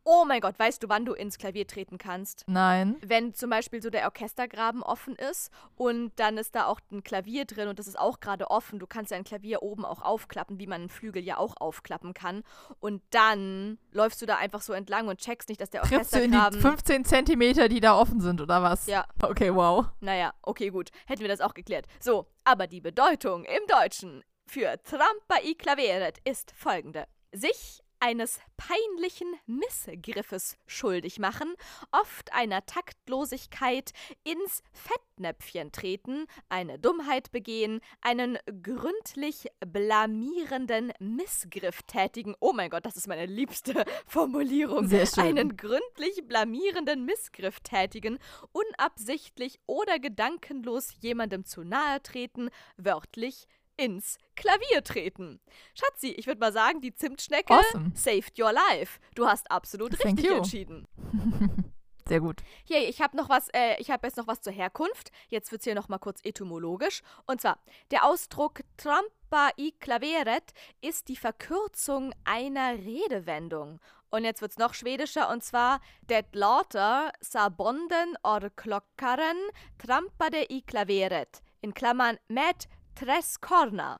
Oh 0.03 0.25
mein 0.27 0.41
Gott, 0.41 0.59
weißt 0.59 0.83
du, 0.83 0.89
wann 0.89 1.05
du 1.05 1.13
ins 1.13 1.37
Klavier 1.37 1.65
treten 1.65 1.97
kannst? 1.97 2.43
Nein. 2.47 2.97
Wenn 3.01 3.33
zum 3.33 3.49
Beispiel 3.49 3.81
so 3.81 3.89
der 3.89 4.03
Orchestergraben 4.03 4.83
offen 4.83 5.15
ist 5.15 5.51
und 5.75 6.11
dann 6.17 6.37
ist 6.37 6.53
da 6.55 6.65
auch 6.65 6.81
ein 6.91 7.01
Klavier 7.01 7.45
drin 7.45 7.69
und 7.69 7.79
das 7.79 7.87
ist 7.87 7.97
auch 7.97 8.19
gerade 8.19 8.51
offen. 8.51 8.79
Du 8.79 8.87
kannst 8.87 9.11
ja 9.11 9.17
ein 9.17 9.23
Klavier 9.23 9.63
oben 9.63 9.85
auch 9.85 10.01
aufklappen, 10.01 10.59
wie 10.59 10.67
man 10.67 10.81
einen 10.81 10.89
Flügel 10.89 11.23
ja 11.23 11.37
auch 11.37 11.55
aufklappen 11.61 12.13
kann. 12.13 12.43
Und 12.79 13.01
dann 13.11 13.79
läufst 13.91 14.21
du 14.21 14.25
da 14.25 14.35
einfach 14.35 14.61
so 14.61 14.73
entlang 14.73 15.07
und 15.07 15.19
checkst 15.21 15.47
nicht, 15.47 15.61
dass 15.61 15.69
der 15.69 15.83
Trittst 15.83 16.13
du 16.13 16.19
in 16.19 16.31
die 16.31 16.37
Orchestergraben. 16.37 16.77
15 16.77 17.05
Zentimeter, 17.05 17.69
die 17.69 17.79
da 17.79 17.97
offen 17.97 18.19
sind, 18.19 18.41
oder 18.41 18.61
was? 18.61 18.87
Ja. 18.87 19.05
Okay, 19.21 19.55
wow. 19.55 19.85
Naja, 20.01 20.33
okay, 20.41 20.69
gut. 20.69 20.89
Hätten 21.05 21.21
wir 21.21 21.29
das 21.29 21.39
auch 21.39 21.53
geklärt. 21.53 21.85
So, 22.01 22.27
aber 22.43 22.67
die 22.67 22.81
Bedeutung 22.81 23.45
im 23.45 23.65
Deutschen 23.67 24.23
für 24.53 24.79
Trampa 24.83 25.43
i 25.43 25.55
claveret 25.55 26.19
ist 26.25 26.51
folgende. 26.51 27.07
Sich 27.31 27.79
eines 27.99 28.39
peinlichen 28.55 29.33
Missgriffes 29.47 30.57
schuldig 30.67 31.17
machen, 31.17 31.55
oft 31.91 32.31
einer 32.33 32.63
Taktlosigkeit 32.67 33.93
ins 34.23 34.61
Fettnäpfchen 34.71 35.71
treten, 35.71 36.27
eine 36.49 36.77
Dummheit 36.77 37.31
begehen, 37.31 37.79
einen 38.01 38.37
gründlich 38.61 39.47
blamierenden 39.65 40.93
Missgriff 40.99 41.81
tätigen. 41.83 42.35
Oh 42.39 42.53
mein 42.53 42.69
Gott, 42.69 42.85
das 42.85 42.95
ist 42.95 43.07
meine 43.07 43.25
liebste 43.25 43.85
Formulierung. 44.05 44.87
Sehr 44.87 45.07
schön. 45.07 45.23
Einen 45.23 45.57
gründlich 45.57 46.27
blamierenden 46.27 47.05
Missgriff 47.05 47.59
tätigen, 47.61 48.19
unabsichtlich 48.51 49.59
oder 49.65 49.97
gedankenlos 49.97 50.93
jemandem 50.99 51.43
zu 51.43 51.63
nahe 51.63 52.03
treten, 52.03 52.51
wörtlich 52.77 53.47
ins 53.77 54.17
Klavier 54.35 54.83
treten. 54.83 55.39
Schatzi, 55.73 56.11
ich 56.11 56.27
würde 56.27 56.39
mal 56.39 56.53
sagen, 56.53 56.81
die 56.81 56.93
Zimtschnecke 56.93 57.53
Awesome. 57.53 57.91
saved 57.95 58.39
your 58.39 58.51
life. 58.51 58.99
Du 59.15 59.27
hast 59.27 59.49
absolut 59.51 59.91
Thank 59.97 60.17
richtig 60.17 60.25
you. 60.25 60.37
entschieden. 60.37 60.87
Sehr 62.07 62.19
gut. 62.19 62.41
Hier, 62.65 62.87
ich 62.87 63.01
habe 63.01 63.15
noch 63.15 63.29
was, 63.29 63.47
äh, 63.53 63.79
ich 63.79 63.89
habe 63.89 64.05
jetzt 64.07 64.17
noch 64.17 64.27
was 64.27 64.41
zur 64.41 64.51
Herkunft. 64.51 65.11
Jetzt 65.29 65.51
wird's 65.51 65.63
hier 65.63 65.75
noch 65.75 65.87
mal 65.87 65.99
kurz 65.99 66.19
etymologisch. 66.23 67.01
Und 67.25 67.39
zwar, 67.39 67.59
der 67.91 68.03
Ausdruck 68.05 68.59
trampa 68.75 69.51
i 69.57 69.71
claveret 69.79 70.51
ist 70.81 71.07
die 71.07 71.15
Verkürzung 71.15 72.13
einer 72.25 72.73
Redewendung. 72.73 73.79
Und 74.09 74.25
jetzt 74.25 74.41
wird's 74.41 74.57
noch 74.57 74.73
schwedischer 74.73 75.29
und 75.29 75.43
zwar 75.43 75.79
det 76.01 76.35
låter 76.35 77.11
sabonden 77.21 78.15
or 78.21 78.49
klockaren 78.55 79.37
trampade 79.79 80.45
i 80.51 80.61
claveret. 80.61 81.41
In 81.61 81.73
Klammern 81.73 82.19
med 82.27 82.67
tres 82.95 83.41
corna. 83.41 83.99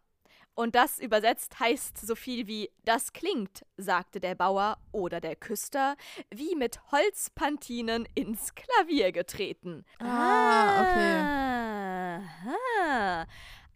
Und 0.56 0.76
das 0.76 1.00
übersetzt 1.00 1.60
heißt 1.60 1.98
so 1.98 2.16
viel 2.16 2.46
wie 2.48 2.70
das 2.86 3.12
klingt, 3.12 3.66
sagte 3.76 4.20
der 4.20 4.36
Bauer 4.36 4.78
oder 4.92 5.20
der 5.20 5.36
Küster, 5.36 5.96
wie 6.30 6.56
mit 6.56 6.80
Holzpantinen 6.92 8.08
ins 8.14 8.54
Klavier 8.54 9.12
getreten. 9.12 9.84
Ah, 10.00 10.82
Aha. 12.18 13.26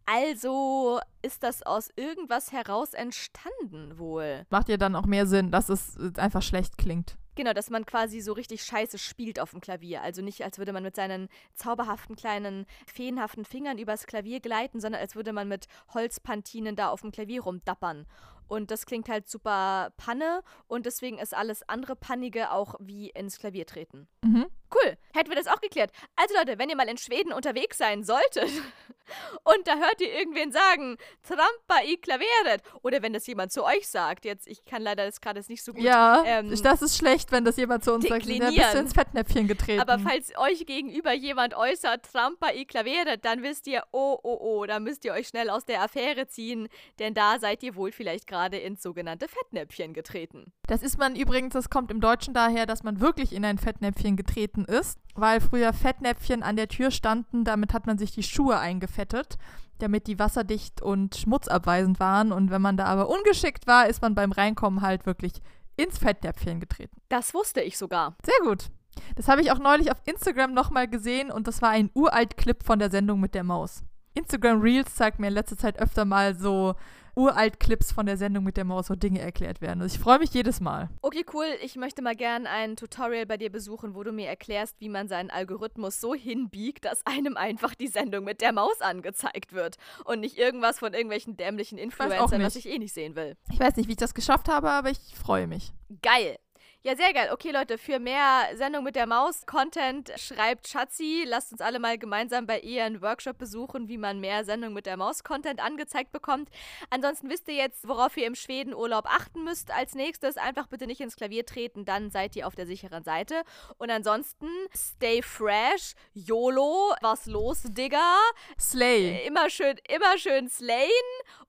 Also 0.05 0.99
ist 1.22 1.43
das 1.43 1.63
aus 1.63 1.89
irgendwas 1.95 2.51
heraus 2.51 2.93
entstanden 2.93 3.97
wohl. 3.97 4.45
Macht 4.49 4.70
ja 4.70 4.78
dann 4.78 4.95
auch 4.95 5.05
mehr 5.05 5.26
Sinn, 5.26 5.51
dass 5.51 5.70
es 5.70 5.97
einfach 6.18 6.41
schlecht 6.41 6.78
klingt. 6.78 7.18
Genau, 7.38 7.53
dass 7.53 7.69
man 7.69 7.85
quasi 7.85 8.19
so 8.19 8.33
richtig 8.33 8.63
scheiße 8.63 8.97
spielt 8.97 9.39
auf 9.39 9.51
dem 9.51 9.61
Klavier. 9.61 10.01
Also 10.01 10.23
nicht, 10.23 10.43
als 10.43 10.57
würde 10.57 10.73
man 10.73 10.81
mit 10.81 10.95
seinen 10.95 11.29
zauberhaften 11.53 12.15
kleinen, 12.15 12.65
feenhaften 12.88 13.45
Fingern 13.45 13.77
übers 13.77 14.07
Klavier 14.07 14.39
gleiten, 14.39 14.79
sondern 14.79 14.99
als 14.99 15.15
würde 15.15 15.33
man 15.33 15.47
mit 15.47 15.67
Holzpantinen 15.93 16.75
da 16.75 16.89
auf 16.89 17.01
dem 17.01 17.11
Klavier 17.11 17.43
rumdappern. 17.43 18.07
Und 18.47 18.71
das 18.71 18.88
klingt 18.88 19.07
halt 19.07 19.29
super 19.29 19.93
Panne 19.97 20.41
und 20.65 20.88
deswegen 20.88 21.19
ist 21.19 21.35
alles 21.35 21.61
andere 21.69 21.95
Pannige 21.95 22.51
auch 22.51 22.73
wie 22.79 23.11
ins 23.11 23.38
Klavier 23.38 23.67
treten. 23.67 24.07
Mhm. 24.23 24.47
Cool, 24.73 24.97
hätten 25.13 25.29
wir 25.29 25.35
das 25.35 25.47
auch 25.47 25.61
geklärt. 25.61 25.91
Also 26.15 26.33
Leute, 26.33 26.57
wenn 26.57 26.69
ihr 26.71 26.75
mal 26.75 26.89
in 26.89 26.97
Schweden 26.97 27.33
unterwegs 27.33 27.77
sein 27.77 28.03
solltet 28.03 28.49
und 29.43 29.68
da 29.68 29.78
hört 29.78 30.01
ihr 30.01 30.14
irgendwen 30.14 30.51
sagen, 30.51 30.97
Trampa 31.24 31.84
i 31.86 31.97
claveret, 31.97 32.62
oder 32.82 33.01
wenn 33.01 33.14
das 33.14 33.28
jemand 33.28 33.51
zu 33.51 33.64
euch 33.64 33.88
sagt, 33.88 34.26
jetzt, 34.26 34.47
ich 34.47 34.66
kann 34.66 34.82
leider 34.82 35.05
das 35.05 35.22
gerade 35.22 35.41
nicht 35.47 35.64
so 35.64 35.74
gut 35.74 35.84
Ja, 35.84 36.24
ähm, 36.26 36.53
das 36.62 36.82
ist 36.82 36.97
schlecht, 36.97 37.32
wenn 37.32 37.45
das 37.45 37.58
jemand 37.58 37.84
zu 37.84 37.93
uns 37.93 38.08
sagt. 38.08 38.24
Du 38.24 38.28
deklinieren. 38.28 38.78
ins 38.78 38.93
Fettnäpfchen 38.93 39.47
getreten. 39.47 39.82
Aber 39.82 39.99
falls 39.99 40.36
euch 40.38 40.66
gegenüber 40.66 41.14
jemand 41.14 41.55
äußert, 41.55 42.12
Trampa 42.12 42.51
i 42.51 42.66
claveret, 42.66 43.24
dann 43.24 43.43
wisst 43.43 43.68
ihr, 43.68 43.84
oh, 43.91 44.18
oh, 44.24 44.38
oh, 44.39 44.66
da 44.66 44.80
müsst 44.80 45.05
ihr 45.05 45.14
euch 45.14 45.28
schnell 45.28 45.49
aus 45.49 45.66
der 45.66 45.82
Affäre 45.82 46.28
ziehen, 46.28 46.68
denn 46.99 47.14
da 47.14 47.39
seid 47.39 47.64
ihr 47.64 47.76
wohl 47.76 47.91
vielleicht 47.91 48.28
gerade 48.28 48.58
ins 48.58 48.82
sogenannte 48.82 49.28
Fettnäpfchen 49.28 49.93
getreten. 49.93 50.53
Das 50.68 50.84
ist 50.84 50.97
man 50.97 51.16
übrigens, 51.16 51.53
das 51.53 51.70
kommt 51.70 51.91
im 51.91 52.01
Deutschen 52.01 52.34
daher, 52.34 52.66
dass 52.66 52.84
man 52.84 52.99
wirklich 52.99 53.34
in 53.34 53.45
ein 53.45 53.58
Fettnäpfchen 53.58 54.18
getreten 54.18 54.66
ist, 54.66 54.99
weil 55.20 55.41
früher 55.41 55.74
Fettnäpfchen 55.74 56.43
an 56.43 56.55
der 56.55 56.68
Tür 56.68 56.91
standen, 56.91 57.43
damit 57.43 57.74
hat 57.74 57.88
man 57.88 57.97
sich 57.97 58.11
die 58.11 58.24
Schuhe 58.24 58.57
eingefettet, 58.57 59.38
damit 59.80 60.07
die 60.07 60.20
wasserdicht 60.20 60.82
und 60.82 61.15
schmutzabweisend 61.15 61.99
waren. 61.99 62.32
Und 62.32 62.49
wenn 62.49 62.61
man 62.61 62.78
da 62.78 62.86
aber 62.86 63.09
ungeschickt 63.09 63.68
war, 63.68 63.88
ist 63.88 64.01
man 64.01 64.15
beim 64.15 64.32
Reinkommen 64.32 64.82
halt 64.82 65.05
wirklich 65.05 65.34
ins 65.76 65.97
Fettnäpfchen 65.97 66.59
getreten. 66.59 66.99
Das 67.09 67.34
wusste 67.34 67.61
ich 67.61 67.78
sogar. 67.78 68.15
Sehr 68.24 68.47
gut. 68.47 68.70
Das 69.15 69.28
habe 69.28 69.41
ich 69.41 69.51
auch 69.51 69.59
neulich 69.59 69.91
auf 69.91 70.01
Instagram 70.05 70.53
nochmal 70.53 70.88
gesehen 70.88 71.32
und 71.32 71.47
das 71.47 71.61
war 71.61 71.70
ein 71.70 71.91
uralt 71.93 72.38
Clip 72.38 72.63
von 72.63 72.80
der 72.80 72.89
Sendung 72.89 73.20
mit 73.20 73.36
der 73.36 73.43
Maus. 73.43 73.84
Instagram 74.15 74.61
Reels 74.61 74.95
zeigt 74.95 75.20
mir 75.20 75.28
in 75.28 75.34
letzter 75.34 75.57
Zeit 75.57 75.80
öfter 75.80 76.03
mal 76.03 76.36
so 76.36 76.76
uralt 77.18 77.59
Clips 77.59 77.91
von 77.91 78.05
der 78.05 78.15
Sendung 78.15 78.43
mit 78.43 78.57
der 78.57 78.63
Maus, 78.63 78.89
wo 78.89 78.95
Dinge 78.95 79.20
erklärt 79.20 79.59
werden. 79.59 79.82
Also 79.82 79.95
ich 79.95 80.01
freue 80.01 80.20
mich 80.20 80.30
jedes 80.34 80.61
Mal. 80.61 80.89
Okay, 81.01 81.26
cool. 81.34 81.47
Ich 81.63 81.76
möchte 81.76 82.01
mal 82.01 82.15
gern 82.15 82.45
ein 82.45 82.76
Tutorial 82.76 83.26
bei 83.26 83.38
dir 83.38 83.51
besuchen, 83.51 83.95
wo 83.95 84.03
du 84.03 84.11
mir 84.11 84.28
erklärst, 84.28 84.80
wie 84.80 84.88
man 84.88 85.07
seinen 85.07 85.32
Algorithmus 85.32 85.99
so 85.99 86.13
hinbiegt, 86.13 86.86
dass 86.86 87.05
einem 87.05 87.36
einfach 87.36 87.74
die 87.74 87.88
Sendung 87.88 88.24
mit 88.24 88.41
der 88.41 88.53
Maus 88.53 88.82
angezeigt 88.82 89.53
wird 89.53 89.78
und 90.05 90.20
nicht 90.20 90.38
irgendwas 90.38 90.80
von 90.80 90.93
irgendwelchen 90.93 91.36
dämlichen 91.36 91.80
Influencern, 91.80 92.41
was 92.41 92.55
ich 92.55 92.70
eh 92.70 92.78
nicht 92.78 92.93
sehen 92.93 93.15
will. 93.15 93.36
Ich 93.51 93.59
weiß 93.59 93.76
nicht, 93.78 93.88
wie 93.88 93.93
ich 93.93 93.97
das 93.97 94.13
geschafft 94.13 94.47
habe, 94.47 94.70
aber 94.70 94.91
ich 94.91 94.99
freue 95.15 95.47
mich. 95.47 95.74
Geil. 96.01 96.38
Ja, 96.84 96.95
sehr 96.95 97.11
geil. 97.11 97.30
Okay, 97.34 97.49
Leute, 97.51 97.80
für 97.80 97.97
mehr 97.97 98.55
Sendung 98.55 98.84
mit 98.84 98.95
der 98.95 99.07
Maus 99.07 99.47
Content 99.47 100.11
schreibt 100.15 100.67
Schatzi. 100.67 101.23
Lasst 101.25 101.51
uns 101.51 101.59
alle 101.59 101.80
mal 101.80 101.97
gemeinsam 101.97 102.45
bei 102.45 102.59
ihr 102.59 102.86
einen 102.86 103.01
Workshop 103.01 103.39
besuchen, 103.39 103.89
wie 103.89 103.97
man 103.97 104.19
mehr 104.19 104.45
Sendung 104.45 104.73
mit 104.73 104.86
der 104.86 104.95
Maus 104.95 105.23
Content 105.23 105.59
angezeigt 105.59 106.11
bekommt. 106.11 106.49
Ansonsten 106.91 107.30
wisst 107.30 107.47
ihr 107.47 107.55
jetzt, 107.55 107.88
worauf 107.88 108.15
ihr 108.15 108.28
im 108.28 108.36
Schweden 108.36 108.75
Urlaub 108.75 109.05
achten 109.07 109.43
müsst. 109.43 109.71
Als 109.71 109.95
nächstes 109.95 110.38
einfach 110.38 110.67
bitte 110.67 110.86
nicht 110.86 111.01
ins 111.01 111.15
Klavier 111.15 111.45
treten, 111.47 111.84
dann 111.84 112.11
seid 112.11 112.36
ihr 112.36 112.45
auf 112.45 112.55
der 112.55 112.67
sicheren 112.67 113.03
Seite. 113.03 113.41
Und 113.80 113.89
ansonsten 113.89 114.47
stay 114.73 115.23
fresh, 115.23 115.93
YOLO, 116.13 116.93
was 117.01 117.25
los, 117.25 117.63
Digga. 117.63 118.17
Slay. 118.59 119.25
Immer 119.25 119.49
schön, 119.49 119.78
immer 119.89 120.17
schön 120.19 120.47
slayen 120.47 120.91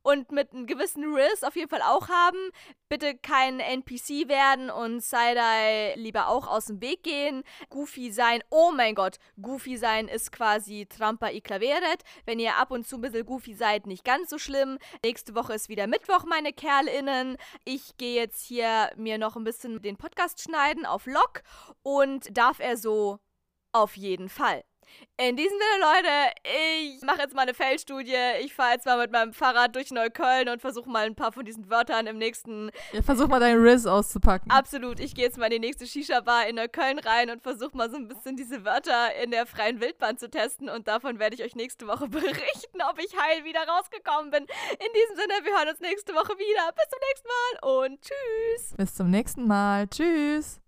und 0.03 0.33
mit 0.33 0.53
einem 0.53 0.67
gewissen 0.67 1.15
Riss 1.15 1.45
auf 1.45 1.55
jeden 1.55 1.69
Fall 1.69 1.83
auch 1.83 2.09
haben. 2.09 2.51
Bitte 2.89 3.17
kein 3.17 3.61
NPC 3.61 4.29
werden 4.29 4.71
und 4.71 5.03
Side-Eye 5.03 5.95
lieber 5.97 6.29
auch 6.29 6.47
aus 6.47 6.67
dem 6.67 6.81
Weg 6.81 7.03
gehen. 7.03 7.43
Goofy 7.69 8.11
sein, 8.11 8.43
oh 8.51 8.73
mein 8.75 8.95
Gott, 8.95 9.19
Goofy 9.41 9.77
sein 9.77 10.09
ist 10.09 10.33
quasi 10.33 10.87
Trampa 10.87 11.29
i 11.31 11.41
claveret. 11.41 12.03
Wenn 12.25 12.39
ihr 12.39 12.57
ab 12.57 12.71
und 12.71 12.87
zu 12.87 12.97
ein 12.97 13.03
bisschen 13.03 13.27
Goofy 13.27 13.55
seid, 13.55 13.87
nicht 13.87 14.05
ganz 14.05 14.31
so 14.31 14.39
schlimm. 14.39 14.79
Nächste 15.05 15.35
Woche 15.35 15.55
ist 15.55 15.69
wieder 15.69 15.87
Mittwoch, 15.87 16.25
meine 16.25 16.53
KerlInnen. 16.53 17.37
Ich 17.65 17.97
gehe 17.99 18.15
jetzt 18.15 18.45
hier 18.45 18.91
mir 18.97 19.19
noch 19.19 19.37
ein 19.37 19.45
bisschen 19.45 19.83
den 19.83 19.97
Podcast 19.97 20.41
schneiden 20.41 20.87
auf 20.87 21.07
Lock 21.07 21.43
und 21.83 22.37
darf 22.37 22.59
er 22.59 22.77
so 22.77 23.19
auf 23.73 23.97
jeden 23.97 24.29
Fall. 24.29 24.65
In 25.17 25.37
diesem 25.37 25.51
Sinne, 25.51 25.81
Leute, 25.81 26.33
ich 26.95 27.03
mache 27.03 27.19
jetzt 27.23 27.35
mal 27.35 27.43
eine 27.43 27.55
Feldstudie. 27.55 28.15
Ich 28.41 28.55
fahre 28.55 28.75
jetzt 28.75 28.87
mal 28.87 28.99
mit 28.99 29.11
meinem 29.11 29.33
Fahrrad 29.33 29.75
durch 29.75 29.91
Neukölln 29.91 30.49
und 30.49 30.61
versuche 30.61 30.89
mal 30.89 31.07
ein 31.07 31.17
paar 31.17 31.33
von 31.33 31.45
diesen 31.45 31.69
Wörtern 31.71 32.07
im 32.07 32.19
nächsten. 32.19 32.71
Ja, 32.93 33.03
versuch 33.03 33.27
mal 33.27 33.41
deinen 33.41 33.61
Riz 33.61 33.85
auszupacken. 33.87 34.51
Absolut, 34.51 35.01
ich 35.01 35.15
gehe 35.15 35.25
jetzt 35.25 35.37
mal 35.37 35.47
in 35.47 35.61
die 35.61 35.67
nächste 35.67 35.87
Shisha-Bar 35.87 36.47
in 36.49 36.55
Neukölln 36.57 37.01
rein 37.01 37.31
und 37.31 37.43
versuche 37.43 37.77
mal 37.77 37.91
so 37.91 37.97
ein 37.97 38.07
bisschen 38.07 38.37
diese 38.37 38.65
Wörter 38.65 39.15
in 39.23 39.33
der 39.33 39.47
freien 39.47 39.81
Wildbahn 39.81 40.19
zu 40.19 40.31
testen. 40.31 40.69
Und 40.69 40.87
davon 40.87 41.19
werde 41.19 41.35
ich 41.35 41.43
euch 41.43 41.57
nächste 41.57 41.87
Woche 41.89 42.09
berichten, 42.09 42.83
ob 42.89 42.99
ich 42.99 43.17
heil 43.21 43.45
wieder 43.45 43.67
rausgekommen 43.67 44.31
bin. 44.31 44.43
In 44.43 44.93
diesem 44.95 45.17
Sinne, 45.17 45.35
wir 45.45 45.59
hören 45.59 45.69
uns 45.69 45.81
nächste 45.81 46.15
Woche 46.15 46.39
wieder. 46.39 46.73
Bis 46.73 46.89
zum 46.91 47.01
nächsten 47.09 47.29
Mal 47.29 47.85
und 47.87 48.01
tschüss. 48.03 48.77
Bis 48.77 48.95
zum 48.95 49.11
nächsten 49.11 49.47
Mal. 49.47 49.89
Tschüss. 49.89 50.61